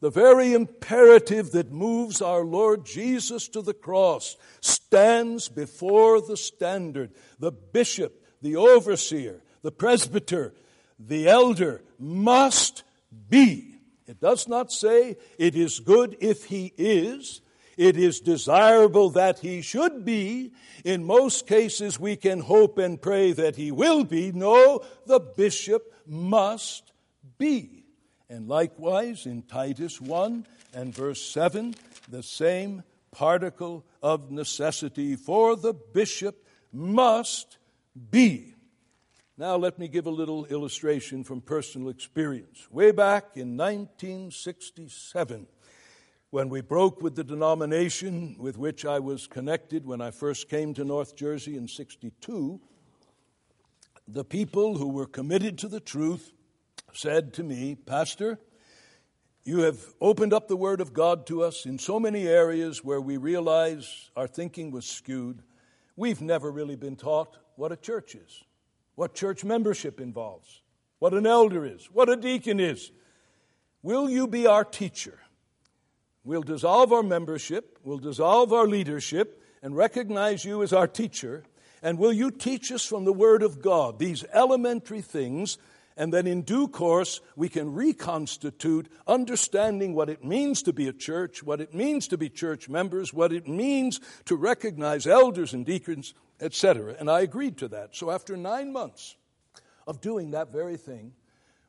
The 0.01 0.11
very 0.11 0.53
imperative 0.53 1.53
that 1.53 1.73
moves 1.73 2.21
our 2.21 2.45
Lord 2.45 2.85
Jesus 2.85 3.49
to 3.49 3.63
the 3.63 3.73
cross 3.73 4.37
stands 4.61 5.49
before 5.49 6.21
the 6.21 6.37
standard. 6.37 7.13
The 7.39 7.53
bishop, 7.53 8.23
the 8.43 8.57
overseer, 8.57 9.41
the 9.63 9.73
presbyter, 9.73 10.53
the 10.99 11.29
elder 11.29 11.83
must 11.99 12.83
be 13.31 13.76
it 14.07 14.21
does 14.21 14.49
not 14.49 14.73
say 14.73 15.17
it 15.39 15.57
is 15.57 15.81
good 15.81 16.17
if 16.21 16.45
he 16.45 16.73
is. 16.77 17.41
It 17.77 17.97
is 17.97 18.21
desirable 18.21 19.11
that 19.11 19.41
he 19.41 19.61
should 19.61 20.05
be. 20.05 20.53
In 20.85 21.05
most 21.05 21.47
cases, 21.47 22.01
we 22.01 22.17
can 22.17 22.41
hope 22.41 22.79
and 22.79 23.01
pray 23.01 23.33
that 23.33 23.57
he 23.57 23.71
will 23.71 24.05
be. 24.05 24.33
No, 24.33 24.83
the 25.05 25.21
bishop 25.21 25.93
must 26.07 26.93
be. 27.37 27.85
And 28.31 28.49
likewise, 28.49 29.27
in 29.27 29.43
Titus 29.43 30.01
1 30.01 30.47
and 30.73 30.95
verse 30.95 31.21
7, 31.23 31.75
the 32.09 32.23
same 32.23 32.83
particle 33.13 33.85
of 34.03 34.31
necessity 34.31 35.17
for 35.17 35.57
the 35.57 35.75
bishop 35.75 36.45
must 36.73 37.59
be. 38.11 38.56
Now, 39.39 39.57
let 39.57 39.79
me 39.79 39.87
give 39.87 40.07
a 40.07 40.11
little 40.11 40.47
illustration 40.47 41.23
from 41.23 41.43
personal 41.43 41.91
experience. 41.91 42.69
Way 42.71 42.91
back 42.91 43.33
in 43.35 43.55
1967, 43.59 45.47
when 46.31 46.49
we 46.49 46.63
broke 46.63 47.03
with 47.03 47.17
the 47.17 47.25
denomination 47.25 48.37
with 48.39 48.57
which 48.57 48.87
I 48.87 48.99
was 48.99 49.27
connected 49.27 49.85
when 49.85 50.01
I 50.01 50.11
first 50.11 50.49
came 50.49 50.73
to 50.73 50.85
North 50.85 51.17
Jersey 51.17 51.55
in 51.59 51.69
62, 51.69 52.59
the 54.09 54.25
people 54.25 54.79
who 54.79 54.89
were 54.89 55.05
committed 55.05 55.59
to 55.59 55.69
the 55.69 55.81
truth 55.81 56.33
said 56.95 57.35
to 57.35 57.43
me, 57.43 57.75
Pastor, 57.75 58.39
you 59.45 59.59
have 59.61 59.79
opened 60.01 60.33
up 60.33 60.49
the 60.49 60.57
Word 60.57 60.81
of 60.81 60.95
God 60.95 61.27
to 61.27 61.43
us 61.43 61.67
in 61.67 61.79
so 61.79 62.01
many 62.01 62.27
areas 62.27 62.83
where 62.83 63.03
we 63.03 63.19
realize 63.19 64.11
our 64.17 64.27
thinking 64.27 64.71
was 64.71 64.87
skewed. 64.87 65.43
We've 65.95 66.23
never 66.23 66.51
really 66.51 66.77
been 66.77 66.97
taught 66.97 67.37
what 67.57 67.71
a 67.71 67.77
church 67.77 68.15
is 68.15 68.46
what 68.97 69.15
church 69.15 69.45
membership 69.45 70.01
involves, 70.01 70.63
what 70.99 71.15
an 71.15 71.27
elder 71.27 71.65
is, 71.65 71.87
what 71.93 72.09
a 72.09 72.17
deacon 72.17 72.59
is. 72.59 72.91
Will 73.83 74.11
you 74.11 74.27
be 74.27 74.47
our 74.47 74.65
teacher? 74.65 75.21
We'll 76.25 76.43
dissolve 76.43 76.93
our 76.93 77.05
membership, 77.05 77.79
we'll 77.85 77.99
dissolve 77.99 78.53
our 78.53 78.67
leadership, 78.67 79.41
and 79.63 79.77
recognize 79.77 80.45
you 80.45 80.63
as 80.63 80.73
our 80.73 80.89
teacher. 80.89 81.45
And 81.83 81.99
will 81.99 82.13
you 82.13 82.31
teach 82.31 82.73
us 82.73 82.85
from 82.85 83.05
the 83.05 83.13
Word 83.13 83.43
of 83.43 83.63
God 83.63 83.99
these 83.99 84.25
elementary 84.33 85.03
things? 85.03 85.59
And 85.97 86.13
then 86.13 86.27
in 86.27 86.43
due 86.43 86.69
course, 86.69 87.21
we 87.37 87.49
can 87.49 87.75
reconstitute 87.75 88.91
understanding 89.07 89.95
what 89.95 90.11
it 90.11 90.25
means 90.25 90.63
to 90.65 90.73
be 90.73 90.89
a 90.89 90.93
church, 90.93 91.43
what 91.43 91.61
it 91.61 91.75
means 91.75 92.09
to 92.09 92.19
be 92.19 92.29
church 92.29 92.69
members, 92.69 93.15
what 93.15 93.33
it 93.33 93.47
means 93.47 94.01
to 94.25 94.37
recognize 94.37 95.07
elders 95.07 95.55
and 95.55 95.65
deacons 95.65 96.13
etc. 96.41 96.97
And 96.99 97.11
I 97.11 97.21
agreed 97.21 97.59
to 97.59 97.69
that. 97.69 97.97
So 97.97 98.11
after 98.11 98.37
nine 98.37 98.73
months 98.73 99.17
of 99.87 100.01
doing 100.01 100.33
that 100.33 100.53
very 100.53 100.77
thing, 100.77 101.13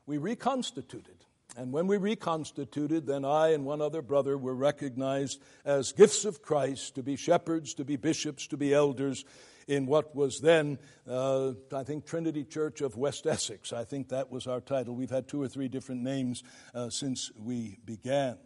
we 0.06 0.18
reconstituted. 0.18 1.24
And 1.56 1.72
when 1.72 1.86
we 1.86 1.96
reconstituted, 1.96 3.06
then 3.06 3.24
I 3.24 3.48
and 3.48 3.64
one 3.64 3.80
other 3.80 4.02
brother 4.02 4.36
were 4.36 4.54
recognized 4.54 5.42
as 5.64 5.92
gifts 5.92 6.24
of 6.24 6.42
Christ 6.42 6.94
to 6.94 7.02
be 7.02 7.16
shepherds, 7.16 7.74
to 7.74 7.84
be 7.84 7.96
bishops, 7.96 8.46
to 8.48 8.56
be 8.56 8.72
elders 8.72 9.24
in 9.66 9.86
what 9.86 10.14
was 10.14 10.40
then, 10.40 10.78
uh, 11.06 11.52
I 11.74 11.84
think, 11.84 12.06
Trinity 12.06 12.44
Church 12.44 12.80
of 12.80 12.96
West 12.96 13.26
Essex. 13.26 13.72
I 13.72 13.84
think 13.84 14.08
that 14.08 14.30
was 14.30 14.46
our 14.46 14.60
title. 14.60 14.94
We've 14.94 15.10
had 15.10 15.28
two 15.28 15.42
or 15.42 15.48
three 15.48 15.68
different 15.68 16.02
names 16.02 16.42
uh, 16.74 16.90
since 16.90 17.30
we 17.36 17.78
began. 17.84 18.38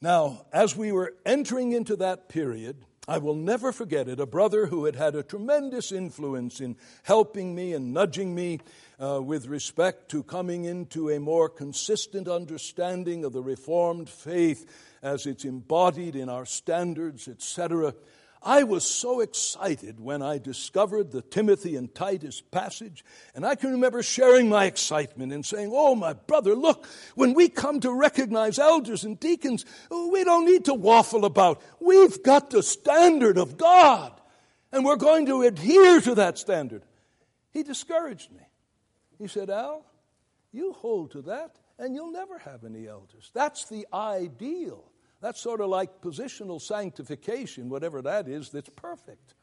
Now, 0.00 0.46
as 0.52 0.76
we 0.76 0.92
were 0.92 1.14
entering 1.24 1.72
into 1.72 1.96
that 1.96 2.28
period, 2.28 2.84
I 3.08 3.18
will 3.18 3.36
never 3.36 3.70
forget 3.70 4.08
it. 4.08 4.18
A 4.18 4.26
brother 4.26 4.66
who 4.66 4.84
had 4.84 4.96
had 4.96 5.14
a 5.14 5.22
tremendous 5.22 5.92
influence 5.92 6.60
in 6.60 6.76
helping 7.04 7.54
me 7.54 7.72
and 7.72 7.94
nudging 7.94 8.34
me 8.34 8.58
uh, 9.00 9.22
with 9.22 9.46
respect 9.46 10.10
to 10.10 10.24
coming 10.24 10.64
into 10.64 11.10
a 11.10 11.20
more 11.20 11.48
consistent 11.48 12.26
understanding 12.26 13.24
of 13.24 13.32
the 13.32 13.42
Reformed 13.42 14.08
faith 14.08 14.68
as 15.02 15.24
it's 15.24 15.44
embodied 15.44 16.16
in 16.16 16.28
our 16.28 16.44
standards, 16.44 17.28
etc. 17.28 17.94
I 18.46 18.62
was 18.62 18.86
so 18.86 19.18
excited 19.18 19.98
when 19.98 20.22
I 20.22 20.38
discovered 20.38 21.10
the 21.10 21.20
Timothy 21.20 21.74
and 21.74 21.92
Titus 21.92 22.40
passage, 22.40 23.04
and 23.34 23.44
I 23.44 23.56
can 23.56 23.72
remember 23.72 24.04
sharing 24.04 24.48
my 24.48 24.66
excitement 24.66 25.32
and 25.32 25.44
saying, 25.44 25.72
Oh, 25.74 25.96
my 25.96 26.12
brother, 26.12 26.54
look, 26.54 26.86
when 27.16 27.34
we 27.34 27.48
come 27.48 27.80
to 27.80 27.90
recognize 27.92 28.60
elders 28.60 29.02
and 29.02 29.18
deacons, 29.18 29.64
we 29.90 30.22
don't 30.22 30.46
need 30.46 30.66
to 30.66 30.74
waffle 30.74 31.24
about. 31.24 31.60
We've 31.80 32.22
got 32.22 32.50
the 32.50 32.62
standard 32.62 33.36
of 33.36 33.56
God, 33.56 34.12
and 34.70 34.84
we're 34.84 34.94
going 34.94 35.26
to 35.26 35.42
adhere 35.42 36.00
to 36.02 36.14
that 36.14 36.38
standard. 36.38 36.84
He 37.50 37.64
discouraged 37.64 38.30
me. 38.30 38.46
He 39.18 39.26
said, 39.26 39.50
Al, 39.50 39.84
you 40.52 40.72
hold 40.72 41.10
to 41.12 41.22
that, 41.22 41.56
and 41.80 41.96
you'll 41.96 42.12
never 42.12 42.38
have 42.38 42.62
any 42.62 42.86
elders. 42.86 43.28
That's 43.34 43.64
the 43.64 43.88
ideal. 43.92 44.84
That's 45.20 45.40
sort 45.40 45.60
of 45.60 45.68
like 45.68 46.00
positional 46.00 46.60
sanctification, 46.60 47.68
whatever 47.68 48.02
that 48.02 48.28
is, 48.28 48.50
that's 48.50 48.70
perfect. 48.76 49.34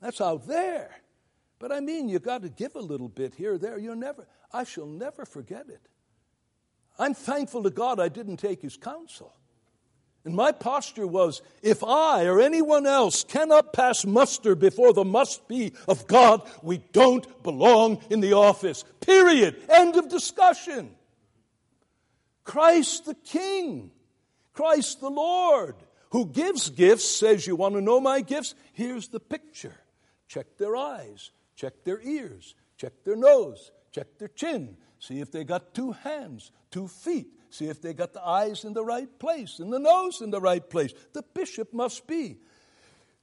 That's 0.00 0.20
out 0.20 0.46
there. 0.46 0.90
But 1.58 1.72
I 1.72 1.80
mean, 1.80 2.08
you've 2.08 2.22
got 2.22 2.42
to 2.42 2.48
give 2.48 2.76
a 2.76 2.80
little 2.80 3.08
bit 3.08 3.34
here 3.34 3.58
there. 3.58 3.78
You'll 3.78 3.96
never, 3.96 4.26
I 4.52 4.64
shall 4.64 4.86
never 4.86 5.24
forget 5.24 5.68
it. 5.68 5.80
I'm 6.98 7.14
thankful 7.14 7.62
to 7.64 7.70
God 7.70 8.00
I 8.00 8.08
didn't 8.08 8.38
take 8.38 8.62
his 8.62 8.76
counsel. 8.76 9.34
And 10.24 10.34
my 10.34 10.52
posture 10.52 11.06
was 11.06 11.42
if 11.62 11.82
I 11.82 12.26
or 12.26 12.40
anyone 12.40 12.86
else 12.86 13.24
cannot 13.24 13.72
pass 13.72 14.04
muster 14.04 14.54
before 14.54 14.92
the 14.92 15.04
must 15.04 15.48
be 15.48 15.72
of 15.86 16.06
God, 16.06 16.48
we 16.62 16.78
don't 16.92 17.42
belong 17.42 18.02
in 18.10 18.20
the 18.20 18.34
office. 18.34 18.84
Period. 19.00 19.56
End 19.68 19.96
of 19.96 20.08
discussion. 20.08 20.90
Christ 22.44 23.06
the 23.06 23.14
King, 23.14 23.90
Christ 24.58 25.00
the 25.00 25.08
Lord, 25.08 25.76
who 26.10 26.26
gives 26.26 26.68
gifts, 26.68 27.04
says, 27.04 27.46
You 27.46 27.54
want 27.54 27.76
to 27.76 27.80
know 27.80 28.00
my 28.00 28.22
gifts? 28.22 28.56
Here's 28.72 29.06
the 29.06 29.20
picture. 29.20 29.76
Check 30.26 30.56
their 30.58 30.74
eyes, 30.74 31.30
check 31.54 31.84
their 31.84 32.00
ears, 32.00 32.56
check 32.76 32.92
their 33.04 33.14
nose, 33.14 33.70
check 33.92 34.18
their 34.18 34.26
chin, 34.26 34.76
see 34.98 35.20
if 35.20 35.30
they 35.30 35.44
got 35.44 35.74
two 35.74 35.92
hands, 35.92 36.50
two 36.72 36.88
feet, 36.88 37.28
see 37.50 37.66
if 37.66 37.80
they 37.80 37.94
got 37.94 38.12
the 38.12 38.26
eyes 38.26 38.64
in 38.64 38.72
the 38.72 38.84
right 38.84 39.16
place 39.20 39.60
and 39.60 39.72
the 39.72 39.78
nose 39.78 40.20
in 40.20 40.30
the 40.30 40.40
right 40.40 40.68
place. 40.68 40.92
The 41.12 41.22
bishop 41.22 41.72
must 41.72 42.08
be. 42.08 42.38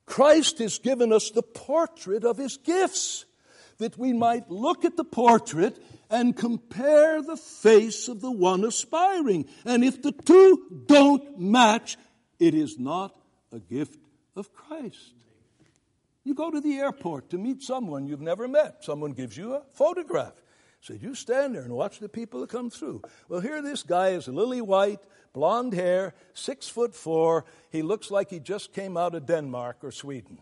Christ 0.06 0.60
has 0.60 0.80
given 0.80 1.12
us 1.12 1.32
the 1.32 1.44
portrait 1.44 2.24
of 2.24 2.38
his 2.38 2.56
gifts 2.56 3.26
that 3.80 3.98
we 3.98 4.14
might 4.14 4.50
look 4.50 4.86
at 4.86 4.96
the 4.96 5.04
portrait 5.04 5.78
and 6.10 6.36
compare 6.36 7.22
the 7.22 7.38
face 7.38 8.08
of 8.08 8.22
the 8.22 8.32
one 8.32 8.64
aspiring. 8.64 9.46
And 9.66 9.84
if 9.84 10.02
the 10.02 10.12
two 10.12 10.84
don't 10.88 11.40
match, 11.40 11.98
it 12.40 12.54
is 12.54 12.80
not 12.80 13.16
a 13.52 13.60
gift 13.60 14.00
of 14.36 14.54
Christ. 14.54 15.14
You 16.24 16.34
go 16.34 16.50
to 16.50 16.60
the 16.60 16.78
airport 16.78 17.30
to 17.30 17.38
meet 17.38 17.62
someone 17.62 18.08
you've 18.08 18.22
never 18.22 18.48
met. 18.48 18.84
Someone 18.84 19.14
gives 19.14 19.38
you 19.38 19.54
a 19.54 19.62
photograph. 19.74 20.34
So 20.82 20.94
you 20.94 21.16
stand 21.16 21.56
there 21.56 21.64
and 21.64 21.74
watch 21.74 22.00
the 22.00 22.10
people 22.10 22.42
that 22.42 22.50
come 22.50 22.70
through. 22.70 23.02
Well, 23.30 23.40
here 23.42 23.62
this 23.62 23.84
guy 23.84 24.10
is 24.10 24.28
lily 24.28 24.62
white, 24.62 25.00
blonde 25.34 25.74
hair, 25.74 26.14
six 26.34 26.68
foot 26.68 26.96
four. 26.96 27.46
He 27.72 27.82
looks 27.82 28.12
like 28.12 28.30
he 28.30 28.40
just 28.40 28.74
came 28.74 28.98
out 28.98 29.16
of 29.16 29.26
Denmark 29.26 29.78
or 29.84 29.92
Sweden. 29.92 30.40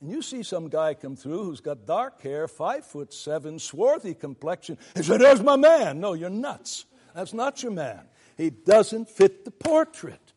And 0.00 0.10
you 0.10 0.22
see 0.22 0.42
some 0.42 0.68
guy 0.68 0.94
come 0.94 1.16
through 1.16 1.44
who's 1.44 1.60
got 1.60 1.86
dark 1.86 2.22
hair, 2.22 2.46
five 2.46 2.84
foot 2.84 3.12
seven, 3.12 3.58
swarthy 3.58 4.14
complexion, 4.14 4.78
and 4.94 5.04
say, 5.04 5.16
There's 5.16 5.42
my 5.42 5.56
man. 5.56 6.00
No, 6.00 6.12
you're 6.12 6.30
nuts. 6.30 6.84
That's 7.14 7.34
not 7.34 7.62
your 7.62 7.72
man. 7.72 8.02
He 8.36 8.50
doesn't 8.50 9.10
fit 9.10 9.44
the 9.44 9.50
portrait. 9.50 10.32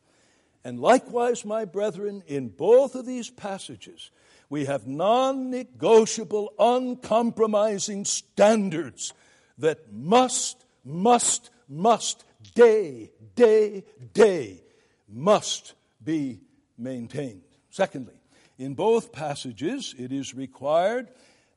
And 0.64 0.80
likewise, 0.80 1.46
my 1.46 1.66
brethren, 1.66 2.24
in 2.28 2.50
both 2.50 2.96
of 2.96 3.06
these 3.06 3.30
passages, 3.30 4.12
we 4.50 4.66
have 4.66 4.88
non 4.88 5.50
negotiable, 5.50 6.54
uncompromising 6.60 8.06
standards 8.06 9.14
that 9.60 9.92
must, 9.94 10.66
must, 10.84 11.52
must, 11.70 12.26
dei, 12.56 13.12
dei, 13.36 13.84
dei, 14.14 14.62
must 15.08 15.74
be 16.04 16.42
maintained. 16.78 17.44
Secondly, 17.70 18.21
in 18.62 18.76
both 18.76 19.12
passages, 19.12 19.96
it 19.98 20.12
is 20.12 20.36
required 20.36 21.10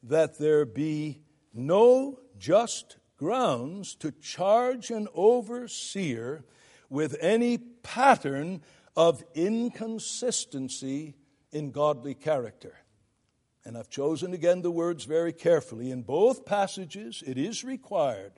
that 0.05 0.39
there 0.39 0.65
be 0.65 1.21
no 1.53 2.19
just 2.39 2.97
grounds 3.19 3.95
to 3.97 4.11
charge 4.11 4.91
an 4.91 5.07
overseer 5.15 6.47
with 6.89 7.15
any 7.21 7.59
pattern 7.59 8.63
of 8.97 9.23
inconsistency 9.35 11.15
in 11.53 11.73
godly 11.73 12.15
character. 12.15 12.75
And 13.67 13.77
I've 13.77 13.91
chosen 13.91 14.33
again 14.33 14.63
the 14.63 14.71
words 14.71 15.05
very 15.05 15.35
carefully. 15.35 15.91
In 15.91 16.03
both 16.03 16.47
passages, 16.47 17.23
it 17.27 17.37
is 17.37 17.65
required 17.65 18.33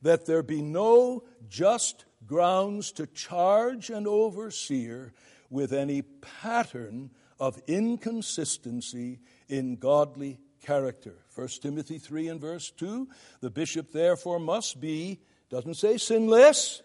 that 0.00 0.24
there 0.24 0.42
be 0.42 0.62
no 0.62 1.24
just 1.50 2.06
grounds 2.26 2.92
to 2.92 3.06
charge 3.06 3.90
an 3.90 4.06
overseer 4.06 5.12
with 5.50 5.74
any 5.74 6.00
pattern 6.00 7.10
of 7.38 7.60
inconsistency 7.66 9.20
in 9.48 9.76
godly 9.76 10.38
character. 10.62 11.14
1 11.34 11.48
Timothy 11.62 11.98
3 11.98 12.28
and 12.28 12.40
verse 12.40 12.70
2 12.70 13.08
the 13.40 13.50
bishop 13.50 13.92
therefore 13.92 14.40
must 14.40 14.80
be, 14.80 15.20
doesn't 15.50 15.74
say 15.74 15.96
sinless, 15.96 16.82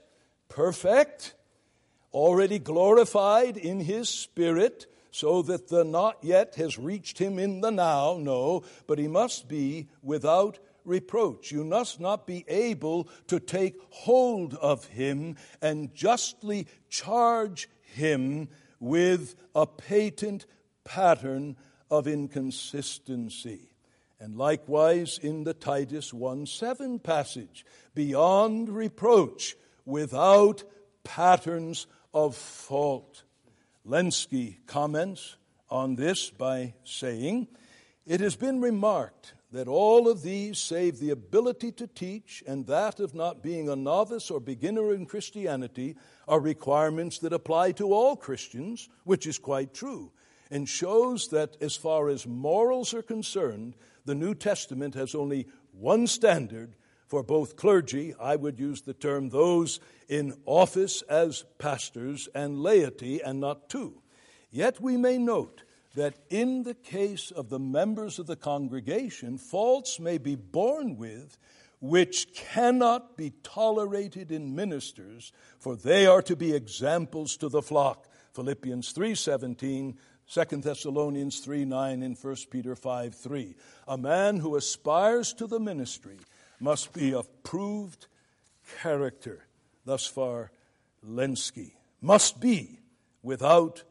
perfect, 0.50 1.34
already 2.14 2.60
glorified 2.60 3.58
in 3.58 3.80
his 3.80 4.10
spirit 4.10 4.86
so 5.12 5.42
that 5.42 5.68
the 5.68 5.84
not 5.84 6.18
yet 6.22 6.56
has 6.56 6.78
reached 6.78 7.18
him 7.18 7.38
in 7.38 7.62
the 7.62 7.72
now. 7.72 8.18
No, 8.20 8.64
but 8.88 9.00
he 9.00 9.08
must 9.08 9.48
be 9.48 9.90
without 10.02 10.60
reproach. 10.86 11.52
You 11.52 11.64
must 11.64 12.00
not 12.00 12.26
be 12.26 12.46
able 12.48 13.08
to 13.28 13.40
take 13.40 13.76
hold 13.90 14.54
of 14.56 14.86
him 14.86 15.36
and 15.62 15.94
justly 15.94 16.68
charge 16.90 17.70
him 17.82 18.48
with 18.82 19.36
a 19.56 19.66
patent 19.66 20.46
pattern 20.84 21.56
of 21.90 22.08
inconsistency. 22.08 23.70
And 24.20 24.36
likewise 24.36 25.18
in 25.18 25.46
the 25.46 25.54
Titus 25.54 26.14
1 26.14 26.46
7 26.46 27.00
passage, 27.00 27.66
beyond 27.96 28.70
reproach, 28.70 29.56
without 29.86 30.64
patterns 31.04 31.88
of 32.14 32.36
fault. 32.36 33.24
Lenski 33.88 34.58
comments 34.68 35.38
on 35.70 35.96
this 35.96 36.30
by 36.30 36.74
saying, 36.84 37.48
It 38.06 38.20
has 38.20 38.36
been 38.36 38.62
remarked 38.62 39.34
that 39.52 39.68
all 39.68 40.08
of 40.08 40.22
these, 40.22 40.58
save 40.58 41.00
the 41.00 41.10
ability 41.10 41.72
to 41.74 41.88
teach 41.88 42.42
and 42.48 42.66
that 42.68 43.00
of 43.00 43.14
not 43.14 43.44
being 43.44 43.68
a 43.68 43.76
novice 43.76 44.32
or 44.32 44.40
beginner 44.40 44.94
in 44.94 45.06
Christianity, 45.06 45.98
are 46.32 46.40
requirements 46.40 47.20
that 47.20 47.34
apply 47.34 47.74
to 47.74 47.94
all 47.94 48.16
Christians, 48.16 48.90
which 49.04 49.28
is 49.28 49.38
quite 49.38 49.74
true, 49.74 50.12
and 50.50 50.68
shows 50.68 51.28
that 51.28 51.58
as 51.62 51.76
far 51.76 52.08
as 52.08 52.26
morals 52.26 52.94
are 52.94 53.04
concerned, 53.04 53.76
the 54.06 54.16
New 54.16 54.34
Testament 54.34 54.96
has 54.96 55.14
only 55.14 55.46
one 55.74 56.08
standard 56.08 56.76
for 57.06 57.22
both 57.22 57.58
clergy, 57.58 58.16
I 58.18 58.38
would 58.38 58.58
use 58.58 58.84
the 58.84 58.94
term 58.94 59.28
those 59.28 59.82
in 60.08 60.34
office 60.46 61.02
as 61.04 61.44
pastors, 61.58 62.30
and 62.34 62.64
laity, 62.64 63.22
and 63.22 63.42
not 63.42 63.68
two. 63.70 64.02
Yet 64.50 64.80
we 64.80 64.96
may 64.96 65.18
note 65.18 65.64
that 65.96 66.16
in 66.30 66.64
the 66.64 66.74
case 66.74 67.30
of 67.30 67.50
the 67.50 67.60
members 67.60 68.18
of 68.18 68.28
the 68.28 68.38
congregation, 68.38 69.38
faults 69.38 70.00
may 70.00 70.18
be 70.18 70.36
borne 70.36 70.96
with 70.96 71.38
which 71.82 72.34
cannot 72.36 73.18
be 73.18 73.34
tolerated 73.44 74.32
in 74.32 74.56
ministers, 74.56 75.34
for 75.60 75.76
they 75.76 76.06
are 76.06 76.22
to 76.22 76.36
be 76.36 76.54
examples 76.54 77.36
to 77.38 77.50
the 77.50 77.62
flock. 77.62 78.08
Philippians 78.34 78.94
3:17, 78.94 79.98
2 80.28 80.62
Thessalonians 80.62 81.40
3 81.40 81.66
9, 81.66 82.04
and 82.04 82.18
1 82.18 82.36
Peter 82.50 82.76
5 82.76 83.16
3. 83.16 83.56
A 83.88 83.98
man 83.98 84.38
who 84.38 84.56
aspires 84.56 85.34
to 85.34 85.48
the 85.48 85.60
ministry 85.60 86.20
must 86.60 86.94
be 86.94 87.14
of 87.14 87.44
proved 87.44 88.06
character. 88.82 89.48
Thus 89.84 90.06
far, 90.06 90.52
Lenski. 91.06 91.74
Must 92.00 92.40
be 92.40 92.80
without 93.24 93.84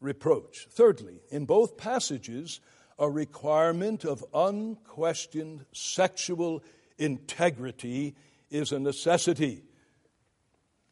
reproach. 0.00 0.66
Thirdly, 0.70 1.20
in 1.30 1.44
both 1.44 1.76
passages, 1.76 2.60
a 2.98 3.10
requirement 3.10 4.04
of 4.04 4.24
unquestioned 4.32 5.66
sexual 5.72 6.62
integrity 6.98 8.14
is 8.50 8.72
a 8.72 8.78
necessity. 8.78 9.62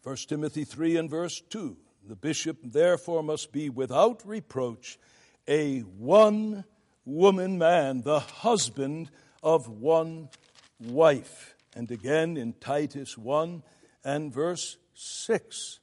1 0.03 0.17
Timothy 0.29 0.65
3 0.65 0.97
and 0.97 1.11
verse 1.11 1.41
2 1.51 1.77
The 2.09 2.17
bishop 2.17 2.59
therefore 2.63 3.23
must 3.23 3.53
be 3.53 3.71
without 3.71 4.27
reproach, 4.27 4.99
a 5.47 5.81
one 5.81 6.65
woman 7.05 7.59
man, 7.59 8.03
the 8.03 8.21
husband 8.21 9.11
of 9.43 9.69
one 9.69 10.29
wife. 10.81 11.55
And 11.75 11.91
again 11.91 12.37
in 12.37 12.55
Titus 12.55 13.17
1 13.17 13.63
and 14.05 14.33
verse 14.33 14.77
6 14.95 15.81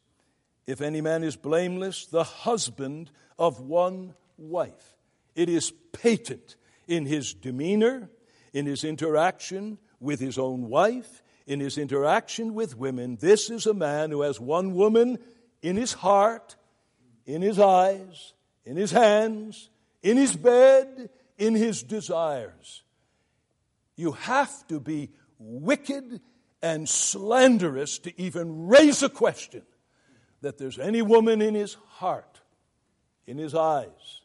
If 0.68 0.82
any 0.82 1.02
man 1.02 1.24
is 1.24 1.36
blameless, 1.36 2.06
the 2.06 2.24
husband 2.24 3.12
of 3.38 3.62
one 3.62 4.16
wife. 4.38 4.98
It 5.36 5.50
is 5.50 5.72
patent 5.94 6.58
in 6.88 7.06
his 7.06 7.34
demeanor, 7.34 8.10
in 8.54 8.66
his 8.66 8.84
interaction 8.84 9.78
with 10.00 10.20
his 10.20 10.38
own 10.38 10.70
wife, 10.70 11.24
in 11.46 11.60
his 11.60 11.78
interaction 11.78 12.54
with 12.54 12.78
women. 12.78 13.18
This 13.20 13.50
is 13.50 13.66
a 13.66 13.74
man 13.74 14.12
who 14.12 14.22
has 14.22 14.40
one 14.40 14.76
woman 14.76 15.18
in 15.62 15.76
his 15.76 15.94
heart, 15.94 16.56
in 17.26 17.42
his 17.42 17.60
eyes, 17.60 18.34
in 18.66 18.78
his 18.78 18.92
hands, 18.92 19.70
in 20.04 20.16
his 20.16 20.36
bed, 20.36 21.10
in 21.38 21.56
his 21.56 21.82
desires. 21.82 22.84
You 23.96 24.12
have 24.12 24.68
to 24.68 24.80
be 24.80 25.10
wicked 25.40 26.22
and 26.62 26.88
slanderous 26.88 28.00
to 28.00 28.22
even 28.22 28.68
raise 28.68 29.02
a 29.02 29.10
question 29.10 29.64
that 30.42 30.58
there's 30.58 30.80
any 30.80 31.02
woman 31.02 31.42
in 31.42 31.56
his 31.56 31.74
heart, 31.74 32.42
in 33.26 33.38
his 33.38 33.56
eyes, 33.56 34.22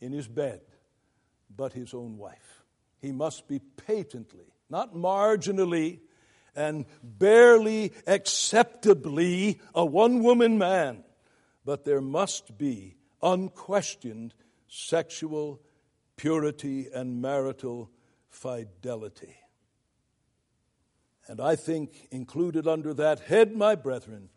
in 0.00 0.12
his 0.12 0.28
bed, 0.28 0.60
but 1.54 1.72
his 1.72 1.94
own 1.94 2.18
wife. 2.18 2.64
He 3.00 3.12
must 3.12 3.48
be 3.48 3.58
patently, 3.58 4.52
not 4.70 4.94
marginally 4.94 6.00
and 6.56 6.84
barely 7.02 7.92
acceptably 8.06 9.60
a 9.74 9.84
one 9.84 10.22
woman 10.22 10.58
man, 10.58 11.04
but 11.64 11.84
there 11.84 12.00
must 12.00 12.58
be 12.58 12.96
unquestioned 13.22 14.34
sexual 14.68 15.60
purity 16.16 16.88
and 16.92 17.20
marital 17.20 17.90
fidelity. 18.28 19.36
And 21.26 21.40
I 21.40 21.56
think 21.56 22.08
included 22.10 22.66
under 22.66 22.92
that 22.94 23.20
head, 23.20 23.54
my 23.54 23.74
brethren, 23.74 24.30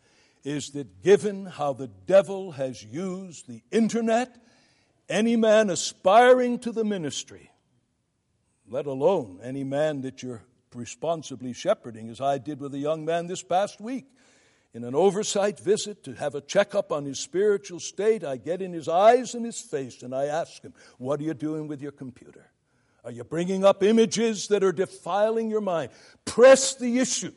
is 0.43 0.71
that 0.71 1.01
given 1.01 1.45
how 1.45 1.73
the 1.73 1.87
devil 1.87 2.51
has 2.51 2.83
used 2.83 3.47
the 3.47 3.63
internet, 3.71 4.35
any 5.09 5.35
man 5.35 5.69
aspiring 5.69 6.59
to 6.59 6.71
the 6.71 6.83
ministry, 6.83 7.49
let 8.67 8.85
alone 8.85 9.39
any 9.43 9.63
man 9.63 10.01
that 10.01 10.23
you're 10.23 10.43
responsibly 10.73 11.53
shepherding, 11.53 12.09
as 12.09 12.21
I 12.21 12.37
did 12.37 12.59
with 12.59 12.73
a 12.73 12.79
young 12.79 13.05
man 13.05 13.27
this 13.27 13.43
past 13.43 13.79
week. 13.79 14.05
In 14.73 14.83
an 14.83 14.95
oversight 14.95 15.59
visit 15.59 16.03
to 16.05 16.13
have 16.13 16.33
a 16.33 16.41
checkup 16.41 16.91
on 16.91 17.05
his 17.05 17.19
spiritual 17.19 17.79
state, 17.79 18.23
I 18.23 18.37
get 18.37 18.59
in 18.59 18.73
his 18.73 18.87
eyes 18.87 19.35
and 19.35 19.45
his 19.45 19.61
face 19.61 20.01
and 20.01 20.15
I 20.15 20.25
ask 20.25 20.63
him, 20.63 20.73
What 20.97 21.19
are 21.19 21.23
you 21.23 21.35
doing 21.35 21.67
with 21.67 21.79
your 21.79 21.91
computer? 21.91 22.49
Are 23.03 23.11
you 23.11 23.23
bringing 23.23 23.63
up 23.63 23.83
images 23.83 24.47
that 24.47 24.63
are 24.63 24.71
defiling 24.71 25.51
your 25.51 25.61
mind? 25.61 25.91
Press 26.25 26.73
the 26.73 26.99
issue. 26.99 27.33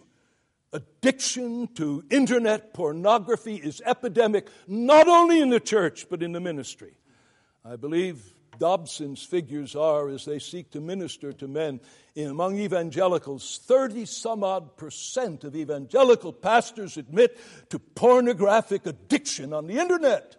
Addiction 0.72 1.68
to 1.74 2.04
internet 2.10 2.72
pornography 2.72 3.56
is 3.56 3.82
epidemic, 3.84 4.48
not 4.66 5.08
only 5.08 5.40
in 5.40 5.50
the 5.50 5.60
church, 5.60 6.06
but 6.08 6.22
in 6.22 6.32
the 6.32 6.40
ministry. 6.40 6.96
I 7.64 7.76
believe 7.76 8.35
Dobson's 8.58 9.22
figures 9.22 9.76
are 9.76 10.08
as 10.08 10.24
they 10.24 10.38
seek 10.38 10.70
to 10.70 10.80
minister 10.80 11.32
to 11.34 11.48
men 11.48 11.80
among 12.16 12.58
evangelicals. 12.58 13.60
30 13.64 14.06
some 14.06 14.42
odd 14.42 14.76
percent 14.76 15.44
of 15.44 15.54
evangelical 15.54 16.32
pastors 16.32 16.96
admit 16.96 17.38
to 17.70 17.78
pornographic 17.78 18.86
addiction 18.86 19.52
on 19.52 19.66
the 19.66 19.78
internet. 19.78 20.36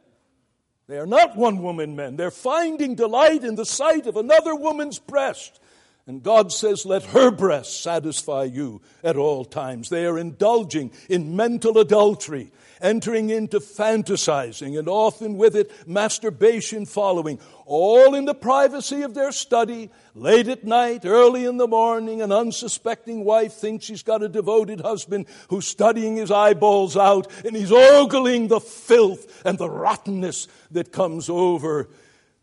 They 0.88 0.97
are 0.97 1.05
not 1.05 1.36
one 1.36 1.61
woman 1.61 1.95
men. 1.95 2.15
They're 2.15 2.32
finding 2.32 2.95
delight 2.95 3.43
in 3.43 3.55
the 3.55 3.65
sight 3.65 4.07
of 4.07 4.15
another 4.15 4.55
woman's 4.55 4.99
breast. 4.99 5.59
And 6.08 6.24
God 6.24 6.53
says, 6.53 6.86
let 6.86 7.03
her 7.08 7.32
breast 7.32 7.84
satisfy 7.84 8.45
you 8.45 8.82
at 9.03 9.18
all 9.18 9.43
times. 9.43 9.89
They 9.89 10.05
are 10.05 10.18
indulging 10.18 10.93
in 11.10 11.36
mental 11.36 11.78
adultery, 11.78 12.53
entering 12.80 13.30
into 13.30 13.60
fantasizing, 13.60 14.80
and 14.80 14.88
often 14.88 15.36
with 15.36 15.53
it 15.53 15.70
masturbation 15.86 16.86
following, 16.86 17.41
all 17.66 18.16
in 18.16 18.24
the 18.24 18.34
privacy 18.34 19.01
of 19.01 19.16
their 19.16 19.34
study, 19.34 19.89
late 20.16 20.47
at 20.47 20.64
night, 20.64 21.05
early 21.05 21.43
in 21.43 21.58
the 21.58 21.68
morning. 21.68 22.22
An 22.22 22.32
unsuspecting 22.32 23.26
wife 23.26 23.51
thinks 23.51 23.84
she's 23.84 24.03
got 24.03 24.24
a 24.24 24.30
devoted 24.30 24.80
husband 24.80 25.26
who's 25.49 25.68
studying 25.68 26.16
his 26.16 26.32
eyeballs 26.32 26.95
out, 26.95 27.30
and 27.43 27.53
he's 27.53 27.74
ogling 27.74 28.47
the 28.47 28.62
filth 28.62 29.41
and 29.45 29.58
the 29.58 29.70
rottenness 29.70 30.47
that 30.72 30.93
comes 30.93 31.28
over 31.28 31.89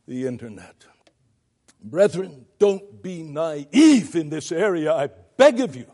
the 0.06 0.26
internet. 0.26 0.84
Brethren, 1.82 2.46
don't 2.64 3.02
be 3.02 3.22
naive 3.22 4.16
in 4.16 4.30
this 4.30 4.50
area. 4.50 4.90
I 4.90 5.10
beg 5.36 5.60
of 5.60 5.76
you, 5.76 5.84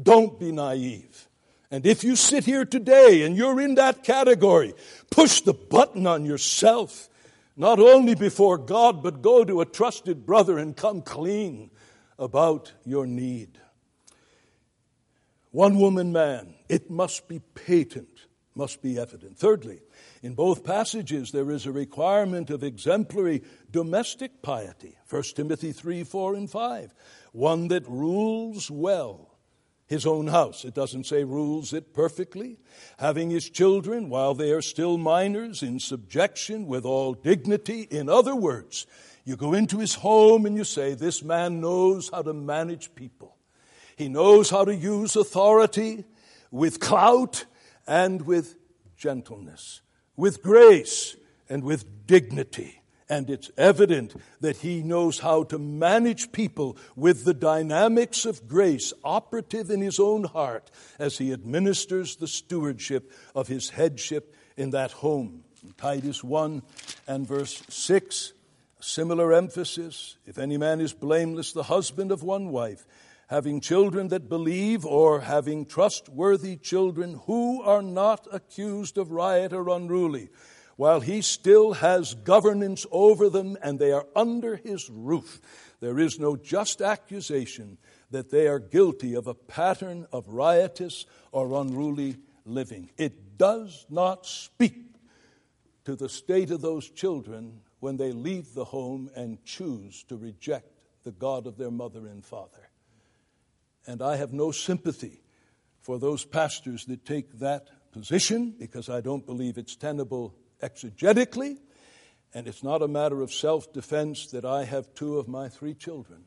don't 0.00 0.38
be 0.38 0.52
naive. 0.52 1.28
And 1.72 1.84
if 1.84 2.04
you 2.04 2.14
sit 2.14 2.44
here 2.44 2.64
today 2.64 3.22
and 3.22 3.36
you're 3.36 3.60
in 3.60 3.74
that 3.74 4.04
category, 4.04 4.74
push 5.10 5.40
the 5.40 5.52
button 5.52 6.06
on 6.06 6.24
yourself. 6.24 7.08
Not 7.56 7.80
only 7.80 8.14
before 8.14 8.58
God, 8.58 9.02
but 9.02 9.22
go 9.22 9.44
to 9.44 9.60
a 9.60 9.66
trusted 9.66 10.24
brother 10.24 10.56
and 10.56 10.76
come 10.76 11.02
clean 11.02 11.72
about 12.16 12.72
your 12.84 13.06
need. 13.08 13.58
One 15.50 15.80
woman 15.80 16.12
man, 16.12 16.54
it 16.68 16.92
must 16.92 17.26
be 17.26 17.40
patent, 17.40 18.26
must 18.54 18.82
be 18.82 18.98
evident. 18.98 19.36
Thirdly, 19.36 19.80
in 20.22 20.34
both 20.34 20.64
passages, 20.64 21.32
there 21.32 21.50
is 21.50 21.66
a 21.66 21.72
requirement 21.72 22.50
of 22.50 22.62
exemplary 22.62 23.42
domestic 23.70 24.42
piety. 24.42 24.96
1 25.08 25.22
Timothy 25.34 25.72
3 25.72 26.04
4 26.04 26.34
and 26.34 26.50
5. 26.50 26.94
One 27.32 27.68
that 27.68 27.88
rules 27.88 28.70
well 28.70 29.34
his 29.86 30.06
own 30.06 30.28
house. 30.28 30.64
It 30.64 30.74
doesn't 30.74 31.04
say 31.04 31.24
rules 31.24 31.72
it 31.72 31.92
perfectly. 31.92 32.58
Having 32.98 33.30
his 33.30 33.50
children 33.50 34.08
while 34.08 34.34
they 34.34 34.50
are 34.50 34.62
still 34.62 34.98
minors 34.98 35.62
in 35.62 35.78
subjection 35.78 36.66
with 36.66 36.84
all 36.84 37.14
dignity. 37.14 37.82
In 37.90 38.08
other 38.08 38.34
words, 38.34 38.86
you 39.24 39.36
go 39.36 39.52
into 39.54 39.78
his 39.78 39.94
home 39.94 40.46
and 40.46 40.56
you 40.56 40.64
say, 40.64 40.94
This 40.94 41.22
man 41.22 41.60
knows 41.60 42.10
how 42.10 42.22
to 42.22 42.32
manage 42.32 42.94
people. 42.94 43.36
He 43.96 44.08
knows 44.08 44.50
how 44.50 44.64
to 44.64 44.74
use 44.74 45.16
authority 45.16 46.04
with 46.50 46.80
clout 46.80 47.44
and 47.86 48.22
with 48.22 48.56
gentleness 48.96 49.80
with 50.16 50.42
grace 50.42 51.16
and 51.48 51.62
with 51.62 52.06
dignity. 52.06 52.80
And 53.08 53.28
it's 53.28 53.50
evident 53.58 54.14
that 54.40 54.58
he 54.58 54.82
knows 54.82 55.18
how 55.18 55.44
to 55.44 55.58
manage 55.58 56.32
people 56.32 56.78
with 56.96 57.24
the 57.24 57.34
dynamics 57.34 58.24
of 58.24 58.48
grace 58.48 58.94
operative 59.04 59.70
in 59.70 59.82
his 59.82 60.00
own 60.00 60.24
heart 60.24 60.70
as 60.98 61.18
he 61.18 61.32
administers 61.32 62.16
the 62.16 62.26
stewardship 62.26 63.12
of 63.34 63.48
his 63.48 63.70
headship 63.70 64.34
in 64.56 64.70
that 64.70 64.92
home. 64.92 65.44
Titus 65.76 66.24
1 66.24 66.62
and 67.06 67.26
verse 67.26 67.62
6, 67.68 68.32
similar 68.80 69.34
emphasis. 69.34 70.16
If 70.24 70.38
any 70.38 70.56
man 70.56 70.80
is 70.80 70.94
blameless, 70.94 71.52
the 71.52 71.64
husband 71.64 72.10
of 72.10 72.22
one 72.22 72.48
wife, 72.48 72.86
having 73.28 73.60
children 73.60 74.08
that 74.08 74.28
believe, 74.28 74.84
or 74.84 75.20
having 75.20 75.64
trustworthy 75.64 76.56
children 76.56 77.20
who 77.26 77.62
are 77.62 77.82
not 77.82 78.26
accused 78.32 78.98
of 78.98 79.10
riot 79.10 79.52
or 79.52 79.68
unruly, 79.68 80.28
while 80.76 81.00
he 81.00 81.22
still 81.22 81.74
has 81.74 82.14
governance 82.14 82.84
over 82.90 83.28
them 83.28 83.56
and 83.62 83.78
they 83.78 83.92
are 83.92 84.06
under 84.14 84.56
his 84.56 84.90
roof. 84.90 85.40
There 85.80 85.98
is 85.98 86.18
no 86.18 86.36
just 86.36 86.80
accusation 86.80 87.78
that 88.10 88.30
they 88.30 88.46
are 88.46 88.58
guilty 88.58 89.14
of 89.14 89.26
a 89.26 89.34
pattern 89.34 90.06
of 90.12 90.28
riotous 90.28 91.06
or 91.32 91.60
unruly 91.60 92.16
living. 92.44 92.90
It 92.96 93.38
does 93.38 93.86
not 93.88 94.26
speak 94.26 94.84
to 95.84 95.96
the 95.96 96.08
state 96.08 96.50
of 96.50 96.60
those 96.60 96.88
children 96.90 97.60
when 97.80 97.96
they 97.96 98.12
leave 98.12 98.54
the 98.54 98.64
home 98.64 99.10
and 99.14 99.44
choose 99.44 100.04
to 100.04 100.16
reject 100.16 100.70
the 101.02 101.12
God 101.12 101.46
of 101.46 101.58
their 101.58 101.70
mother 101.70 102.06
and 102.06 102.24
father. 102.24 102.70
And 103.86 104.02
I 104.02 104.16
have 104.16 104.32
no 104.32 104.50
sympathy 104.50 105.22
for 105.80 105.98
those 105.98 106.24
pastors 106.24 106.86
that 106.86 107.04
take 107.04 107.38
that 107.40 107.68
position 107.92 108.54
because 108.58 108.88
I 108.88 109.00
don't 109.00 109.26
believe 109.26 109.58
it's 109.58 109.76
tenable 109.76 110.34
exegetically. 110.62 111.58
And 112.32 112.48
it's 112.48 112.62
not 112.64 112.82
a 112.82 112.88
matter 112.88 113.22
of 113.22 113.32
self 113.32 113.72
defense 113.72 114.26
that 114.28 114.44
I 114.44 114.64
have 114.64 114.94
two 114.94 115.18
of 115.18 115.28
my 115.28 115.48
three 115.48 115.74
children 115.74 116.24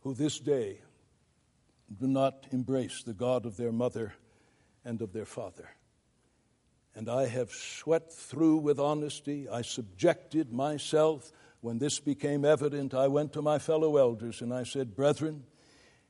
who 0.00 0.14
this 0.14 0.38
day 0.38 0.80
do 1.94 2.06
not 2.06 2.46
embrace 2.52 3.02
the 3.02 3.14
God 3.14 3.44
of 3.44 3.56
their 3.56 3.72
mother 3.72 4.14
and 4.84 5.02
of 5.02 5.12
their 5.12 5.24
father. 5.24 5.68
And 6.94 7.08
I 7.08 7.26
have 7.26 7.50
sweat 7.50 8.12
through 8.12 8.56
with 8.56 8.78
honesty. 8.80 9.48
I 9.48 9.62
subjected 9.62 10.52
myself. 10.52 11.30
When 11.60 11.78
this 11.78 11.98
became 12.00 12.44
evident, 12.44 12.94
I 12.94 13.08
went 13.08 13.32
to 13.34 13.42
my 13.42 13.58
fellow 13.58 13.96
elders 13.96 14.40
and 14.40 14.54
I 14.54 14.62
said, 14.62 14.96
Brethren, 14.96 15.44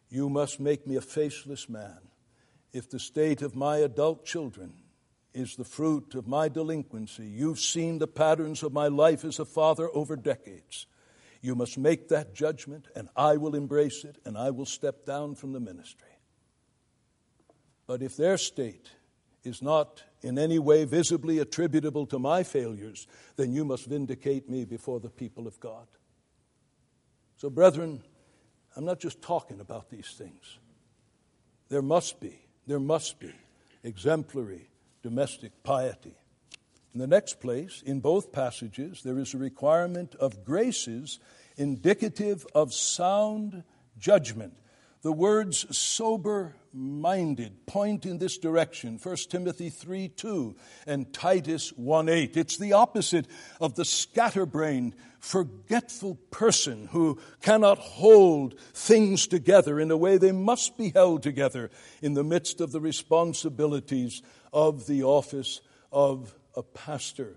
you 0.08 0.28
must 0.28 0.60
make 0.60 0.86
me 0.86 0.96
a 0.96 1.00
faceless 1.00 1.68
man. 1.68 1.98
If 2.72 2.90
the 2.90 2.98
state 2.98 3.42
of 3.42 3.56
my 3.56 3.78
adult 3.78 4.24
children 4.24 4.74
is 5.34 5.56
the 5.56 5.64
fruit 5.64 6.14
of 6.14 6.26
my 6.26 6.48
delinquency, 6.48 7.26
you've 7.26 7.60
seen 7.60 7.98
the 7.98 8.06
patterns 8.06 8.62
of 8.62 8.72
my 8.72 8.88
life 8.88 9.24
as 9.24 9.38
a 9.38 9.44
father 9.44 9.88
over 9.94 10.16
decades. 10.16 10.86
You 11.40 11.54
must 11.54 11.78
make 11.78 12.08
that 12.08 12.34
judgment, 12.34 12.86
and 12.96 13.08
I 13.14 13.36
will 13.36 13.54
embrace 13.54 14.04
it, 14.04 14.18
and 14.24 14.36
I 14.36 14.50
will 14.50 14.66
step 14.66 15.06
down 15.06 15.34
from 15.34 15.52
the 15.52 15.60
ministry. 15.60 16.08
But 17.86 18.02
if 18.02 18.16
their 18.16 18.36
state 18.36 18.90
is 19.44 19.62
not 19.62 20.02
in 20.20 20.38
any 20.38 20.58
way 20.58 20.84
visibly 20.84 21.38
attributable 21.38 22.06
to 22.06 22.18
my 22.18 22.42
failures, 22.42 23.06
then 23.36 23.52
you 23.52 23.64
must 23.64 23.86
vindicate 23.86 24.48
me 24.48 24.64
before 24.64 25.00
the 25.00 25.10
people 25.10 25.46
of 25.46 25.60
God. 25.60 25.86
So, 27.36 27.48
brethren, 27.48 28.02
I'm 28.78 28.84
not 28.84 29.00
just 29.00 29.20
talking 29.20 29.58
about 29.58 29.90
these 29.90 30.14
things. 30.16 30.58
There 31.68 31.82
must 31.82 32.20
be, 32.20 32.38
there 32.68 32.78
must 32.78 33.18
be 33.18 33.32
exemplary 33.82 34.68
domestic 35.02 35.64
piety. 35.64 36.14
In 36.94 37.00
the 37.00 37.08
next 37.08 37.40
place, 37.40 37.82
in 37.84 37.98
both 37.98 38.30
passages, 38.30 39.02
there 39.02 39.18
is 39.18 39.34
a 39.34 39.38
requirement 39.38 40.14
of 40.14 40.44
graces 40.44 41.18
indicative 41.56 42.46
of 42.54 42.72
sound 42.72 43.64
judgment. 43.98 44.54
The 45.02 45.12
words 45.12 45.76
sober 45.76 46.54
minded 46.78 47.66
point 47.66 48.06
in 48.06 48.18
this 48.18 48.38
direction 48.38 48.98
1 49.02 49.16
timothy 49.28 49.68
3 49.68 50.08
2 50.08 50.54
and 50.86 51.12
titus 51.12 51.70
1 51.70 52.08
8 52.08 52.36
it's 52.36 52.56
the 52.56 52.72
opposite 52.72 53.26
of 53.60 53.74
the 53.74 53.84
scatterbrained 53.84 54.94
forgetful 55.18 56.14
person 56.30 56.88
who 56.92 57.18
cannot 57.42 57.78
hold 57.78 58.58
things 58.72 59.26
together 59.26 59.80
in 59.80 59.90
a 59.90 59.96
way 59.96 60.16
they 60.16 60.32
must 60.32 60.78
be 60.78 60.90
held 60.90 61.22
together 61.22 61.70
in 62.00 62.14
the 62.14 62.24
midst 62.24 62.60
of 62.60 62.70
the 62.70 62.80
responsibilities 62.80 64.22
of 64.52 64.86
the 64.86 65.02
office 65.02 65.60
of 65.90 66.34
a 66.54 66.62
pastor 66.62 67.36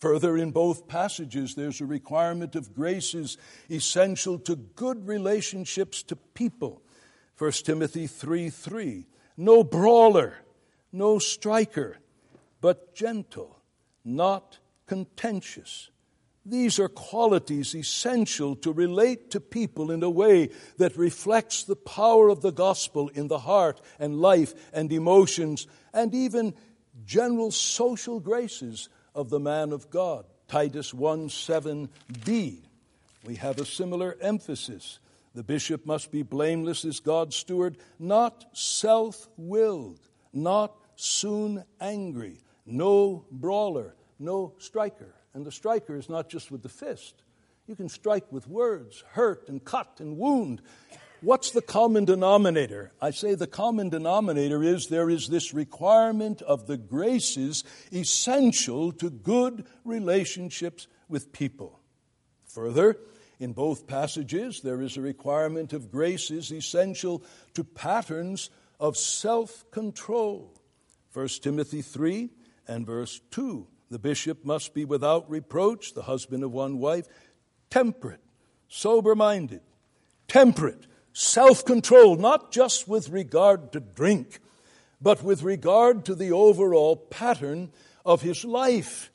Further, 0.00 0.36
in 0.36 0.52
both 0.52 0.86
passages, 0.86 1.56
there's 1.56 1.80
a 1.80 1.86
requirement 1.86 2.54
of 2.54 2.72
graces 2.72 3.36
essential 3.68 4.38
to 4.40 4.54
good 4.54 5.08
relationships 5.08 6.04
to 6.04 6.14
people. 6.14 6.82
1 7.38 7.52
Timothy 7.52 8.06
3 8.06 8.50
3. 8.50 9.06
No 9.36 9.62
brawler, 9.62 10.34
no 10.92 11.18
striker, 11.20 11.98
but 12.60 12.94
gentle, 12.94 13.60
not 14.04 14.58
contentious. 14.86 15.90
These 16.44 16.80
are 16.80 16.88
qualities 16.88 17.74
essential 17.74 18.56
to 18.56 18.72
relate 18.72 19.30
to 19.32 19.40
people 19.40 19.90
in 19.90 20.02
a 20.02 20.10
way 20.10 20.48
that 20.78 20.96
reflects 20.96 21.62
the 21.62 21.76
power 21.76 22.30
of 22.30 22.40
the 22.40 22.52
gospel 22.52 23.08
in 23.08 23.28
the 23.28 23.38
heart 23.38 23.80
and 23.98 24.20
life 24.20 24.54
and 24.72 24.90
emotions 24.90 25.66
and 25.92 26.14
even 26.14 26.54
general 27.04 27.50
social 27.50 28.18
graces 28.18 28.88
of 29.14 29.28
the 29.28 29.38
man 29.38 29.72
of 29.72 29.90
God. 29.90 30.24
Titus 30.48 30.94
1 30.94 31.28
7b. 31.28 32.62
We 33.26 33.34
have 33.36 33.58
a 33.60 33.66
similar 33.66 34.16
emphasis. 34.20 35.00
The 35.38 35.44
bishop 35.44 35.86
must 35.86 36.10
be 36.10 36.24
blameless 36.24 36.84
as 36.84 36.98
God's 36.98 37.36
steward, 37.36 37.76
not 38.00 38.46
self 38.54 39.28
willed, 39.36 40.00
not 40.32 40.74
soon 40.96 41.62
angry, 41.80 42.40
no 42.66 43.24
brawler, 43.30 43.94
no 44.18 44.54
striker. 44.58 45.14
And 45.34 45.46
the 45.46 45.52
striker 45.52 45.94
is 45.94 46.08
not 46.08 46.28
just 46.28 46.50
with 46.50 46.64
the 46.64 46.68
fist. 46.68 47.22
You 47.68 47.76
can 47.76 47.88
strike 47.88 48.32
with 48.32 48.48
words, 48.48 49.04
hurt 49.12 49.48
and 49.48 49.64
cut 49.64 50.00
and 50.00 50.18
wound. 50.18 50.60
What's 51.20 51.52
the 51.52 51.62
common 51.62 52.04
denominator? 52.04 52.90
I 53.00 53.12
say 53.12 53.36
the 53.36 53.46
common 53.46 53.90
denominator 53.90 54.64
is 54.64 54.88
there 54.88 55.08
is 55.08 55.28
this 55.28 55.54
requirement 55.54 56.42
of 56.42 56.66
the 56.66 56.76
graces 56.76 57.62
essential 57.92 58.90
to 58.90 59.08
good 59.08 59.66
relationships 59.84 60.88
with 61.08 61.32
people. 61.32 61.78
Further, 62.48 62.96
in 63.38 63.52
both 63.52 63.86
passages, 63.86 64.60
there 64.60 64.82
is 64.82 64.96
a 64.96 65.00
requirement 65.00 65.72
of 65.72 65.90
graces 65.90 66.50
essential 66.50 67.22
to 67.54 67.64
patterns 67.64 68.50
of 68.80 68.96
self 68.96 69.68
control. 69.70 70.54
1 71.12 71.28
Timothy 71.42 71.82
3 71.82 72.30
and 72.66 72.86
verse 72.86 73.20
2 73.30 73.66
The 73.90 73.98
bishop 73.98 74.44
must 74.44 74.74
be 74.74 74.84
without 74.84 75.30
reproach, 75.30 75.94
the 75.94 76.02
husband 76.02 76.42
of 76.42 76.52
one 76.52 76.78
wife, 76.78 77.06
temperate, 77.70 78.22
sober 78.68 79.14
minded, 79.14 79.62
temperate 80.26 80.86
self 81.18 81.64
control, 81.64 82.16
not 82.16 82.52
just 82.52 82.86
with 82.86 83.08
regard 83.08 83.72
to 83.72 83.80
drink, 83.80 84.40
but 85.00 85.22
with 85.22 85.42
regard 85.42 86.04
to 86.04 86.14
the 86.14 86.30
overall 86.30 86.96
pattern 86.96 87.72
of 88.04 88.22
his 88.22 88.44
life. 88.44 89.10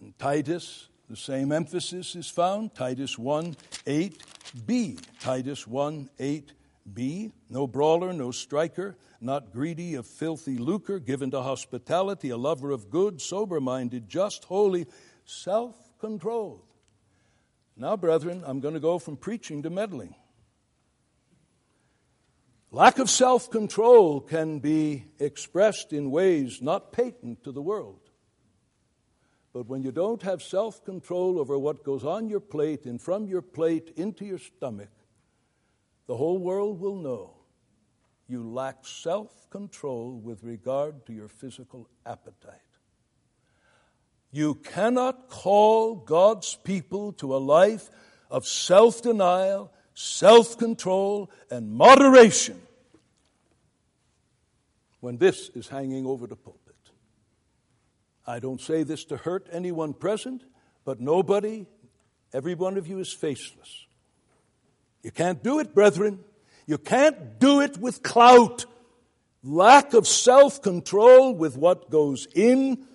And 0.00 0.18
Titus, 0.18 0.89
the 1.10 1.16
same 1.16 1.50
emphasis 1.50 2.14
is 2.14 2.30
found. 2.30 2.72
Titus 2.72 3.18
1 3.18 3.56
8b. 3.84 5.04
Titus 5.18 5.66
1 5.66 6.08
8b. 6.20 7.32
No 7.50 7.66
brawler, 7.66 8.12
no 8.12 8.30
striker, 8.30 8.96
not 9.20 9.52
greedy 9.52 9.96
of 9.96 10.06
filthy 10.06 10.56
lucre, 10.56 11.00
given 11.00 11.32
to 11.32 11.42
hospitality, 11.42 12.30
a 12.30 12.36
lover 12.36 12.70
of 12.70 12.90
good, 12.90 13.20
sober 13.20 13.60
minded, 13.60 14.08
just, 14.08 14.44
holy, 14.44 14.86
self 15.24 15.74
controlled. 15.98 16.62
Now, 17.76 17.96
brethren, 17.96 18.44
I'm 18.46 18.60
going 18.60 18.74
to 18.74 18.80
go 18.80 19.00
from 19.00 19.16
preaching 19.16 19.64
to 19.64 19.70
meddling. 19.70 20.14
Lack 22.70 23.00
of 23.00 23.10
self 23.10 23.50
control 23.50 24.20
can 24.20 24.60
be 24.60 25.06
expressed 25.18 25.92
in 25.92 26.12
ways 26.12 26.62
not 26.62 26.92
patent 26.92 27.42
to 27.42 27.50
the 27.50 27.62
world. 27.62 28.09
But 29.52 29.66
when 29.66 29.82
you 29.82 29.90
don't 29.90 30.22
have 30.22 30.42
self 30.42 30.84
control 30.84 31.38
over 31.38 31.58
what 31.58 31.84
goes 31.84 32.04
on 32.04 32.28
your 32.28 32.40
plate 32.40 32.86
and 32.86 33.00
from 33.00 33.26
your 33.26 33.42
plate 33.42 33.92
into 33.96 34.24
your 34.24 34.38
stomach, 34.38 34.90
the 36.06 36.16
whole 36.16 36.38
world 36.38 36.80
will 36.80 36.96
know 36.96 37.34
you 38.28 38.48
lack 38.48 38.86
self 38.86 39.48
control 39.50 40.12
with 40.12 40.42
regard 40.44 41.04
to 41.06 41.12
your 41.12 41.28
physical 41.28 41.88
appetite. 42.06 42.54
You 44.30 44.54
cannot 44.54 45.28
call 45.28 45.96
God's 45.96 46.54
people 46.54 47.12
to 47.14 47.34
a 47.34 47.38
life 47.38 47.90
of 48.30 48.46
self 48.46 49.02
denial 49.02 49.72
self 50.00 50.56
control, 50.56 51.30
and 51.50 51.70
moderation 51.70 52.60
when 55.00 55.18
this 55.18 55.50
is 55.50 55.68
hanging 55.68 56.06
over 56.06 56.26
the 56.26 56.36
pulpit. 56.36 56.59
I 58.30 58.38
don't 58.38 58.60
say 58.60 58.84
this 58.84 59.04
to 59.06 59.16
hurt 59.16 59.48
anyone 59.50 59.92
present, 59.92 60.44
but 60.84 61.00
nobody, 61.00 61.66
every 62.32 62.54
one 62.54 62.76
of 62.76 62.86
you 62.86 63.00
is 63.00 63.12
faceless. 63.12 63.86
You 65.02 65.10
can't 65.10 65.42
do 65.42 65.58
it, 65.58 65.74
brethren. 65.74 66.20
You 66.64 66.78
can't 66.78 67.40
do 67.40 67.60
it 67.60 67.78
with 67.78 68.04
clout. 68.04 68.66
Lack 69.42 69.94
of 69.94 70.06
self 70.06 70.62
control 70.62 71.34
with 71.34 71.56
what 71.56 71.90
goes 71.90 72.28
in 72.32 72.86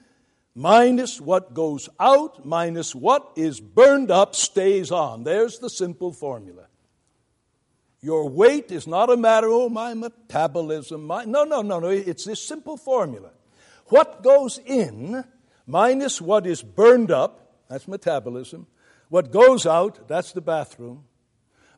minus 0.54 1.20
what 1.20 1.54
goes 1.54 1.90
out 2.00 2.46
minus 2.46 2.96
what 2.96 3.34
is 3.36 3.60
burned 3.60 4.12
up 4.12 4.36
stays 4.36 4.90
on. 4.90 5.26
There's 5.26 5.60
the 5.60 5.70
simple 5.70 6.14
formula. 6.14 6.68
Your 8.00 8.30
weight 8.30 8.72
is 8.72 8.88
not 8.88 9.10
a 9.10 9.18
matter, 9.18 9.48
oh, 9.50 9.68
my 9.68 9.96
metabolism. 9.96 11.06
My, 11.06 11.26
no, 11.26 11.44
no, 11.44 11.62
no, 11.62 11.80
no. 11.80 11.90
It's 11.90 12.24
this 12.24 12.42
simple 12.42 12.78
formula. 12.78 13.32
What 13.86 14.24
goes 14.24 14.60
in 14.66 15.24
minus 15.68 16.22
what 16.22 16.46
is 16.46 16.62
burned 16.62 17.12
up, 17.12 17.62
that's 17.70 17.88
metabolism. 17.88 18.68
What 19.10 19.32
goes 19.32 19.66
out, 19.66 20.08
that's 20.08 20.32
the 20.32 20.42
bathroom. 20.42 21.06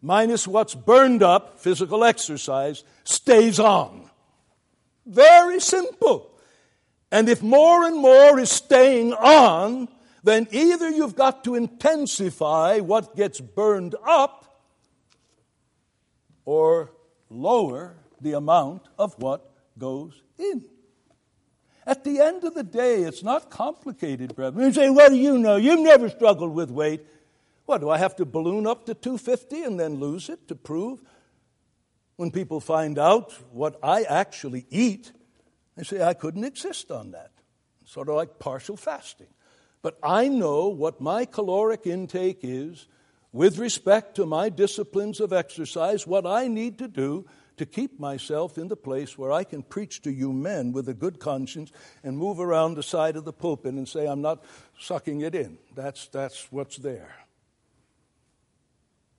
Minus 0.02 0.48
what's 0.48 0.76
burned 0.76 1.24
up, 1.24 1.60
physical 1.60 2.04
exercise, 2.04 2.84
stays 3.04 3.60
on. 3.60 4.10
Very 5.06 5.60
simple. 5.60 6.32
And 7.12 7.30
if 7.30 7.42
more 7.42 7.84
and 7.86 7.98
more 7.98 8.40
is 8.40 8.52
staying 8.52 9.14
on, 9.14 9.88
then 10.24 10.48
either 10.52 10.90
you've 10.90 11.16
got 11.16 11.44
to 11.46 11.56
intensify 11.56 12.80
what 12.80 13.16
gets 13.16 13.40
burned 13.40 13.96
up 14.06 14.62
or 16.46 16.92
lower 17.30 17.96
the 18.22 18.34
amount 18.34 18.84
of 18.98 19.14
what 19.20 19.52
goes 19.78 20.22
in. 20.38 20.66
At 21.88 22.04
the 22.04 22.20
end 22.20 22.44
of 22.44 22.54
the 22.54 22.64
day, 22.64 23.04
it's 23.04 23.24
not 23.24 23.50
complicated, 23.50 24.36
brethren. 24.36 24.66
You 24.66 24.74
say, 24.74 24.90
What 24.90 25.10
do 25.10 25.16
you 25.16 25.38
know? 25.38 25.56
You've 25.56 25.80
never 25.80 26.10
struggled 26.10 26.54
with 26.54 26.70
weight. 26.70 27.08
What, 27.66 27.80
do 27.80 27.90
I 27.90 27.98
have 27.98 28.16
to 28.18 28.26
balloon 28.26 28.68
up 28.68 28.86
to 28.88 28.94
250 28.94 29.64
and 29.64 29.80
then 29.80 29.96
lose 29.96 30.28
it 30.28 30.50
to 30.50 30.56
prove? 30.56 31.02
When 32.18 32.30
people 32.30 32.60
find 32.60 33.00
out 33.00 33.32
what 33.52 33.80
I 33.82 34.04
actually 34.04 34.66
eat, 34.70 35.14
they 35.78 35.84
say, 35.84 36.04
I 36.04 36.14
couldn't 36.14 36.44
exist 36.44 36.92
on 36.92 37.12
that. 37.12 37.32
Sort 37.86 38.10
of 38.10 38.16
like 38.16 38.38
partial 38.38 38.76
fasting. 38.76 39.28
But 39.82 39.98
I 40.04 40.28
know 40.28 40.68
what 40.68 41.00
my 41.00 41.24
caloric 41.24 41.88
intake 41.88 42.40
is 42.44 42.88
with 43.32 43.60
respect 43.60 44.16
to 44.16 44.26
my 44.26 44.50
disciplines 44.50 45.22
of 45.22 45.32
exercise, 45.32 46.06
what 46.06 46.26
I 46.26 46.50
need 46.50 46.80
to 46.80 46.90
do 46.90 47.26
to 47.58 47.66
keep 47.66 48.00
myself 48.00 48.58
in 48.58 48.68
the 48.68 48.76
place 48.76 49.18
where 49.18 49.32
I 49.32 49.44
can 49.44 49.64
preach 49.64 50.02
to 50.04 50.12
you 50.12 50.32
men 50.32 50.72
with 50.72 50.88
a 50.90 50.94
good 50.94 51.20
conscience 51.20 51.72
and 52.04 52.18
move 52.18 52.40
around 52.40 52.76
the 52.76 52.84
side 52.84 53.16
of 53.16 53.26
the 53.26 53.34
pulpit 53.34 53.74
and 53.74 53.88
say, 53.88 54.08
I'm 54.08 54.22
not 54.22 54.44
sucking 54.80 55.22
it 55.22 55.36
in. 55.36 55.58
That's, 55.76 56.08
that's 56.08 56.52
what's 56.52 56.78
there. 56.78 57.16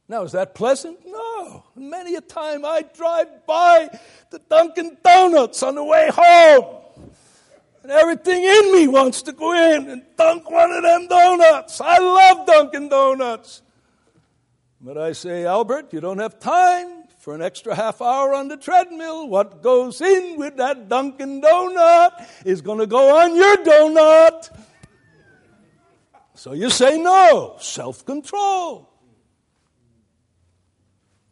Now, 0.09 0.23
is 0.23 0.33
that 0.33 0.55
pleasant? 0.55 1.01
No. 1.05 1.65
Many 1.77 2.15
a 2.15 2.21
time 2.23 2.65
I 2.65 2.83
drive 2.97 3.47
by 3.47 3.91
the 4.31 4.39
Dunkin' 4.39 4.97
Donuts 5.05 5.63
on 5.63 5.75
the 5.75 5.85
way 5.85 6.09
home. 6.13 6.77
And 7.83 7.93
everything 7.93 8.43
in 8.43 8.73
me 8.73 8.89
wants 8.89 9.23
to 9.23 9.33
go 9.33 9.53
in 9.53 9.91
and 9.91 10.03
dunk 10.17 10.51
one 10.51 10.71
of 10.71 10.83
them 10.83 11.09
donuts. 11.09 11.81
I 11.81 11.99
love 11.99 12.47
Dunkin' 12.47 12.89
Donuts. 12.89 13.63
But 14.81 14.97
I 14.97 15.13
say, 15.13 15.45
Albert, 15.45 15.93
you 15.93 16.01
don't 16.01 16.19
have 16.19 16.39
time 16.39 16.98
for 17.29 17.35
an 17.35 17.43
extra 17.43 17.75
half 17.75 18.01
hour 18.01 18.33
on 18.33 18.49
the 18.49 18.57
treadmill. 18.57 19.29
What 19.29 19.63
goes 19.63 20.01
in 20.01 20.39
with 20.39 20.57
that 20.57 20.89
Dunkin' 20.89 21.43
Donut 21.43 22.27
is 22.47 22.63
going 22.63 22.79
to 22.79 22.87
go 22.87 23.19
on 23.19 23.37
your 23.37 23.55
donut. 23.59 24.59
So 26.33 26.55
you 26.55 26.71
say 26.71 26.99
no. 26.99 27.57
Self 27.61 28.07
control. 28.07 28.91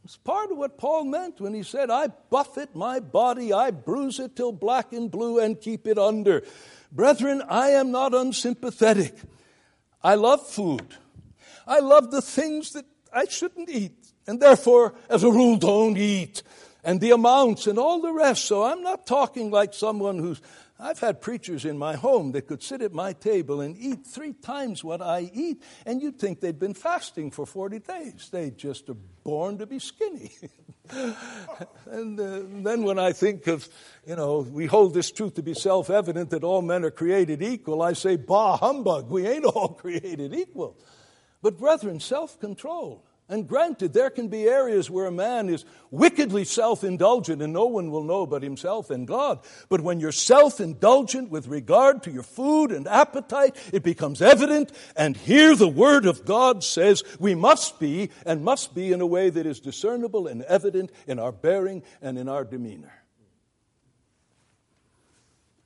It's 0.05 0.19
part 0.19 0.51
of 0.51 0.59
what 0.59 0.77
Paul 0.77 1.05
meant 1.05 1.41
when 1.41 1.55
he 1.55 1.63
said, 1.63 1.89
I 1.89 2.09
buffet 2.29 2.77
my 2.77 3.01
body, 3.01 3.55
I 3.55 3.71
bruise 3.71 4.21
it 4.21 4.37
till 4.37 4.53
black 4.53 4.93
and 4.93 5.11
blue 5.11 5.39
and 5.39 5.59
keep 5.59 5.87
it 5.87 5.97
under. 5.97 6.43
Brethren, 6.93 7.43
I 7.49 7.71
am 7.71 7.91
not 7.91 8.13
unsympathetic. 8.13 9.15
I 10.05 10.17
love 10.17 10.47
food. 10.47 10.95
I 11.67 11.81
love 11.81 12.11
the 12.11 12.21
things 12.21 12.73
that 12.73 12.85
I 13.11 13.25
shouldn't 13.25 13.71
eat, 13.71 13.96
and 14.27 14.41
therefore, 14.41 14.95
as 15.09 15.23
a 15.23 15.31
rule, 15.31 15.57
don't 15.57 15.97
eat. 15.97 16.43
And 16.85 17.01
the 17.01 17.11
amounts 17.11 17.67
and 17.67 17.79
all 17.79 18.01
the 18.01 18.13
rest. 18.13 18.45
So 18.45 18.63
I'm 18.63 18.83
not 18.83 19.07
talking 19.07 19.51
like 19.51 19.75
someone 19.75 20.19
who's 20.19 20.41
I've 20.79 20.99
had 20.99 21.23
preachers 21.23 21.65
in 21.65 21.79
my 21.79 21.97
home 21.97 22.33
that 22.33 22.47
could 22.47 22.63
sit 22.63 22.83
at 22.83 22.93
my 22.93 23.15
table 23.15 23.63
and 23.63 23.77
eat 23.79 24.07
three 24.07 24.35
times 24.35 24.85
what 24.85 25.01
I 25.01 25.31
eat, 25.33 25.63
and 25.87 26.03
you'd 26.03 26.19
think 26.19 26.41
they'd 26.41 26.59
been 26.59 26.75
fasting 26.75 27.31
for 27.31 27.47
40 27.47 27.79
days. 27.79 28.29
They 28.31 28.51
just 28.51 28.91
are 28.91 28.97
born 29.25 29.57
to 29.59 29.67
be 29.67 29.79
skinny. 29.79 30.33
and 31.87 32.21
uh, 32.21 32.43
then 32.63 32.83
when 32.83 32.99
I 32.99 33.13
think 33.13 33.47
of, 33.47 33.67
you 34.07 34.17
know, 34.17 34.41
we 34.41 34.67
hold 34.67 34.93
this 34.93 35.11
truth 35.11 35.35
to 35.35 35.43
be 35.43 35.55
self 35.55 35.89
evident 35.89 36.29
that 36.31 36.45
all 36.45 36.61
men 36.61 36.85
are 36.85 36.91
created 36.91 37.43
equal, 37.43 37.81
I 37.81 37.95
say, 37.95 38.17
bah, 38.17 38.59
humbug, 38.59 39.09
we 39.09 39.27
ain't 39.27 39.47
all 39.47 39.69
created 39.81 40.35
equal. 40.35 40.77
But, 41.41 41.57
brethren, 41.57 42.01
self 42.01 42.39
control 42.39 43.03
and 43.29 43.49
granted, 43.49 43.93
there 43.93 44.11
can 44.11 44.29
be 44.29 44.45
areas 44.45 44.89
where 44.89 45.07
a 45.07 45.13
man 45.13 45.49
is 45.49 45.65
wickedly 45.91 46.45
self 46.45 46.85
indulgent 46.85 47.43
and 47.43 47.53
no 47.53 47.67
one 47.67 47.91
will 47.91 48.05
know 48.05 48.25
but 48.25 48.45
himself 48.45 48.89
and 48.89 49.05
God. 49.07 49.41
But 49.69 49.81
when 49.81 49.99
you're 49.99 50.13
self 50.13 50.61
indulgent 50.61 51.31
with 51.31 51.49
regard 51.49 52.05
to 52.05 52.13
your 52.13 52.23
food 52.23 52.71
and 52.71 52.87
appetite, 52.87 53.57
it 53.73 53.83
becomes 53.83 54.23
evident. 54.23 54.71
And 54.97 55.17
here 55.17 55.57
the 55.57 55.67
Word 55.67 56.07
of 56.07 56.25
God 56.25 56.63
says 56.63 57.03
we 57.19 57.35
must 57.35 57.81
be, 57.81 58.11
and 58.25 58.45
must 58.45 58.77
be 58.77 58.93
in 58.93 59.01
a 59.01 59.07
way 59.07 59.29
that 59.29 59.45
is 59.45 59.59
discernible 59.59 60.29
and 60.29 60.43
evident 60.43 60.93
in 61.09 61.19
our 61.19 61.33
bearing 61.33 61.83
and 62.01 62.17
in 62.17 62.29
our 62.29 62.45
demeanor. 62.45 62.93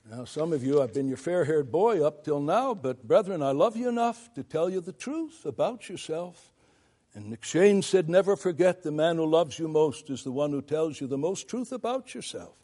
Now, 0.09 0.25
some 0.25 0.51
of 0.51 0.63
you, 0.63 0.81
I've 0.81 0.95
been 0.95 1.07
your 1.07 1.15
fair 1.15 1.45
haired 1.45 1.71
boy 1.71 2.05
up 2.05 2.25
till 2.25 2.41
now, 2.41 2.73
but 2.73 3.07
brethren, 3.07 3.43
I 3.43 3.51
love 3.51 3.77
you 3.77 3.87
enough 3.87 4.33
to 4.33 4.43
tell 4.43 4.69
you 4.69 4.81
the 4.81 4.91
truth 4.91 5.45
about 5.45 5.87
yourself 5.87 6.50
and 7.13 7.31
McCheyne 7.31 7.83
said, 7.83 8.09
Never 8.09 8.35
forget 8.35 8.83
the 8.83 8.91
man 8.91 9.17
who 9.17 9.25
loves 9.25 9.59
you 9.59 9.67
most 9.67 10.09
is 10.09 10.23
the 10.23 10.31
one 10.31 10.51
who 10.51 10.61
tells 10.61 11.01
you 11.01 11.07
the 11.07 11.17
most 11.17 11.47
truth 11.47 11.71
about 11.71 12.15
yourself. 12.15 12.55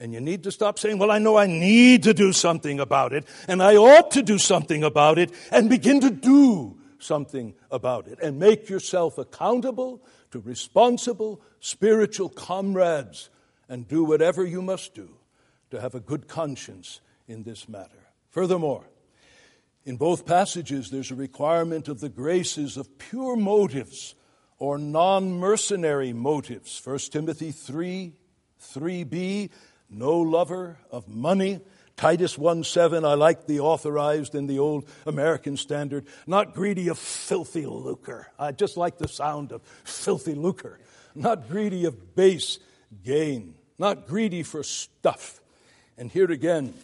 And 0.00 0.12
you 0.12 0.20
need 0.20 0.44
to 0.44 0.52
stop 0.52 0.78
saying, 0.78 0.98
Well, 0.98 1.10
I 1.10 1.18
know 1.18 1.36
I 1.36 1.46
need 1.46 2.04
to 2.04 2.14
do 2.14 2.32
something 2.32 2.78
about 2.78 3.12
it, 3.12 3.26
and 3.48 3.62
I 3.62 3.76
ought 3.76 4.12
to 4.12 4.22
do 4.22 4.38
something 4.38 4.84
about 4.84 5.18
it, 5.18 5.32
and 5.50 5.68
begin 5.68 6.00
to 6.02 6.10
do 6.10 6.78
something 7.00 7.54
about 7.70 8.06
it. 8.06 8.20
And 8.22 8.38
make 8.38 8.68
yourself 8.68 9.18
accountable 9.18 10.00
to 10.30 10.38
responsible 10.40 11.40
spiritual 11.58 12.28
comrades, 12.28 13.30
and 13.68 13.88
do 13.88 14.04
whatever 14.04 14.46
you 14.46 14.62
must 14.62 14.94
do 14.94 15.10
to 15.70 15.80
have 15.80 15.94
a 15.94 16.00
good 16.00 16.28
conscience 16.28 17.00
in 17.26 17.42
this 17.42 17.68
matter. 17.68 18.08
Furthermore, 18.30 18.84
in 19.88 19.96
both 19.96 20.26
passages, 20.26 20.90
there's 20.90 21.10
a 21.10 21.14
requirement 21.14 21.88
of 21.88 22.00
the 22.00 22.10
graces 22.10 22.76
of 22.76 22.98
pure 22.98 23.36
motives 23.36 24.14
or 24.58 24.76
non 24.76 25.32
mercenary 25.32 26.12
motives. 26.12 26.78
1 26.84 26.98
Timothy 27.10 27.52
3 27.52 28.12
3b, 28.60 29.48
no 29.88 30.18
lover 30.18 30.78
of 30.90 31.08
money. 31.08 31.62
Titus 31.96 32.36
1 32.36 32.64
7, 32.64 33.02
I 33.06 33.14
like 33.14 33.46
the 33.46 33.60
authorized 33.60 34.34
in 34.34 34.46
the 34.46 34.58
old 34.58 34.86
American 35.06 35.56
standard, 35.56 36.04
not 36.26 36.52
greedy 36.52 36.88
of 36.88 36.98
filthy 36.98 37.64
lucre. 37.64 38.26
I 38.38 38.52
just 38.52 38.76
like 38.76 38.98
the 38.98 39.08
sound 39.08 39.52
of 39.52 39.62
filthy 39.84 40.34
lucre. 40.34 40.78
Not 41.14 41.48
greedy 41.48 41.86
of 41.86 42.14
base 42.14 42.58
gain, 43.02 43.54
not 43.78 44.06
greedy 44.06 44.42
for 44.42 44.62
stuff. 44.62 45.40
And 45.96 46.12
here 46.12 46.30
again, 46.30 46.74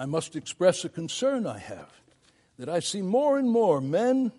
I 0.00 0.06
must 0.06 0.34
express 0.34 0.82
a 0.86 0.88
concern 0.88 1.46
I 1.46 1.58
have 1.58 1.92
that 2.58 2.70
I 2.70 2.80
see 2.80 3.02
more 3.02 3.38
and 3.38 3.50
more 3.50 3.82
men 3.82 4.32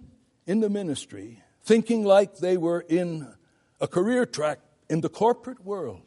in 0.48 0.60
the 0.60 0.72
ministry 0.72 1.44
thinking 1.62 2.04
like 2.04 2.38
they 2.38 2.58
were 2.58 2.84
in 2.90 3.32
a 3.80 3.88
career 3.88 4.26
track 4.26 4.58
in 4.90 5.02
the 5.02 5.10
corporate 5.10 5.64
world, 5.64 6.02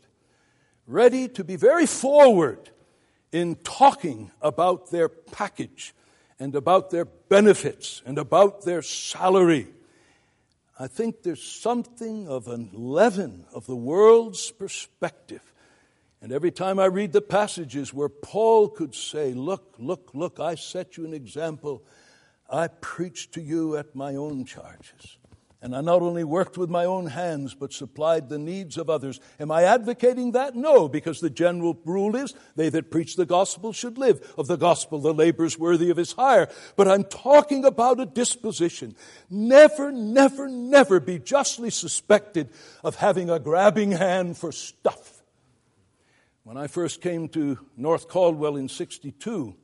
ready 0.89 1.29
to 1.29 1.45
be 1.45 1.55
very 1.55 1.87
forward 1.87 2.71
in 3.31 3.55
talking 3.63 4.33
about 4.43 4.91
their 4.91 5.09
package 5.09 5.95
and 6.41 6.57
about 6.57 6.91
their 6.91 7.05
benefits 7.05 8.03
and 8.05 8.19
about 8.19 8.65
their 8.65 8.83
salary. 8.83 9.69
I 10.81 10.89
think 10.89 11.23
there's 11.23 11.45
something 11.45 12.27
of 12.27 12.49
an 12.49 12.71
leaven 12.73 13.45
of 13.55 13.67
the 13.67 13.77
world's 13.77 14.51
perspective 14.51 15.54
and 16.25 16.33
every 16.33 16.51
time 16.51 16.79
I 16.79 16.87
read 16.87 17.13
the 17.13 17.21
passages 17.21 17.93
where 17.93 18.09
Paul 18.09 18.71
could 18.71 18.95
say, 18.95 19.35
Look, 19.35 19.75
look, 19.79 20.13
look, 20.15 20.41
I 20.41 20.55
set 20.55 20.97
you 20.97 21.05
an 21.05 21.13
example. 21.13 21.85
I 22.49 22.69
preached 22.69 23.33
to 23.35 23.43
you 23.43 23.77
at 23.77 23.95
my 23.95 24.15
own 24.15 24.47
charges. 24.47 25.19
And 25.61 25.77
I 25.77 25.83
not 25.83 26.01
only 26.01 26.25
worked 26.25 26.57
with 26.57 26.71
my 26.71 26.87
own 26.87 27.09
hands, 27.09 27.53
but 27.53 27.75
supplied 27.75 28.31
the 28.31 28.39
needs 28.39 28.79
of 28.79 28.89
others. 28.89 29.21
Am 29.39 29.51
I 29.51 29.65
advocating 29.65 30.33
that? 30.33 30.57
No, 30.57 30.89
because 30.89 31.21
the 31.21 31.29
general 31.29 31.79
rule 31.85 32.17
is 32.17 32.33
they 32.57 32.71
that 32.71 32.91
preach 32.91 33.17
the 33.17 33.27
gospel 33.27 33.75
should 33.75 33.99
live. 33.99 34.33
Of 34.39 34.47
the 34.47 34.57
gospel, 34.57 35.01
the 35.01 35.13
labor's 35.13 35.59
worthy 35.59 35.91
of 35.91 35.99
his 35.99 36.13
hire. 36.13 36.49
But 36.75 36.89
I'm 36.89 37.05
talking 37.05 37.67
about 37.67 38.01
a 38.01 38.07
disposition. 38.07 38.97
Never, 39.29 39.93
never, 39.93 40.49
never 40.49 41.01
be 41.01 41.19
justly 41.19 41.69
suspected 41.69 42.49
of 42.83 42.97
having 42.97 43.29
a 43.29 43.39
grabbing 43.39 43.93
hand 43.93 44.39
for 44.39 44.53
stuff. 44.53 45.14
When 46.45 46.59
I 46.59 46.67
first 46.67 47.01
came 47.01 47.29
to 47.31 47.59
North 47.75 48.07
Caldwell 48.07 48.57
in 48.57 48.69
62, 48.69 49.55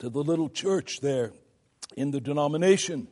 to 0.00 0.10
the 0.10 0.18
little 0.22 0.50
church 0.50 1.00
there 1.00 1.32
in 1.96 2.10
the 2.10 2.20
denomination, 2.20 3.08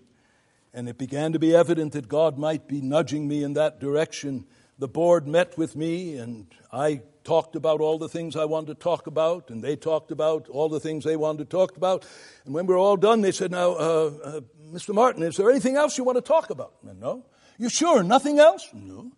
and 0.74 0.90
it 0.90 0.99
began 0.99 1.32
to 1.32 1.38
be 1.38 1.57
evident 1.57 1.94
that 1.94 2.07
God 2.07 2.36
might 2.36 2.68
be 2.68 2.82
nudging 2.82 3.26
me 3.26 3.42
in 3.42 3.55
that 3.55 3.80
direction, 3.80 4.44
the 4.78 4.88
board 4.88 5.26
met 5.26 5.57
with 5.57 5.74
me 5.74 6.18
and 6.18 6.49
I 6.70 7.01
talked 7.24 7.57
about 7.57 7.80
all 7.80 7.97
the 7.97 8.11
things 8.11 8.36
I 8.36 8.44
wanted 8.44 8.66
to 8.66 8.74
talk 8.74 9.07
about, 9.07 9.49
and 9.49 9.64
they 9.64 9.74
talked 9.74 10.11
about 10.11 10.51
all 10.51 10.68
the 10.68 10.78
things 10.78 11.03
they 11.03 11.16
wanted 11.16 11.38
to 11.38 11.57
talk 11.57 11.78
about. 11.78 12.05
And 12.44 12.53
when 12.53 12.66
we 12.66 12.74
were 12.74 12.78
all 12.78 12.99
done, 12.99 13.22
they 13.22 13.32
said, 13.32 13.51
Now, 13.51 13.72
uh, 13.72 14.11
uh, 14.22 14.40
Mr. 14.70 14.94
Martin, 14.94 15.22
is 15.22 15.38
there 15.38 15.51
anything 15.51 15.76
else 15.76 15.97
you 15.97 16.05
want 16.05 16.16
to 16.16 16.22
talk 16.22 16.51
about? 16.51 16.74
And 16.86 17.01
no. 17.01 17.24
You 17.57 17.70
sure? 17.70 18.03
Nothing 18.03 18.38
else? 18.38 18.68
No. 18.74 19.12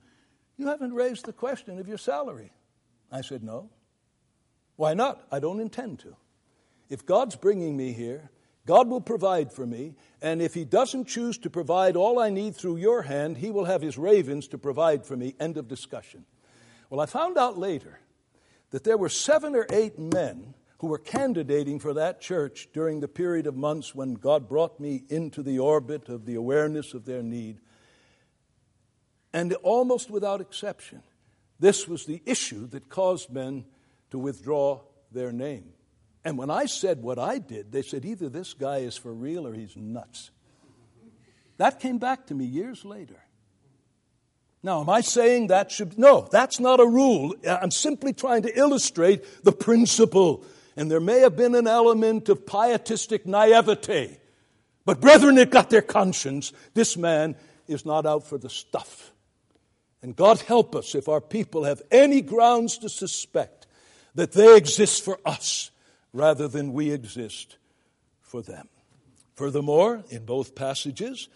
You 0.57 0.69
haven't 0.69 0.95
raised 0.95 1.27
the 1.27 1.33
question 1.33 1.81
of 1.81 1.89
your 1.89 1.99
salary. 1.99 2.53
I 3.11 3.21
said, 3.21 3.43
No. 3.43 3.71
Why 4.77 4.95
not? 4.95 5.27
I 5.33 5.41
don't 5.41 5.61
intend 5.61 5.99
to. 6.01 6.17
If 6.89 7.05
God's 7.05 7.37
bringing 7.37 7.77
me 7.77 7.93
here, 7.93 8.31
God 8.65 8.89
will 8.89 9.01
provide 9.01 9.53
for 9.53 9.67
me, 9.67 9.95
and 10.21 10.43
if 10.43 10.55
He 10.55 10.65
doesn't 10.65 11.09
choose 11.09 11.39
to 11.39 11.51
provide 11.51 11.97
all 11.97 12.19
I 12.19 12.31
need 12.31 12.55
through 12.55 12.77
your 12.77 13.03
hand, 13.03 13.39
He 13.39 13.51
will 13.51 13.65
have 13.65 13.83
His 13.83 13.99
ravens 13.99 14.47
to 14.49 14.59
provide 14.59 15.07
for 15.07 15.17
me. 15.17 15.35
End 15.41 15.57
of 15.57 15.69
discussion. 15.69 16.27
Well, 16.91 17.01
I 17.01 17.07
found 17.07 17.39
out 17.39 17.59
later 17.59 17.99
that 18.71 18.85
there 18.85 18.99
were 18.99 19.09
seven 19.09 19.57
or 19.57 19.67
eight 19.71 19.99
men 19.99 20.55
who 20.81 20.87
were 20.87 20.99
candidating 20.99 21.81
for 21.81 21.95
that 21.95 22.21
church 22.21 22.69
during 22.73 23.01
the 23.01 23.09
period 23.09 23.47
of 23.47 23.57
months 23.57 23.95
when 23.95 24.15
God 24.15 24.49
brought 24.49 24.79
me 24.79 25.03
into 25.09 25.43
the 25.43 25.59
orbit 25.59 26.09
of 26.09 26.25
the 26.25 26.35
awareness 26.35 26.95
of 26.95 27.05
their 27.05 27.23
need. 27.23 27.59
And 29.33 29.55
almost 29.55 30.11
without 30.11 30.41
exception, 30.41 31.03
this 31.61 31.89
was 31.89 32.07
the 32.07 32.23
issue 32.25 32.67
that 32.69 32.89
caused 32.89 33.31
men 33.31 33.65
to 34.11 34.19
withdraw 34.19 34.81
their 35.13 35.33
name. 35.33 35.73
And 36.25 36.37
when 36.37 36.51
I 36.51 36.67
said 36.67 37.03
what 37.03 37.19
I 37.19 37.39
did, 37.39 37.73
they 37.73 37.83
said 37.83 38.05
either 38.05 38.29
this 38.29 38.55
guy 38.55 38.79
is 38.79 38.97
for 38.97 39.13
real 39.13 39.47
or 39.47 39.55
he's 39.55 39.77
nuts. 39.77 40.31
That 41.57 41.81
came 41.81 41.99
back 41.99 42.27
to 42.27 42.35
me 42.35 42.45
years 42.45 42.85
later. 42.85 43.21
Now, 44.63 44.81
am 44.81 44.91
I 44.91 45.01
saying 45.01 45.49
that 45.49 45.71
should. 45.71 45.99
No, 45.99 46.29
that's 46.31 46.59
not 46.59 46.81
a 46.81 46.87
rule. 46.87 47.35
I'm 47.47 47.71
simply 47.71 48.13
trying 48.13 48.43
to 48.43 48.59
illustrate 48.59 49.45
the 49.45 49.53
principle. 49.53 50.45
And 50.77 50.91
there 50.91 51.01
may 51.01 51.21
have 51.21 51.37
been 51.37 51.55
an 51.55 51.67
element 51.67 52.29
of 52.29 52.47
pietistic 52.47 53.27
naivete. 53.27 54.19
But, 54.85 55.01
brethren, 55.01 55.39
it 55.39 55.51
got 55.51 55.71
their 55.71 55.83
conscience. 55.83 56.53
This 56.75 56.97
man 56.97 57.37
is 57.67 57.85
not 57.85 58.07
out 58.07 58.27
for 58.27 58.39
the 58.39 58.51
stuff. 58.51 59.13
And 60.03 60.15
God 60.15 60.41
help 60.41 60.77
us 60.77 60.95
if 60.95 61.09
our 61.09 61.21
people 61.21 61.65
have 61.65 61.83
any 61.91 62.21
grounds 62.21 62.79
to 62.79 62.89
suspect 62.89 63.67
that 64.15 64.33
they 64.33 64.57
exist 64.57 65.05
for 65.05 65.19
us 65.25 65.71
rather 66.13 66.49
than 66.49 66.73
we 66.73 66.91
exist 66.91 67.57
for 68.21 68.43
them. 68.43 68.69
Furthermore, 69.35 70.03
in 70.11 70.25
both 70.25 70.55
passages, 70.55 71.29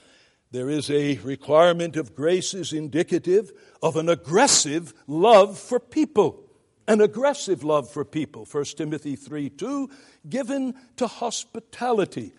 there 0.50 0.68
is 0.68 0.90
a 0.90 1.16
requirement 1.18 1.96
of 1.96 2.14
graces 2.14 2.72
indicative 2.72 3.52
of 3.82 3.96
an 3.96 4.08
aggressive 4.08 4.92
love 5.06 5.58
for 5.58 5.80
people. 5.80 6.44
An 6.86 7.00
aggressive 7.00 7.64
love 7.64 7.88
for 7.88 8.04
people. 8.04 8.46
1 8.50 8.64
Timothy 8.76 9.16
3 9.16 9.48
2, 9.50 9.88
given 10.28 10.74
to 10.96 11.06
hospitality. 11.06 12.32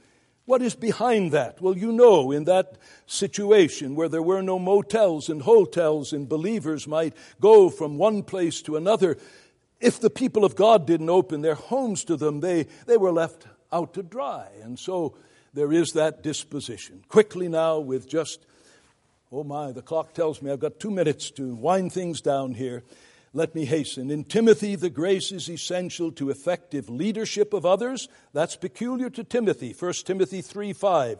What 0.45 0.61
is 0.61 0.75
behind 0.75 1.31
that? 1.31 1.61
Well, 1.61 1.77
you 1.77 1.91
know, 1.91 2.31
in 2.31 2.43
that 2.45 2.77
situation 3.05 3.95
where 3.95 4.09
there 4.09 4.21
were 4.21 4.41
no 4.41 4.59
motels 4.59 5.29
and 5.29 5.41
hotels 5.41 6.11
and 6.11 6.27
believers 6.27 6.85
might 6.85 7.15
go 7.39 7.69
from 7.69 7.97
one 7.97 8.23
place 8.23 8.61
to 8.63 8.75
another, 8.75 9.17
if 9.79 9.99
the 9.99 10.09
people 10.09 10.43
of 10.43 10.55
God 10.55 10.85
didn't 10.85 11.09
open 11.09 11.41
their 11.41 11.55
homes 11.55 12.03
to 12.05 12.17
them, 12.17 12.41
they, 12.41 12.67
they 12.87 12.97
were 12.97 13.11
left 13.11 13.47
out 13.71 13.93
to 13.93 14.03
dry. 14.03 14.47
And 14.61 14.77
so 14.77 15.15
there 15.53 15.71
is 15.71 15.93
that 15.93 16.23
disposition. 16.23 17.03
Quickly 17.07 17.47
now, 17.47 17.79
with 17.79 18.09
just, 18.09 18.45
oh 19.31 19.45
my, 19.45 19.71
the 19.71 19.81
clock 19.81 20.13
tells 20.13 20.41
me 20.41 20.51
I've 20.51 20.59
got 20.59 20.79
two 20.79 20.91
minutes 20.91 21.31
to 21.31 21.55
wind 21.55 21.93
things 21.93 22.19
down 22.19 22.53
here. 22.53 22.83
Let 23.35 23.55
me 23.55 23.65
hasten. 23.65 24.11
In 24.11 24.25
Timothy, 24.25 24.75
the 24.75 24.91
grace 24.91 25.31
is 25.31 25.49
essential 25.49 26.11
to 26.13 26.29
effective 26.29 26.87
leadership 26.87 27.51
of 27.51 27.65
others. 27.65 28.07
That's 28.31 28.55
peculiar 28.55 29.09
to 29.09 29.23
Timothy. 29.23 29.73
1 29.77 29.93
Timothy 30.05 30.41
3 30.41 30.71
5. 30.71 31.19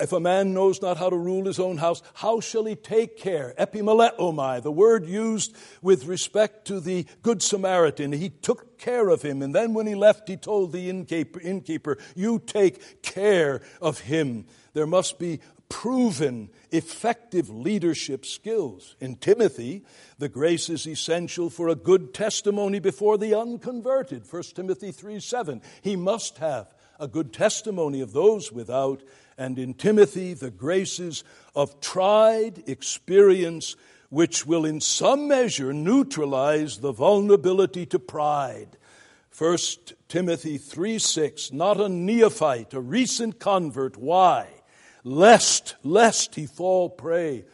If 0.00 0.12
a 0.12 0.20
man 0.20 0.54
knows 0.54 0.80
not 0.80 0.96
how 0.96 1.10
to 1.10 1.16
rule 1.16 1.44
his 1.44 1.58
own 1.58 1.78
house, 1.78 2.02
how 2.14 2.40
shall 2.40 2.64
he 2.64 2.76
take 2.76 3.18
care? 3.18 3.52
Epimeleomai, 3.58 4.62
the 4.62 4.70
word 4.70 5.06
used 5.06 5.54
with 5.82 6.06
respect 6.06 6.66
to 6.68 6.78
the 6.78 7.04
Good 7.22 7.42
Samaritan. 7.42 8.12
He 8.12 8.30
took 8.30 8.78
care 8.78 9.08
of 9.08 9.22
him, 9.22 9.42
and 9.42 9.52
then 9.52 9.74
when 9.74 9.88
he 9.88 9.96
left, 9.96 10.28
he 10.28 10.36
told 10.36 10.72
the 10.72 10.88
innkeeper, 10.88 11.40
innkeeper 11.40 11.98
You 12.14 12.38
take 12.38 13.02
care 13.02 13.60
of 13.82 13.98
him. 13.98 14.46
There 14.72 14.86
must 14.86 15.18
be 15.18 15.40
proven, 15.68 16.50
effective 16.70 17.50
leadership 17.50 18.24
skills. 18.24 18.96
In 19.00 19.16
Timothy, 19.16 19.84
the 20.18 20.28
grace 20.28 20.68
is 20.68 20.86
essential 20.86 21.50
for 21.50 21.68
a 21.68 21.74
good 21.74 22.14
testimony 22.14 22.78
before 22.78 23.18
the 23.18 23.34
unconverted. 23.34 24.24
1 24.30 24.42
Timothy 24.54 24.92
3 24.92 25.20
7. 25.20 25.62
He 25.82 25.96
must 25.96 26.38
have 26.38 26.74
a 26.98 27.08
good 27.08 27.32
testimony 27.32 28.00
of 28.00 28.12
those 28.12 28.50
without. 28.50 29.02
And 29.36 29.58
in 29.58 29.74
Timothy, 29.74 30.34
the 30.34 30.50
graces 30.50 31.22
of 31.54 31.80
tried 31.80 32.68
experience, 32.68 33.76
which 34.08 34.46
will 34.46 34.64
in 34.64 34.80
some 34.80 35.28
measure 35.28 35.72
neutralize 35.72 36.78
the 36.78 36.92
vulnerability 36.92 37.86
to 37.86 37.98
pride. 37.98 38.76
1 39.36 39.58
Timothy 40.08 40.58
3 40.58 40.98
6, 40.98 41.52
not 41.52 41.80
a 41.80 41.88
neophyte, 41.88 42.74
a 42.74 42.80
recent 42.80 43.38
convert. 43.38 43.96
Why? 43.96 44.57
Lest, 45.08 45.76
lest 45.82 46.34
he 46.34 46.46
fall 46.46 46.90
prey 46.90 47.44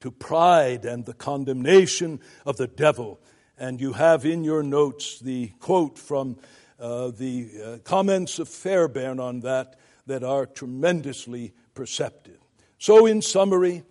to 0.00 0.10
pride 0.10 0.84
and 0.84 1.04
the 1.04 1.12
condemnation 1.12 2.20
of 2.46 2.56
the 2.56 2.66
devil. 2.66 3.20
And 3.58 3.80
you 3.80 3.92
have 3.94 4.24
in 4.24 4.44
your 4.44 4.62
notes 4.62 5.18
the 5.18 5.48
quote 5.58 5.98
from 5.98 6.38
uh, 6.78 7.10
the 7.10 7.50
uh, 7.62 7.78
comments 7.84 8.38
of 8.38 8.48
Fairbairn 8.48 9.20
on 9.20 9.40
that 9.40 9.78
that 10.06 10.24
are 10.24 10.46
tremendously 10.46 11.52
perceptive. 11.74 12.38
So, 12.78 13.04
in 13.04 13.20
summary, 13.20 13.82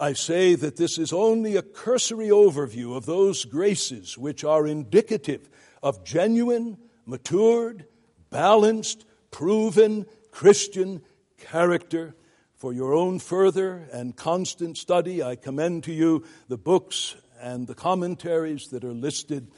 I 0.00 0.14
say 0.14 0.56
that 0.56 0.76
this 0.76 0.98
is 0.98 1.12
only 1.12 1.56
a 1.56 1.62
cursory 1.62 2.28
overview 2.28 2.96
of 2.96 3.06
those 3.06 3.44
graces 3.44 4.18
which 4.18 4.42
are 4.42 4.66
indicative 4.66 5.48
of 5.82 6.04
genuine, 6.04 6.78
matured, 7.06 7.86
balanced, 8.30 9.06
proven 9.30 10.06
Christian 10.32 11.02
character 11.38 12.16
for 12.56 12.72
your 12.72 12.94
own 12.94 13.18
further 13.18 13.86
and 13.92 14.16
constant 14.16 14.78
study, 14.78 15.22
I 15.22 15.36
commend 15.36 15.84
to 15.84 15.92
you 15.92 16.24
the 16.48 16.56
books 16.56 17.14
and 17.40 17.66
the 17.66 17.74
commentaries 17.74 18.68
that 18.68 18.82
are 18.82 18.94
listed. 18.94 19.48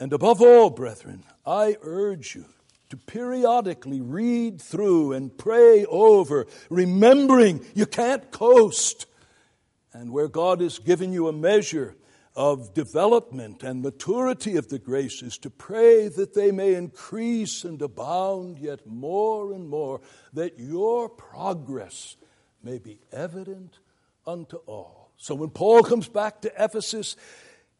And 0.00 0.12
above 0.12 0.42
all, 0.42 0.70
brethren, 0.70 1.24
I 1.46 1.76
urge 1.82 2.34
you 2.34 2.46
to 2.90 2.96
periodically 2.96 4.00
read 4.00 4.60
through 4.60 5.12
and 5.12 5.36
pray 5.38 5.84
over, 5.86 6.46
remembering 6.68 7.64
you 7.74 7.86
can't 7.86 8.30
coast. 8.32 9.06
And 9.92 10.12
where 10.12 10.28
God 10.28 10.60
has 10.60 10.78
given 10.80 11.12
you 11.12 11.28
a 11.28 11.32
measure 11.32 11.94
of 12.34 12.74
development 12.74 13.62
and 13.62 13.82
maturity 13.82 14.56
of 14.56 14.68
the 14.68 14.78
graces, 14.78 15.38
to 15.38 15.50
pray 15.50 16.08
that 16.08 16.34
they 16.34 16.50
may 16.50 16.74
increase 16.74 17.64
and 17.64 17.80
abound 17.82 18.58
yet 18.58 18.86
more 18.86 19.52
and 19.52 19.68
more, 19.68 20.00
that 20.32 20.58
your 20.58 21.08
progress 21.08 22.16
may 22.62 22.78
be 22.78 22.98
evident 23.12 23.78
unto 24.26 24.56
all. 24.66 25.12
So 25.16 25.34
when 25.34 25.50
Paul 25.50 25.82
comes 25.82 26.08
back 26.08 26.40
to 26.42 26.52
Ephesus 26.62 27.16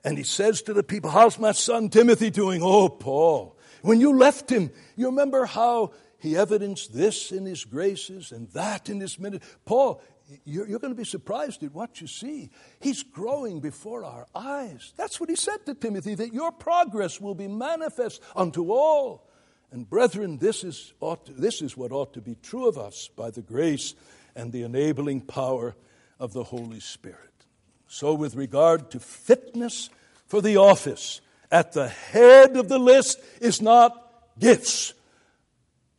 and 0.04 0.16
he 0.18 0.24
says 0.24 0.62
to 0.62 0.74
the 0.74 0.82
people, 0.82 1.10
How's 1.10 1.38
my 1.38 1.52
son 1.52 1.88
Timothy 1.88 2.30
doing? 2.30 2.62
Oh, 2.62 2.88
Paul, 2.88 3.56
when 3.82 4.00
you 4.00 4.16
left 4.16 4.50
him, 4.50 4.70
you 4.96 5.06
remember 5.06 5.46
how 5.46 5.92
he 6.18 6.36
evidenced 6.36 6.92
this 6.92 7.32
in 7.32 7.46
his 7.46 7.64
graces 7.64 8.30
and 8.30 8.48
that 8.50 8.90
in 8.90 9.00
his 9.00 9.18
ministry. 9.18 9.48
Paul, 9.64 10.02
you're, 10.44 10.78
going 10.78 10.92
to 10.92 10.98
be 10.98 11.04
surprised 11.04 11.62
at 11.62 11.74
what 11.74 12.00
you 12.00 12.06
see. 12.06 12.50
He's 12.80 13.02
growing 13.02 13.60
before 13.60 14.04
our 14.04 14.26
eyes. 14.34 14.92
That's 14.96 15.18
what 15.18 15.30
he 15.30 15.36
said 15.36 15.64
to 15.66 15.74
Timothy, 15.74 16.14
that 16.14 16.32
your 16.32 16.52
progress 16.52 17.20
will 17.20 17.34
be 17.34 17.48
manifest 17.48 18.22
unto 18.36 18.70
all. 18.70 19.26
And 19.72 19.88
brethren, 19.88 20.38
this 20.38 20.62
is, 20.62 20.92
ought 21.00 21.26
to, 21.26 21.32
this 21.32 21.62
is 21.62 21.76
what 21.76 21.92
ought 21.92 22.12
to 22.14 22.20
be 22.20 22.36
true 22.42 22.68
of 22.68 22.76
us 22.76 23.08
by 23.16 23.30
the 23.30 23.42
grace 23.42 23.94
and 24.40 24.52
the 24.52 24.62
enabling 24.62 25.20
power 25.20 25.76
of 26.18 26.32
the 26.32 26.44
Holy 26.44 26.80
Spirit. 26.80 27.18
So, 27.86 28.14
with 28.14 28.34
regard 28.34 28.90
to 28.92 28.98
fitness 28.98 29.90
for 30.26 30.40
the 30.40 30.56
office, 30.56 31.20
at 31.50 31.72
the 31.72 31.88
head 31.88 32.56
of 32.56 32.68
the 32.68 32.78
list 32.78 33.20
is 33.40 33.60
not 33.60 33.92
gifts. 34.38 34.94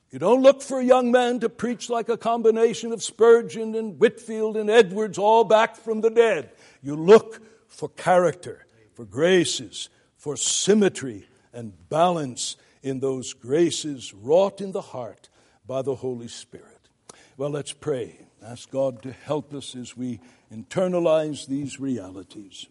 You 0.10 0.18
don't 0.18 0.42
look 0.42 0.62
for 0.62 0.80
a 0.80 0.84
young 0.84 1.12
man 1.12 1.40
to 1.42 1.50
preach 1.50 1.90
like 1.90 2.10
a 2.10 2.18
combination 2.18 2.92
of 2.92 3.04
Spurgeon 3.04 3.76
and 3.76 4.00
Whitefield 4.00 4.58
and 4.58 4.70
Edwards, 4.70 5.18
all 5.18 5.44
back 5.44 5.76
from 5.76 6.02
the 6.02 6.10
dead. 6.10 6.50
You 6.82 6.96
look 6.96 7.42
for 7.68 7.90
character, 7.90 8.66
for 8.94 9.06
graces, 9.06 9.90
for 10.18 10.36
symmetry 10.36 11.28
and 11.54 11.74
balance 11.90 12.58
in 12.82 13.02
those 13.02 13.34
graces 13.34 14.14
wrought 14.14 14.62
in 14.62 14.72
the 14.72 14.82
heart 14.82 15.30
by 15.68 15.82
the 15.84 15.96
Holy 15.96 16.28
Spirit. 16.28 16.90
Well, 17.38 17.52
let's 17.52 17.74
pray. 17.74 18.18
Ask 18.44 18.72
God 18.72 19.04
to 19.04 19.12
help 19.12 19.54
us 19.54 19.76
as 19.76 19.96
we 19.96 20.20
internalize 20.52 21.46
these 21.46 21.80
realities. 21.80 22.66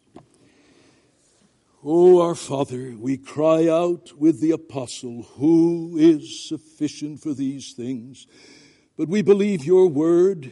O 1.84 2.20
our 2.20 2.34
Father, 2.34 2.96
we 2.98 3.16
cry 3.16 3.68
out 3.68 4.18
with 4.18 4.40
the 4.40 4.50
apostle, 4.50 5.22
who 5.36 5.96
is 5.96 6.48
sufficient 6.48 7.22
for 7.22 7.34
these 7.34 7.72
things? 7.72 8.26
But 8.98 9.08
we 9.08 9.22
believe 9.22 9.64
your 9.64 9.86
word 9.86 10.50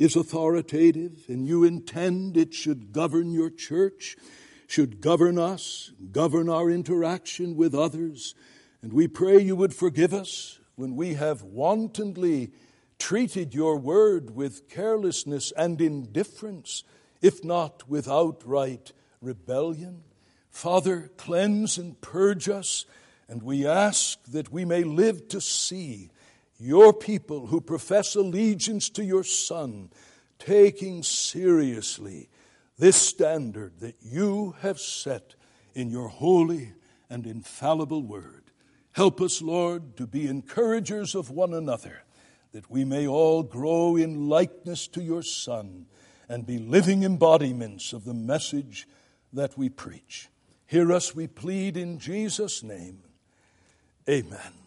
is 0.00 0.16
authoritative 0.16 1.24
and 1.28 1.46
you 1.46 1.62
intend 1.62 2.36
it 2.36 2.52
should 2.52 2.92
govern 2.92 3.30
your 3.30 3.50
church, 3.50 4.16
should 4.66 5.00
govern 5.00 5.38
us, 5.38 5.92
govern 6.10 6.48
our 6.48 6.70
interaction 6.70 7.56
with 7.56 7.72
others. 7.72 8.34
And 8.82 8.92
we 8.92 9.06
pray 9.06 9.38
you 9.38 9.54
would 9.54 9.72
forgive 9.72 10.12
us 10.12 10.58
when 10.74 10.96
we 10.96 11.14
have 11.14 11.42
wantonly 11.42 12.50
treated 12.98 13.54
your 13.54 13.76
word 13.76 14.34
with 14.34 14.68
carelessness 14.68 15.52
and 15.56 15.80
indifference, 15.80 16.84
if 17.20 17.44
not 17.44 17.88
with 17.88 18.08
outright 18.08 18.92
rebellion. 19.20 20.02
Father, 20.50 21.10
cleanse 21.16 21.78
and 21.78 22.00
purge 22.00 22.48
us, 22.48 22.86
and 23.28 23.42
we 23.42 23.66
ask 23.66 24.22
that 24.24 24.52
we 24.52 24.64
may 24.64 24.84
live 24.84 25.28
to 25.28 25.40
see 25.40 26.10
your 26.58 26.92
people 26.92 27.48
who 27.48 27.60
profess 27.60 28.14
allegiance 28.14 28.88
to 28.90 29.04
your 29.04 29.24
Son 29.24 29.90
taking 30.38 31.02
seriously 31.02 32.28
this 32.78 32.96
standard 32.96 33.78
that 33.80 33.96
you 34.00 34.54
have 34.60 34.78
set 34.78 35.34
in 35.74 35.90
your 35.90 36.08
holy 36.08 36.72
and 37.08 37.26
infallible 37.26 38.02
word. 38.02 38.44
Help 38.92 39.20
us, 39.20 39.42
Lord, 39.42 39.96
to 39.98 40.06
be 40.06 40.26
encouragers 40.26 41.14
of 41.14 41.30
one 41.30 41.52
another 41.52 42.05
that 42.56 42.70
we 42.70 42.86
may 42.86 43.06
all 43.06 43.42
grow 43.42 43.96
in 43.96 44.30
likeness 44.30 44.88
to 44.88 45.02
your 45.02 45.22
Son 45.22 45.84
and 46.26 46.46
be 46.46 46.56
living 46.56 47.02
embodiments 47.02 47.92
of 47.92 48.06
the 48.06 48.14
message 48.14 48.88
that 49.30 49.58
we 49.58 49.68
preach. 49.68 50.30
Hear 50.66 50.90
us, 50.90 51.14
we 51.14 51.26
plead 51.26 51.76
in 51.76 51.98
Jesus' 51.98 52.62
name. 52.62 53.02
Amen. 54.08 54.65